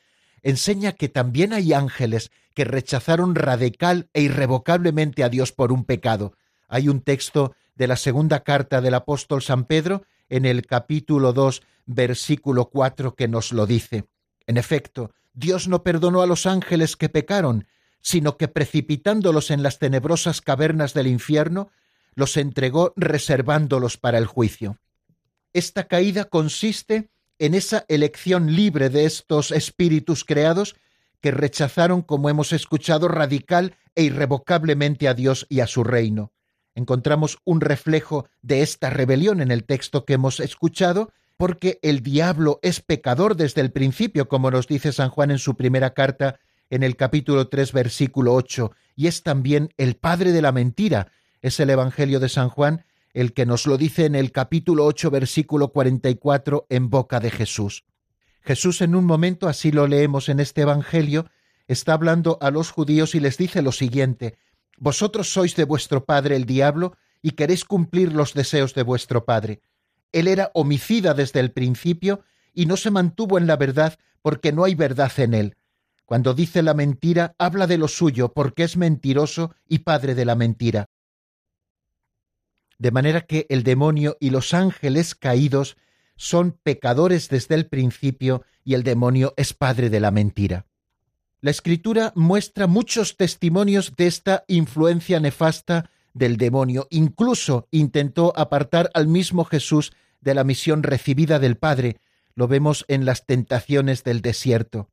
enseña 0.42 0.92
que 0.92 1.08
también 1.08 1.52
hay 1.52 1.72
ángeles 1.72 2.30
que 2.54 2.64
rechazaron 2.64 3.34
radical 3.34 4.08
e 4.12 4.22
irrevocablemente 4.22 5.24
a 5.24 5.28
Dios 5.28 5.52
por 5.52 5.72
un 5.72 5.84
pecado, 5.84 6.34
hay 6.72 6.88
un 6.88 7.02
texto 7.02 7.54
de 7.74 7.86
la 7.86 7.96
segunda 7.96 8.44
carta 8.44 8.80
del 8.80 8.94
apóstol 8.94 9.42
San 9.42 9.66
Pedro 9.66 10.04
en 10.30 10.46
el 10.46 10.66
capítulo 10.66 11.34
2, 11.34 11.62
versículo 11.84 12.70
4 12.70 13.14
que 13.14 13.28
nos 13.28 13.52
lo 13.52 13.66
dice. 13.66 14.06
En 14.46 14.56
efecto, 14.56 15.12
Dios 15.34 15.68
no 15.68 15.82
perdonó 15.82 16.22
a 16.22 16.26
los 16.26 16.46
ángeles 16.46 16.96
que 16.96 17.10
pecaron, 17.10 17.66
sino 18.00 18.38
que 18.38 18.48
precipitándolos 18.48 19.50
en 19.50 19.62
las 19.62 19.78
tenebrosas 19.78 20.40
cavernas 20.40 20.94
del 20.94 21.08
infierno, 21.08 21.70
los 22.14 22.38
entregó 22.38 22.94
reservándolos 22.96 23.98
para 23.98 24.16
el 24.16 24.24
juicio. 24.24 24.78
Esta 25.52 25.84
caída 25.84 26.24
consiste 26.24 27.10
en 27.38 27.52
esa 27.52 27.84
elección 27.88 28.56
libre 28.56 28.88
de 28.88 29.04
estos 29.04 29.52
espíritus 29.52 30.24
creados 30.24 30.74
que 31.20 31.32
rechazaron, 31.32 32.00
como 32.00 32.30
hemos 32.30 32.54
escuchado, 32.54 33.08
radical 33.08 33.76
e 33.94 34.04
irrevocablemente 34.04 35.06
a 35.06 35.12
Dios 35.12 35.46
y 35.50 35.60
a 35.60 35.66
su 35.66 35.84
reino 35.84 36.32
encontramos 36.74 37.38
un 37.44 37.60
reflejo 37.60 38.28
de 38.40 38.62
esta 38.62 38.90
rebelión 38.90 39.40
en 39.40 39.50
el 39.50 39.64
texto 39.64 40.04
que 40.04 40.14
hemos 40.14 40.40
escuchado, 40.40 41.12
porque 41.36 41.78
el 41.82 42.02
diablo 42.02 42.58
es 42.62 42.80
pecador 42.80 43.36
desde 43.36 43.60
el 43.60 43.72
principio, 43.72 44.28
como 44.28 44.50
nos 44.50 44.66
dice 44.66 44.92
San 44.92 45.10
Juan 45.10 45.30
en 45.30 45.38
su 45.38 45.56
primera 45.56 45.94
carta 45.94 46.38
en 46.70 46.82
el 46.82 46.96
capítulo 46.96 47.48
3, 47.48 47.72
versículo 47.72 48.32
8, 48.34 48.72
y 48.96 49.06
es 49.06 49.22
también 49.22 49.74
el 49.76 49.96
padre 49.96 50.32
de 50.32 50.40
la 50.40 50.52
mentira. 50.52 51.12
Es 51.42 51.60
el 51.60 51.68
Evangelio 51.68 52.18
de 52.18 52.28
San 52.28 52.48
Juan 52.48 52.84
el 53.12 53.34
que 53.34 53.46
nos 53.46 53.66
lo 53.66 53.76
dice 53.76 54.06
en 54.06 54.14
el 54.14 54.32
capítulo 54.32 54.86
8, 54.86 55.10
versículo 55.10 55.68
44, 55.72 56.66
en 56.70 56.88
boca 56.88 57.20
de 57.20 57.30
Jesús. 57.30 57.84
Jesús 58.40 58.80
en 58.80 58.94
un 58.94 59.04
momento, 59.04 59.48
así 59.48 59.70
lo 59.70 59.86
leemos 59.86 60.28
en 60.28 60.40
este 60.40 60.62
Evangelio, 60.62 61.26
está 61.68 61.92
hablando 61.92 62.38
a 62.40 62.50
los 62.50 62.70
judíos 62.70 63.14
y 63.14 63.20
les 63.20 63.36
dice 63.36 63.62
lo 63.62 63.72
siguiente, 63.72 64.36
vosotros 64.82 65.32
sois 65.32 65.54
de 65.54 65.62
vuestro 65.62 66.04
padre 66.04 66.34
el 66.34 66.44
diablo 66.44 66.96
y 67.22 67.30
queréis 67.30 67.64
cumplir 67.64 68.12
los 68.12 68.34
deseos 68.34 68.74
de 68.74 68.82
vuestro 68.82 69.24
padre. 69.24 69.60
Él 70.10 70.26
era 70.26 70.50
homicida 70.54 71.14
desde 71.14 71.38
el 71.38 71.52
principio 71.52 72.24
y 72.52 72.66
no 72.66 72.76
se 72.76 72.90
mantuvo 72.90 73.38
en 73.38 73.46
la 73.46 73.54
verdad 73.54 73.96
porque 74.22 74.50
no 74.50 74.64
hay 74.64 74.74
verdad 74.74 75.12
en 75.18 75.34
él. 75.34 75.56
Cuando 76.04 76.34
dice 76.34 76.62
la 76.62 76.74
mentira, 76.74 77.36
habla 77.38 77.68
de 77.68 77.78
lo 77.78 77.86
suyo 77.86 78.32
porque 78.32 78.64
es 78.64 78.76
mentiroso 78.76 79.54
y 79.68 79.78
padre 79.78 80.16
de 80.16 80.24
la 80.24 80.34
mentira. 80.34 80.86
De 82.76 82.90
manera 82.90 83.20
que 83.20 83.46
el 83.50 83.62
demonio 83.62 84.16
y 84.18 84.30
los 84.30 84.52
ángeles 84.52 85.14
caídos 85.14 85.76
son 86.16 86.58
pecadores 86.60 87.28
desde 87.28 87.54
el 87.54 87.68
principio 87.68 88.42
y 88.64 88.74
el 88.74 88.82
demonio 88.82 89.32
es 89.36 89.54
padre 89.54 89.90
de 89.90 90.00
la 90.00 90.10
mentira. 90.10 90.66
La 91.42 91.50
escritura 91.50 92.12
muestra 92.14 92.68
muchos 92.68 93.16
testimonios 93.16 93.94
de 93.96 94.06
esta 94.06 94.44
influencia 94.46 95.18
nefasta 95.18 95.90
del 96.14 96.36
demonio. 96.36 96.86
Incluso 96.88 97.66
intentó 97.72 98.32
apartar 98.36 98.92
al 98.94 99.08
mismo 99.08 99.44
Jesús 99.44 99.92
de 100.20 100.34
la 100.34 100.44
misión 100.44 100.84
recibida 100.84 101.40
del 101.40 101.56
Padre. 101.56 101.98
Lo 102.36 102.46
vemos 102.46 102.84
en 102.86 103.04
las 103.04 103.26
tentaciones 103.26 104.04
del 104.04 104.22
desierto. 104.22 104.88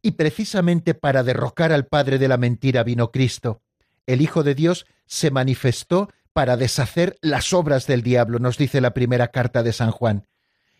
Y 0.00 0.12
precisamente 0.12 0.94
para 0.94 1.22
derrocar 1.22 1.70
al 1.70 1.86
Padre 1.86 2.18
de 2.18 2.28
la 2.28 2.38
mentira 2.38 2.82
vino 2.82 3.12
Cristo. 3.12 3.60
El 4.06 4.22
Hijo 4.22 4.42
de 4.42 4.54
Dios 4.54 4.86
se 5.04 5.30
manifestó 5.30 6.08
para 6.32 6.56
deshacer 6.56 7.18
las 7.20 7.52
obras 7.52 7.86
del 7.86 8.00
diablo, 8.00 8.38
nos 8.38 8.56
dice 8.56 8.80
la 8.80 8.94
primera 8.94 9.28
carta 9.28 9.62
de 9.62 9.74
San 9.74 9.90
Juan. 9.90 10.26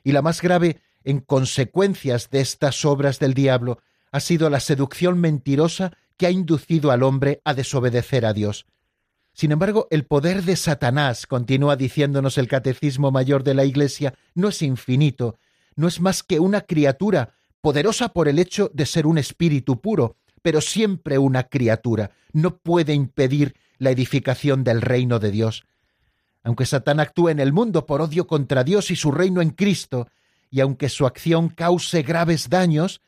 Y 0.02 0.12
la 0.12 0.22
más 0.22 0.40
grave 0.40 0.80
en 1.04 1.20
consecuencias 1.20 2.30
de 2.30 2.40
estas 2.40 2.86
obras 2.86 3.18
del 3.18 3.34
diablo 3.34 3.82
ha 4.12 4.20
sido 4.20 4.50
la 4.50 4.60
seducción 4.60 5.20
mentirosa 5.20 5.92
que 6.16 6.26
ha 6.26 6.30
inducido 6.30 6.90
al 6.90 7.02
hombre 7.02 7.40
a 7.44 7.54
desobedecer 7.54 8.26
a 8.26 8.32
Dios. 8.32 8.66
Sin 9.32 9.52
embargo, 9.52 9.86
el 9.90 10.04
poder 10.04 10.42
de 10.42 10.56
Satanás, 10.56 11.26
continúa 11.26 11.76
diciéndonos 11.76 12.36
el 12.36 12.48
Catecismo 12.48 13.10
Mayor 13.10 13.42
de 13.44 13.54
la 13.54 13.64
Iglesia, 13.64 14.14
no 14.34 14.48
es 14.48 14.60
infinito, 14.62 15.38
no 15.76 15.88
es 15.88 16.00
más 16.00 16.22
que 16.22 16.40
una 16.40 16.62
criatura, 16.62 17.34
poderosa 17.60 18.10
por 18.10 18.28
el 18.28 18.38
hecho 18.38 18.70
de 18.74 18.86
ser 18.86 19.06
un 19.06 19.18
espíritu 19.18 19.80
puro, 19.80 20.16
pero 20.42 20.60
siempre 20.60 21.18
una 21.18 21.44
criatura, 21.44 22.10
no 22.32 22.56
puede 22.56 22.92
impedir 22.92 23.54
la 23.78 23.90
edificación 23.90 24.64
del 24.64 24.82
reino 24.82 25.18
de 25.18 25.30
Dios. 25.30 25.64
Aunque 26.42 26.66
Satán 26.66 27.00
actúe 27.00 27.28
en 27.28 27.40
el 27.40 27.52
mundo 27.52 27.86
por 27.86 28.00
odio 28.00 28.26
contra 28.26 28.64
Dios 28.64 28.90
y 28.90 28.96
su 28.96 29.10
reino 29.10 29.42
en 29.42 29.50
Cristo, 29.50 30.08
y 30.50 30.60
aunque 30.60 30.88
su 30.88 31.06
acción 31.06 31.48
cause 31.48 32.02
graves 32.02 32.48
daños, 32.48 33.00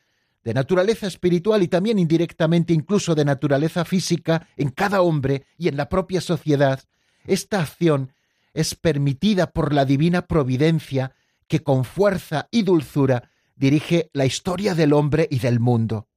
de 0.43 0.53
naturaleza 0.53 1.07
espiritual 1.07 1.63
y 1.63 1.67
también 1.67 1.99
indirectamente 1.99 2.73
incluso 2.73 3.15
de 3.15 3.25
naturaleza 3.25 3.85
física 3.85 4.47
en 4.57 4.69
cada 4.69 5.01
hombre 5.01 5.45
y 5.57 5.67
en 5.67 5.77
la 5.77 5.89
propia 5.89 6.21
sociedad, 6.21 6.81
esta 7.25 7.61
acción 7.61 8.13
es 8.53 8.75
permitida 8.75 9.51
por 9.51 9.73
la 9.73 9.85
divina 9.85 10.27
providencia 10.27 11.13
que 11.47 11.63
con 11.63 11.85
fuerza 11.85 12.47
y 12.51 12.63
dulzura 12.63 13.31
dirige 13.55 14.09
la 14.13 14.25
historia 14.25 14.75
del 14.75 14.93
hombre 14.93 15.27
y 15.29 15.39
del 15.39 15.59
mundo. 15.59 16.07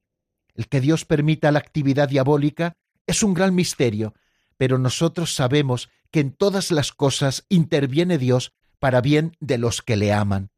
El 0.55 0.68
que 0.68 0.81
Dios 0.81 1.05
permita 1.05 1.53
la 1.53 1.59
actividad 1.59 2.09
diabólica 2.09 2.77
es 3.07 3.22
un 3.22 3.35
gran 3.35 3.55
misterio, 3.55 4.14
pero 4.57 4.79
nosotros 4.79 5.35
sabemos 5.35 5.89
que 6.11 6.20
en 6.20 6.33
todas 6.33 6.70
las 6.70 6.93
cosas 6.93 7.45
interviene 7.49 8.18
Dios 8.18 8.53
para 8.79 9.01
bien 9.01 9.37
de 9.41 9.59
los 9.59 9.83
que 9.83 9.97
le 9.97 10.12
aman. 10.12 10.51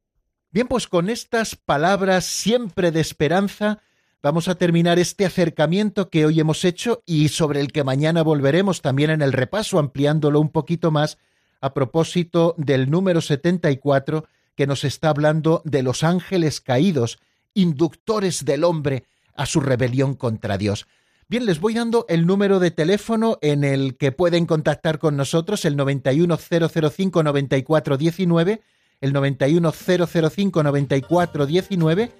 Bien, 0.50 0.66
pues 0.66 0.88
con 0.88 1.10
estas 1.10 1.56
palabras 1.56 2.24
siempre 2.24 2.90
de 2.90 3.02
esperanza, 3.02 3.82
vamos 4.22 4.48
a 4.48 4.54
terminar 4.54 4.98
este 4.98 5.26
acercamiento 5.26 6.08
que 6.08 6.24
hoy 6.24 6.40
hemos 6.40 6.64
hecho 6.64 7.02
y 7.04 7.28
sobre 7.28 7.60
el 7.60 7.70
que 7.70 7.84
mañana 7.84 8.22
volveremos 8.22 8.80
también 8.80 9.10
en 9.10 9.20
el 9.20 9.34
repaso, 9.34 9.78
ampliándolo 9.78 10.40
un 10.40 10.48
poquito 10.48 10.90
más 10.90 11.18
a 11.60 11.74
propósito 11.74 12.54
del 12.56 12.90
número 12.90 13.20
74 13.20 14.24
que 14.54 14.66
nos 14.66 14.84
está 14.84 15.10
hablando 15.10 15.60
de 15.66 15.82
los 15.82 16.02
ángeles 16.02 16.62
caídos, 16.62 17.18
inductores 17.52 18.46
del 18.46 18.64
hombre 18.64 19.04
a 19.34 19.44
su 19.44 19.60
rebelión 19.60 20.14
contra 20.14 20.56
Dios. 20.56 20.86
Bien, 21.28 21.44
les 21.44 21.60
voy 21.60 21.74
dando 21.74 22.06
el 22.08 22.26
número 22.26 22.58
de 22.58 22.70
teléfono 22.70 23.36
en 23.42 23.64
el 23.64 23.98
que 23.98 24.12
pueden 24.12 24.46
contactar 24.46 24.98
con 24.98 25.14
nosotros, 25.14 25.66
el 25.66 25.76
910059419, 25.76 28.60
el 29.00 29.14
910059419, 29.14 32.10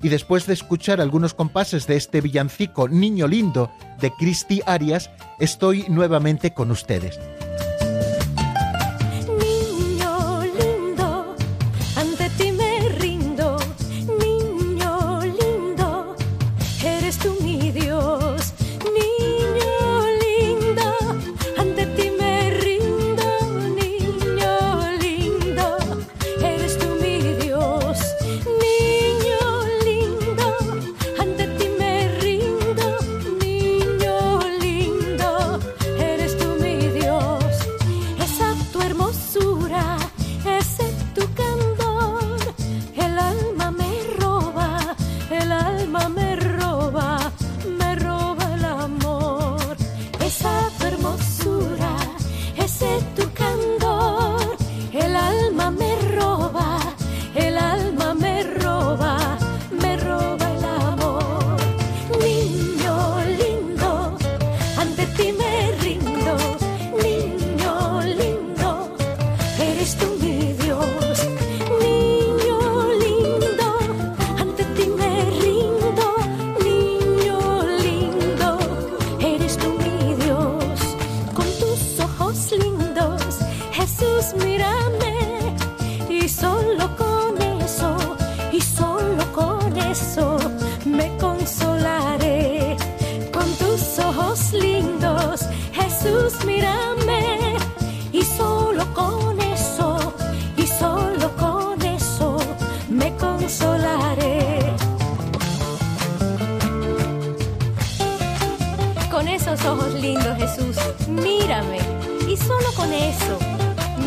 y 0.00 0.08
después 0.08 0.46
de 0.46 0.54
escuchar 0.54 1.00
algunos 1.00 1.34
compases 1.34 1.86
de 1.86 1.96
este 1.96 2.20
villancico 2.20 2.88
Niño 2.88 3.26
Lindo 3.26 3.72
de 4.00 4.12
Cristi 4.12 4.62
Arias, 4.64 5.10
estoy 5.40 5.86
nuevamente 5.88 6.54
con 6.54 6.70
ustedes. 6.70 7.18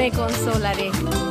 me 0.01 0.09
consolaré. 0.09 1.30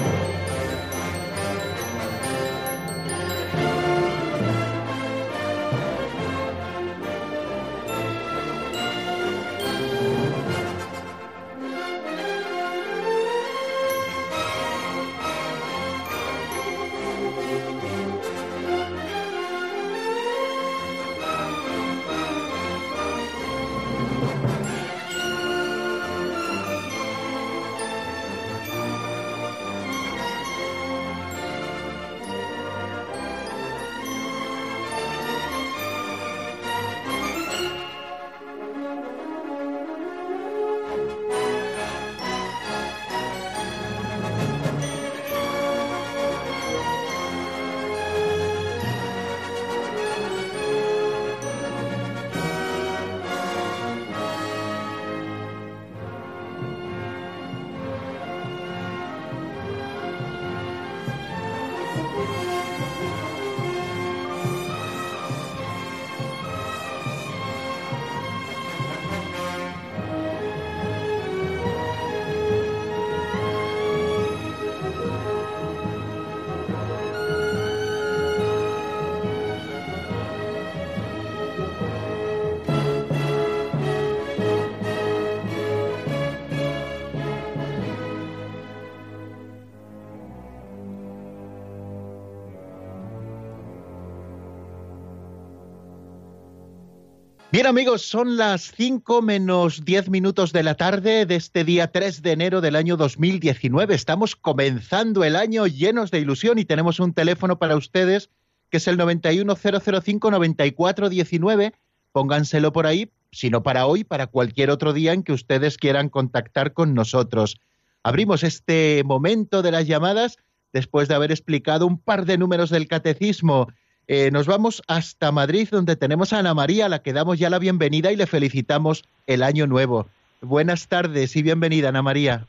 Bien 97.51 97.65
amigos, 97.65 98.03
son 98.03 98.37
las 98.37 98.71
5 98.77 99.21
menos 99.21 99.83
10 99.83 100.09
minutos 100.09 100.53
de 100.53 100.63
la 100.63 100.75
tarde 100.75 101.25
de 101.25 101.35
este 101.35 101.65
día 101.65 101.91
3 101.91 102.21
de 102.21 102.31
enero 102.31 102.61
del 102.61 102.77
año 102.77 102.95
2019. 102.95 103.93
Estamos 103.93 104.37
comenzando 104.37 105.25
el 105.25 105.35
año 105.35 105.67
llenos 105.67 106.11
de 106.11 106.19
ilusión 106.19 106.59
y 106.59 106.65
tenemos 106.65 107.01
un 107.01 107.13
teléfono 107.13 107.59
para 107.59 107.75
ustedes 107.75 108.29
que 108.69 108.77
es 108.77 108.87
el 108.87 108.97
910059419. 108.99 111.73
Pónganselo 112.13 112.71
por 112.71 112.87
ahí, 112.87 113.11
si 113.33 113.49
no 113.49 113.63
para 113.63 113.85
hoy, 113.85 114.05
para 114.05 114.27
cualquier 114.27 114.69
otro 114.69 114.93
día 114.93 115.11
en 115.11 115.23
que 115.23 115.33
ustedes 115.33 115.77
quieran 115.77 116.07
contactar 116.07 116.71
con 116.71 116.93
nosotros. 116.93 117.59
Abrimos 118.01 118.43
este 118.43 119.03
momento 119.03 119.61
de 119.61 119.71
las 119.71 119.87
llamadas 119.87 120.37
después 120.71 121.09
de 121.09 121.15
haber 121.15 121.33
explicado 121.33 121.85
un 121.85 121.97
par 121.97 122.23
de 122.23 122.37
números 122.37 122.69
del 122.69 122.87
catecismo 122.87 123.67
eh, 124.13 124.29
nos 124.29 124.45
vamos 124.45 124.83
hasta 124.89 125.31
Madrid, 125.31 125.69
donde 125.71 125.95
tenemos 125.95 126.33
a 126.33 126.39
Ana 126.39 126.53
María, 126.53 126.87
a 126.87 126.89
la 126.89 127.01
que 127.01 127.13
damos 127.13 127.39
ya 127.39 127.49
la 127.49 127.59
bienvenida 127.59 128.11
y 128.11 128.17
le 128.17 128.27
felicitamos 128.27 129.05
el 129.25 129.41
año 129.41 129.67
nuevo. 129.67 130.07
Buenas 130.41 130.89
tardes 130.89 131.33
y 131.37 131.41
bienvenida, 131.41 131.87
Ana 131.87 132.01
María. 132.01 132.45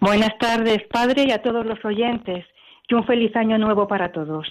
Buenas 0.00 0.38
tardes, 0.38 0.82
padre, 0.90 1.24
y 1.24 1.32
a 1.32 1.42
todos 1.42 1.66
los 1.66 1.84
oyentes. 1.84 2.46
Y 2.88 2.94
un 2.94 3.04
feliz 3.04 3.36
año 3.36 3.58
nuevo 3.58 3.86
para 3.86 4.10
todos. 4.10 4.48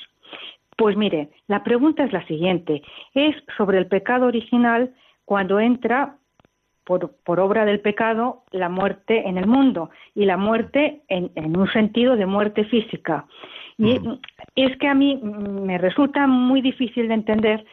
Pues 0.78 0.96
mire, 0.96 1.30
la 1.48 1.64
pregunta 1.64 2.04
es 2.04 2.14
la 2.14 2.24
siguiente. 2.28 2.84
Es 3.16 3.36
sobre 3.58 3.80
el 3.80 3.88
pecado 3.88 4.28
original 4.28 4.94
cuando 5.26 5.60
entra 5.60 6.18
por, 6.84 7.40
obra 7.40 7.66
del 7.66 7.80
pecado 7.80 8.44
la 8.52 8.70
muerte 8.70 9.28
en 9.28 9.40
el 9.40 9.48
mundo 9.48 9.90
y 10.14 10.26
la 10.26 10.38
muerte 10.38 11.02
en, 11.08 11.32
en 11.34 11.58
un 11.58 11.72
sentido 11.72 12.16
de 12.16 12.28
muerte 12.28 12.66
física. 12.66 13.26
Y 13.78 14.00
es 14.56 14.78
que 14.78 14.88
a 14.88 14.94
mí 14.94 15.20
me 15.24 15.78
resulta 15.78 16.28
muy 16.28 16.62
difícil 16.62 17.08
de 17.08 17.14
entender 17.14 17.66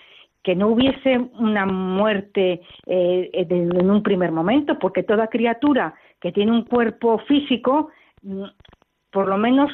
que 0.43 0.55
no 0.55 0.69
hubiese 0.69 1.19
una 1.39 1.67
muerte 1.67 2.63
eh, 2.87 3.31
en 3.33 3.91
un 3.91 4.03
primer 4.03 4.33
momento, 4.33 4.79
porque 4.79 5.03
toda 5.03 5.29
criatura 5.29 5.95
que 6.21 6.33
tiene 6.33 6.53
un 6.53 6.65
cuerpo 6.65 7.19
físico, 7.21 7.91
mm, 8.23 8.45
por 9.11 9.29
lo 9.29 9.37
menos 9.37 9.71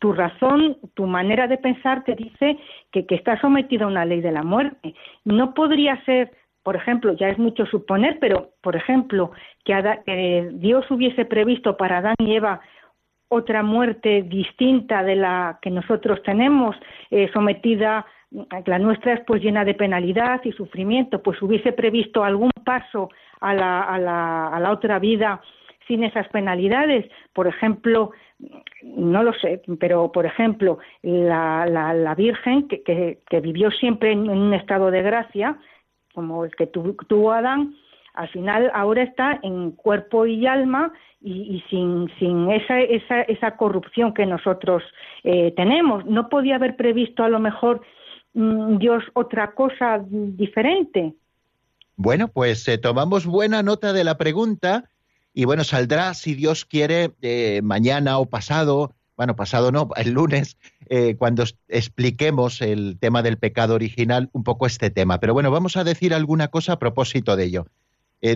tu 0.00 0.12
razón, 0.12 0.76
tu 0.94 1.06
manera 1.06 1.46
de 1.46 1.58
pensar 1.58 2.04
te 2.04 2.14
dice 2.14 2.58
que, 2.90 3.06
está 3.08 3.40
sometida 3.40 3.84
a 3.84 3.88
una 3.88 4.04
ley 4.04 4.20
de 4.20 4.32
la 4.32 4.42
muerte. 4.42 4.94
No 5.24 5.54
podría 5.54 6.02
ser, 6.04 6.32
por 6.62 6.76
ejemplo, 6.76 7.14
ya 7.14 7.28
es 7.28 7.38
mucho 7.38 7.66
suponer, 7.66 8.18
pero 8.20 8.50
por 8.62 8.74
ejemplo, 8.74 9.30
que 9.64 10.50
Dios 10.54 10.90
hubiese 10.90 11.24
previsto 11.24 11.76
para 11.76 11.98
Adán 11.98 12.16
y 12.18 12.34
Eva 12.34 12.60
otra 13.28 13.62
muerte 13.62 14.22
distinta 14.22 15.02
de 15.02 15.16
la 15.16 15.58
que 15.60 15.70
nosotros 15.70 16.22
tenemos, 16.22 16.76
eh, 17.10 17.30
sometida, 17.32 18.06
la 18.66 18.78
nuestra 18.78 19.14
es 19.14 19.20
pues 19.26 19.42
llena 19.42 19.64
de 19.64 19.74
penalidad 19.74 20.40
y 20.44 20.52
sufrimiento, 20.52 21.22
pues 21.22 21.40
hubiese 21.40 21.72
previsto 21.72 22.24
algún 22.24 22.50
paso 22.64 23.10
a 23.40 23.54
la, 23.54 23.82
a 23.82 23.98
la, 23.98 24.48
a 24.48 24.60
la 24.60 24.72
otra 24.72 24.98
vida 24.98 25.40
sin 25.86 26.02
esas 26.02 26.28
penalidades. 26.28 27.06
Por 27.32 27.46
ejemplo, 27.46 28.10
no 28.82 29.22
lo 29.22 29.32
sé, 29.34 29.62
pero 29.78 30.10
por 30.10 30.26
ejemplo, 30.26 30.78
la, 31.02 31.66
la, 31.66 31.94
la 31.94 32.14
Virgen 32.14 32.68
que, 32.68 32.82
que, 32.82 33.20
que, 33.28 33.40
vivió 33.40 33.70
siempre 33.70 34.12
en, 34.12 34.28
un 34.28 34.52
estado 34.54 34.90
de 34.90 35.02
gracia, 35.02 35.58
como 36.12 36.44
el 36.44 36.54
que 36.54 36.66
tuvo 36.66 37.32
Adán, 37.32 37.74
al 38.14 38.28
final 38.28 38.70
ahora 38.72 39.02
está 39.02 39.40
en 39.42 39.72
cuerpo 39.72 40.24
y 40.26 40.46
alma 40.46 40.92
y, 41.20 41.62
sin, 41.70 42.08
esa, 42.50 42.80
esa, 42.80 43.22
esa, 43.22 43.56
corrupción 43.56 44.12
que 44.14 44.26
nosotros 44.26 44.82
eh, 45.24 45.52
tenemos. 45.56 46.04
No 46.04 46.28
podía 46.28 46.56
haber 46.56 46.76
previsto 46.76 47.24
a 47.24 47.28
lo 47.28 47.40
mejor 47.40 47.80
mm, 48.34 48.76
Dios 48.78 49.02
otra 49.14 49.52
cosa 49.52 50.04
diferente. 50.08 51.14
Bueno, 51.96 52.28
pues 52.28 52.68
eh, 52.68 52.78
tomamos 52.78 53.26
buena 53.26 53.62
nota 53.62 53.92
de 53.92 54.04
la 54.04 54.16
pregunta 54.16 54.84
y 55.32 55.46
bueno, 55.46 55.64
saldrá, 55.64 56.14
si 56.14 56.34
Dios 56.34 56.64
quiere, 56.64 57.12
eh, 57.22 57.62
mañana 57.64 58.18
o 58.18 58.26
pasado, 58.26 58.92
bueno, 59.16 59.34
pasado 59.34 59.72
no, 59.72 59.88
el 59.96 60.10
lunes, 60.12 60.56
cuando 61.18 61.44
expliquemos 61.68 62.60
el 62.60 62.98
tema 63.00 63.22
del 63.22 63.38
pecado 63.38 63.74
original, 63.74 64.28
un 64.32 64.44
poco 64.44 64.66
este 64.66 64.90
tema. 64.90 65.18
Pero 65.18 65.32
bueno, 65.32 65.50
vamos 65.50 65.76
a 65.76 65.84
decir 65.84 66.12
alguna 66.12 66.48
cosa 66.48 66.74
a 66.74 66.78
propósito 66.78 67.34
de 67.36 67.44
ello. 67.44 67.66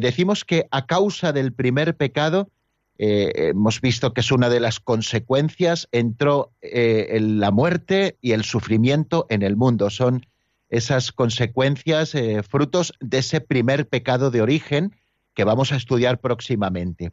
Decimos 0.01 0.45
que 0.45 0.67
a 0.71 0.85
causa 0.87 1.33
del 1.33 1.55
primer 1.55 1.97
pecado, 1.97 2.51
eh, 2.99 3.51
hemos 3.51 3.81
visto 3.81 4.13
que 4.13 4.21
es 4.21 4.33
una 4.33 4.49
de 4.49 4.59
las 4.59 4.81
consecuencias, 4.81 5.89
entró 5.93 6.51
eh, 6.61 7.17
la 7.21 7.53
muerte 7.53 8.17
y 8.21 8.33
el 8.33 8.43
sufrimiento 8.43 9.27
en 9.31 9.43
el 9.43 9.57
mundo. 9.57 9.89
Son 9.89 10.27
esas 10.69 11.13
consecuencias, 11.13 12.15
eh, 12.17 12.43
frutos 12.43 12.93
de 13.01 13.19
ese 13.19 13.41
primer 13.41 13.89
pecado 13.89 14.33
de 14.33 14.43
origen 14.43 14.97
que 15.35 15.45
vamos 15.45 15.73
a 15.73 15.77
estudiar 15.77 16.21
próximamente. 16.21 17.13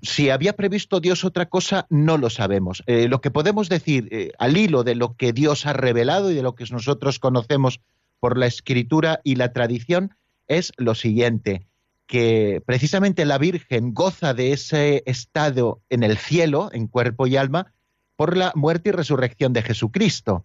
si 0.00 0.30
había 0.30 0.54
previsto 0.54 1.00
Dios 1.00 1.24
otra 1.24 1.50
cosa, 1.50 1.86
no 1.90 2.16
lo 2.16 2.30
sabemos. 2.30 2.82
lo 2.86 3.20
que 3.20 3.30
podemos 3.30 3.68
decir 3.68 4.32
al 4.38 4.56
hilo 4.56 4.84
de 4.84 4.94
lo 4.94 5.16
que 5.16 5.34
Dios 5.34 5.66
ha 5.66 5.74
revelado 5.74 6.30
y 6.30 6.34
de 6.34 6.42
lo 6.42 6.54
que 6.54 6.64
nosotros 6.70 7.18
conocemos 7.18 7.80
por 8.20 8.38
la 8.38 8.46
escritura 8.46 9.20
y 9.22 9.34
la 9.34 9.52
tradición 9.52 10.14
es 10.50 10.72
lo 10.76 10.94
siguiente 10.94 11.66
que 12.06 12.60
precisamente 12.66 13.24
la 13.24 13.38
Virgen 13.38 13.94
goza 13.94 14.34
de 14.34 14.52
ese 14.52 15.04
estado 15.06 15.80
en 15.90 16.02
el 16.02 16.18
cielo, 16.18 16.68
en 16.72 16.88
cuerpo 16.88 17.28
y 17.28 17.36
alma, 17.36 17.72
por 18.16 18.36
la 18.36 18.52
muerte 18.56 18.88
y 18.88 18.92
resurrección 18.92 19.52
de 19.52 19.62
Jesucristo. 19.62 20.44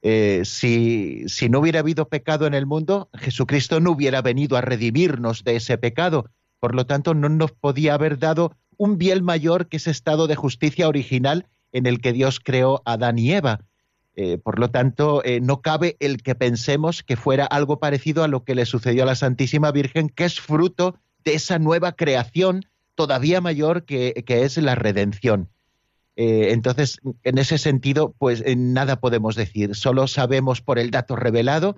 Eh, 0.00 0.42
si, 0.46 1.24
si 1.28 1.50
no 1.50 1.60
hubiera 1.60 1.80
habido 1.80 2.08
pecado 2.08 2.46
en 2.46 2.54
el 2.54 2.64
mundo, 2.64 3.10
Jesucristo 3.12 3.80
no 3.80 3.90
hubiera 3.90 4.22
venido 4.22 4.56
a 4.56 4.62
redimirnos 4.62 5.44
de 5.44 5.56
ese 5.56 5.76
pecado. 5.76 6.30
Por 6.58 6.74
lo 6.74 6.86
tanto, 6.86 7.12
no 7.12 7.28
nos 7.28 7.52
podía 7.52 7.92
haber 7.92 8.18
dado 8.18 8.56
un 8.78 8.96
bien 8.96 9.22
mayor 9.24 9.68
que 9.68 9.76
ese 9.76 9.90
estado 9.90 10.26
de 10.26 10.36
justicia 10.36 10.88
original 10.88 11.46
en 11.72 11.84
el 11.84 12.00
que 12.00 12.14
Dios 12.14 12.40
creó 12.40 12.80
a 12.86 12.94
Adán 12.94 13.18
y 13.18 13.30
Eva. 13.32 13.60
Eh, 14.16 14.38
por 14.38 14.60
lo 14.60 14.70
tanto, 14.70 15.24
eh, 15.24 15.40
no 15.40 15.60
cabe 15.60 15.96
el 15.98 16.22
que 16.22 16.36
pensemos 16.36 17.02
que 17.02 17.16
fuera 17.16 17.46
algo 17.46 17.80
parecido 17.80 18.22
a 18.22 18.28
lo 18.28 18.44
que 18.44 18.54
le 18.54 18.64
sucedió 18.64 19.02
a 19.02 19.06
la 19.06 19.16
Santísima 19.16 19.72
Virgen, 19.72 20.08
que 20.08 20.24
es 20.24 20.40
fruto 20.40 20.96
de 21.24 21.34
esa 21.34 21.58
nueva 21.58 21.92
creación 21.92 22.64
todavía 22.94 23.40
mayor 23.40 23.84
que, 23.84 24.14
es 24.26 24.56
la 24.58 24.76
redención. 24.76 25.48
Eh, 26.14 26.50
entonces, 26.52 27.00
en 27.24 27.38
ese 27.38 27.58
sentido, 27.58 28.14
pues 28.16 28.44
nada 28.56 29.00
podemos 29.00 29.34
decir. 29.34 29.74
Solo 29.74 30.06
sabemos 30.06 30.60
por 30.60 30.78
el 30.78 30.92
dato 30.92 31.16
revelado 31.16 31.76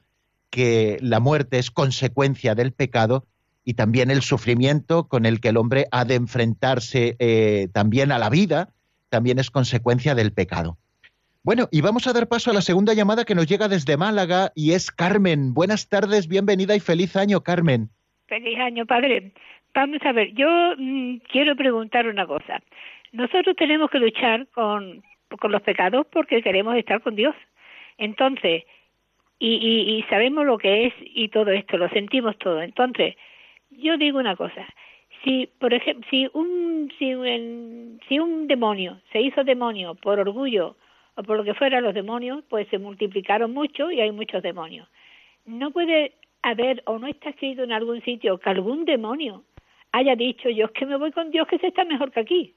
que 0.50 0.98
la 1.00 1.20
muerte 1.20 1.58
es 1.58 1.70
consecuencia 1.70 2.54
del 2.54 2.72
pecado 2.72 3.24
y 3.64 3.74
también 3.74 4.10
el 4.10 4.20
sufrimiento 4.20 5.08
con 5.08 5.24
el 5.24 5.40
que 5.40 5.48
el 5.48 5.56
hombre 5.56 5.86
ha 5.90 6.04
de 6.04 6.16
enfrentarse 6.16 7.68
también 7.72 8.12
a 8.12 8.18
la 8.18 8.28
vida, 8.28 8.74
también 9.08 9.38
es 9.38 9.50
consecuencia 9.50 10.14
del 10.14 10.32
pecado. 10.32 10.76
Bueno, 11.46 11.68
y 11.70 11.80
vamos 11.80 12.08
a 12.08 12.12
dar 12.12 12.26
paso 12.26 12.50
a 12.50 12.54
la 12.54 12.60
segunda 12.60 12.92
llamada 12.92 13.24
que 13.24 13.36
nos 13.36 13.46
llega 13.46 13.68
desde 13.68 13.96
Málaga 13.96 14.50
y 14.56 14.72
es 14.72 14.90
Carmen. 14.90 15.54
Buenas 15.54 15.88
tardes, 15.88 16.26
bienvenida 16.26 16.74
y 16.74 16.80
feliz 16.80 17.14
año, 17.14 17.40
Carmen. 17.42 17.88
Feliz 18.26 18.58
año, 18.58 18.84
padre. 18.84 19.30
Vamos 19.72 20.00
a 20.04 20.10
ver, 20.10 20.34
yo 20.34 20.48
mm, 20.76 21.18
quiero 21.30 21.54
preguntar 21.54 22.08
una 22.08 22.26
cosa. 22.26 22.60
Nosotros 23.12 23.54
tenemos 23.54 23.88
que 23.90 24.00
luchar 24.00 24.48
con, 24.48 25.04
con 25.38 25.52
los 25.52 25.62
pecados 25.62 26.04
porque 26.10 26.42
queremos 26.42 26.74
estar 26.74 27.00
con 27.00 27.14
Dios. 27.14 27.36
Entonces, 27.96 28.64
y, 29.38 29.54
y, 29.54 29.98
y 29.98 30.02
sabemos 30.10 30.46
lo 30.46 30.58
que 30.58 30.86
es 30.88 30.94
y 30.98 31.28
todo 31.28 31.52
esto, 31.52 31.76
lo 31.76 31.88
sentimos 31.90 32.36
todo. 32.38 32.60
Entonces, 32.60 33.14
yo 33.70 33.96
digo 33.96 34.18
una 34.18 34.34
cosa. 34.34 34.66
Si, 35.22 35.48
por 35.60 35.72
ejemplo, 35.72 36.04
si 36.10 36.28
un, 36.32 36.92
si, 36.98 37.14
si 38.08 38.18
un 38.18 38.48
demonio 38.48 39.00
se 39.12 39.20
hizo 39.20 39.44
demonio 39.44 39.94
por 39.94 40.18
orgullo 40.18 40.74
o 41.16 41.22
por 41.22 41.36
lo 41.38 41.44
que 41.44 41.54
fuera 41.54 41.80
los 41.80 41.94
demonios, 41.94 42.44
pues 42.48 42.68
se 42.68 42.78
multiplicaron 42.78 43.52
mucho 43.52 43.90
y 43.90 44.00
hay 44.00 44.12
muchos 44.12 44.42
demonios. 44.42 44.88
No 45.44 45.70
puede 45.70 46.12
haber 46.42 46.82
o 46.86 46.98
no 46.98 47.06
está 47.06 47.30
escrito 47.30 47.62
en 47.62 47.72
algún 47.72 48.02
sitio 48.02 48.38
que 48.38 48.50
algún 48.50 48.84
demonio 48.84 49.44
haya 49.92 50.14
dicho 50.14 50.50
yo 50.50 50.66
es 50.66 50.72
que 50.72 50.86
me 50.86 50.96
voy 50.96 51.10
con 51.12 51.30
Dios 51.30 51.48
que 51.48 51.58
se 51.58 51.68
está 51.68 51.84
mejor 51.84 52.12
que 52.12 52.20
aquí. 52.20 52.54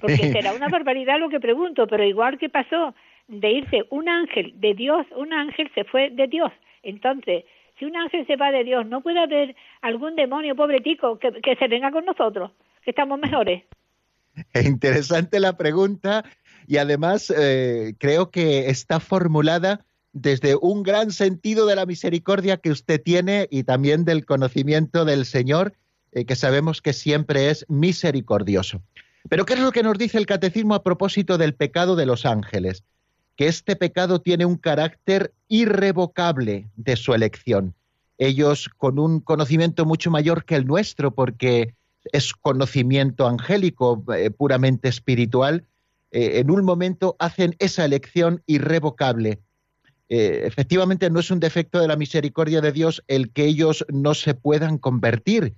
Porque 0.00 0.16
será 0.32 0.54
una 0.54 0.68
barbaridad 0.68 1.20
lo 1.20 1.28
que 1.28 1.40
pregunto, 1.40 1.86
pero 1.86 2.04
igual 2.04 2.38
que 2.38 2.48
pasó 2.48 2.94
de 3.28 3.50
irse 3.50 3.84
un 3.90 4.08
ángel 4.08 4.54
de 4.58 4.74
Dios, 4.74 5.06
un 5.14 5.32
ángel 5.32 5.70
se 5.74 5.84
fue 5.84 6.10
de 6.10 6.26
Dios. 6.26 6.50
Entonces, 6.82 7.44
si 7.78 7.84
un 7.84 7.96
ángel 7.96 8.26
se 8.26 8.36
va 8.36 8.50
de 8.50 8.64
Dios, 8.64 8.86
¿no 8.86 9.02
puede 9.02 9.20
haber 9.20 9.54
algún 9.82 10.16
demonio 10.16 10.56
pobretico 10.56 11.18
que, 11.18 11.32
que 11.42 11.56
se 11.56 11.68
venga 11.68 11.90
con 11.90 12.06
nosotros, 12.06 12.50
que 12.82 12.90
estamos 12.90 13.18
mejores? 13.20 13.64
Interesante 14.64 15.40
la 15.40 15.56
pregunta 15.56 16.24
y 16.68 16.76
además 16.76 17.32
eh, 17.34 17.94
creo 17.98 18.30
que 18.30 18.68
está 18.68 19.00
formulada 19.00 19.86
desde 20.12 20.54
un 20.54 20.82
gran 20.82 21.12
sentido 21.12 21.64
de 21.64 21.74
la 21.74 21.86
misericordia 21.86 22.58
que 22.58 22.70
usted 22.70 23.02
tiene 23.02 23.48
y 23.50 23.64
también 23.64 24.04
del 24.04 24.26
conocimiento 24.26 25.06
del 25.06 25.24
Señor, 25.24 25.72
eh, 26.12 26.26
que 26.26 26.36
sabemos 26.36 26.82
que 26.82 26.92
siempre 26.92 27.48
es 27.48 27.64
misericordioso. 27.68 28.82
Pero 29.30 29.46
¿qué 29.46 29.54
es 29.54 29.60
lo 29.60 29.72
que 29.72 29.82
nos 29.82 29.96
dice 29.96 30.18
el 30.18 30.26
catecismo 30.26 30.74
a 30.74 30.82
propósito 30.82 31.38
del 31.38 31.54
pecado 31.54 31.96
de 31.96 32.04
los 32.04 32.26
ángeles? 32.26 32.84
Que 33.36 33.46
este 33.46 33.74
pecado 33.74 34.20
tiene 34.20 34.44
un 34.44 34.56
carácter 34.56 35.32
irrevocable 35.48 36.68
de 36.76 36.96
su 36.96 37.14
elección, 37.14 37.74
ellos 38.18 38.68
con 38.76 38.98
un 38.98 39.20
conocimiento 39.20 39.86
mucho 39.86 40.10
mayor 40.10 40.44
que 40.44 40.56
el 40.56 40.66
nuestro, 40.66 41.14
porque 41.14 41.74
es 42.12 42.34
conocimiento 42.34 43.26
angélico, 43.26 44.04
eh, 44.14 44.30
puramente 44.30 44.88
espiritual, 44.88 45.64
eh, 46.10 46.38
en 46.38 46.50
un 46.50 46.64
momento 46.64 47.16
hacen 47.18 47.54
esa 47.58 47.84
elección 47.84 48.42
irrevocable. 48.46 49.40
Eh, 50.08 50.42
efectivamente, 50.46 51.10
no 51.10 51.20
es 51.20 51.30
un 51.30 51.40
defecto 51.40 51.80
de 51.80 51.88
la 51.88 51.96
misericordia 51.96 52.60
de 52.60 52.72
Dios 52.72 53.02
el 53.08 53.30
que 53.32 53.44
ellos 53.44 53.84
no 53.92 54.14
se 54.14 54.34
puedan 54.34 54.78
convertir, 54.78 55.54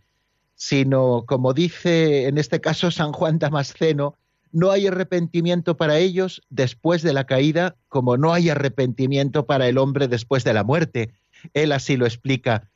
sino, 0.57 1.25
como 1.27 1.55
dice 1.55 2.27
en 2.27 2.37
este 2.37 2.61
caso 2.61 2.91
San 2.91 3.13
Juan 3.13 3.39
Damasceno, 3.39 4.17
no 4.53 4.73
hay 4.73 4.89
arrepentimiento 4.89 5.77
para 5.77 5.99
ellos 5.99 6.43
después 6.51 7.03
de 7.03 7.13
la 7.13 7.25
caída, 7.25 7.77
como 7.89 8.17
no 8.17 8.33
hay 8.33 8.51
arrepentimiento 8.51 9.47
para 9.47 9.69
el 9.69 9.79
hombre 9.79 10.09
después 10.09 10.43
de 10.43 10.55
la 10.55 10.65
muerte. 10.65 11.15
Él 11.55 11.71
así 11.71 11.97
lo 11.97 12.05
explica. 12.07 12.69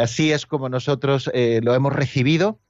así 0.00 0.30
es 0.30 0.46
como 0.46 0.68
nosotros 0.68 1.28
lo 1.34 1.74
hemos 1.74 1.92
recibido 1.92 2.60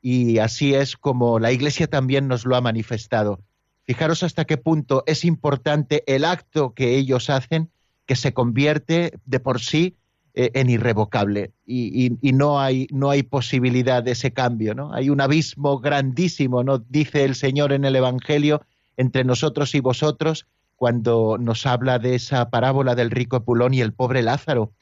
y 0.00 0.38
así 0.38 0.74
es 0.74 0.96
como 0.96 1.38
la 1.38 1.52
Iglesia 1.52 1.88
también 1.88 2.26
nos 2.26 2.46
lo 2.46 2.56
ha 2.56 2.62
manifestado. 2.62 3.42
Fijaros 3.86 4.22
hasta 4.24 4.44
qué 4.44 4.56
punto 4.56 5.04
es 5.06 5.24
importante 5.24 6.02
el 6.06 6.24
acto 6.24 6.74
que 6.74 6.96
ellos 6.96 7.30
hacen, 7.30 7.70
que 8.04 8.16
se 8.16 8.34
convierte 8.34 9.12
de 9.24 9.40
por 9.40 9.60
sí 9.60 9.96
eh, 10.34 10.50
en 10.54 10.68
irrevocable 10.68 11.52
y, 11.64 12.10
no, 12.20 12.60
hay, 12.60 12.88
no 12.90 13.10
hay 13.10 13.22
posibilidad 13.22 14.02
de 14.02 14.10
ese 14.10 14.32
cambio. 14.32 14.74
¿no? 14.74 14.92
Hay 14.92 15.08
un 15.08 15.20
abismo 15.20 15.78
grandísimo, 15.78 16.64
¿no? 16.64 16.78
dice 16.78 17.24
el 17.24 17.34
Señor 17.36 17.72
en 17.72 17.84
el 17.84 17.96
Evangelio, 17.96 18.60
entre 18.96 19.24
nosotros 19.24 19.74
y 19.74 19.80
vosotros, 19.80 20.46
cuando 20.74 21.38
nos 21.38 21.64
habla 21.64 21.98
de 21.98 22.16
esa 22.16 22.50
parábola 22.50 22.94
del 22.94 23.10
rico 23.10 23.36
Epulón 23.36 23.72
y 23.72 23.80
el 23.80 23.92
pobre 23.92 24.22
Lázaro. 24.22 24.72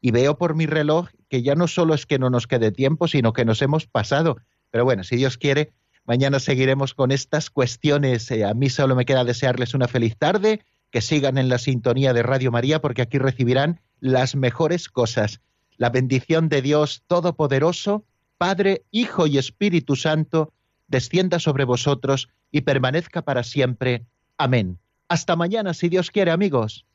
Y 0.00 0.10
veo 0.10 0.36
por 0.36 0.54
mi 0.54 0.66
reloj 0.66 1.08
que 1.28 1.42
ya 1.42 1.54
no 1.54 1.68
solo 1.68 1.94
es 1.94 2.06
que 2.06 2.18
no 2.18 2.28
nos 2.28 2.46
quede 2.46 2.72
tiempo, 2.72 3.08
sino 3.08 3.32
que 3.32 3.44
nos 3.44 3.62
hemos 3.62 3.86
pasado. 3.86 4.38
Pero 4.70 4.84
bueno, 4.84 5.04
si 5.04 5.16
Dios 5.16 5.38
quiere, 5.38 5.72
mañana 6.04 6.40
seguiremos 6.40 6.94
con 6.94 7.10
estas 7.10 7.50
cuestiones. 7.50 8.30
Eh, 8.30 8.44
a 8.44 8.54
mí 8.54 8.70
solo 8.70 8.94
me 8.94 9.04
queda 9.04 9.24
desearles 9.24 9.74
una 9.74 9.88
feliz 9.88 10.16
tarde, 10.16 10.64
que 10.90 11.00
sigan 11.00 11.38
en 11.38 11.48
la 11.48 11.58
sintonía 11.58 12.12
de 12.12 12.22
Radio 12.22 12.52
María, 12.52 12.80
porque 12.80 13.02
aquí 13.02 13.18
recibirán 13.18 13.80
las 14.00 14.36
mejores 14.36 14.88
cosas. 14.88 15.40
La 15.76 15.90
bendición 15.90 16.48
de 16.48 16.62
Dios 16.62 17.02
Todopoderoso, 17.06 18.04
Padre, 18.38 18.84
Hijo 18.90 19.26
y 19.26 19.38
Espíritu 19.38 19.96
Santo, 19.96 20.52
descienda 20.86 21.38
sobre 21.40 21.64
vosotros 21.64 22.28
y 22.50 22.60
permanezca 22.60 23.22
para 23.22 23.42
siempre. 23.42 24.04
Amén. 24.38 24.78
Hasta 25.08 25.36
mañana, 25.36 25.74
si 25.74 25.88
Dios 25.88 26.10
quiere, 26.10 26.30
amigos. 26.30 26.86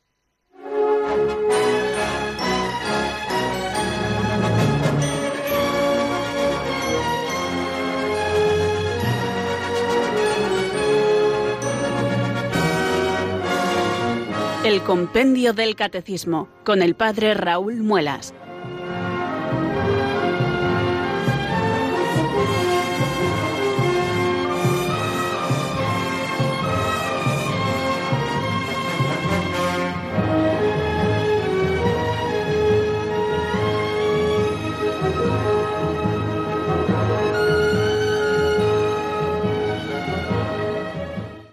El 14.70 14.84
Compendio 14.84 15.54
del 15.54 15.76
Catecismo 15.76 16.48
con 16.64 16.84
el 16.84 16.94
Padre 16.94 17.34
Raúl 17.34 17.78
Muelas. 17.78 18.36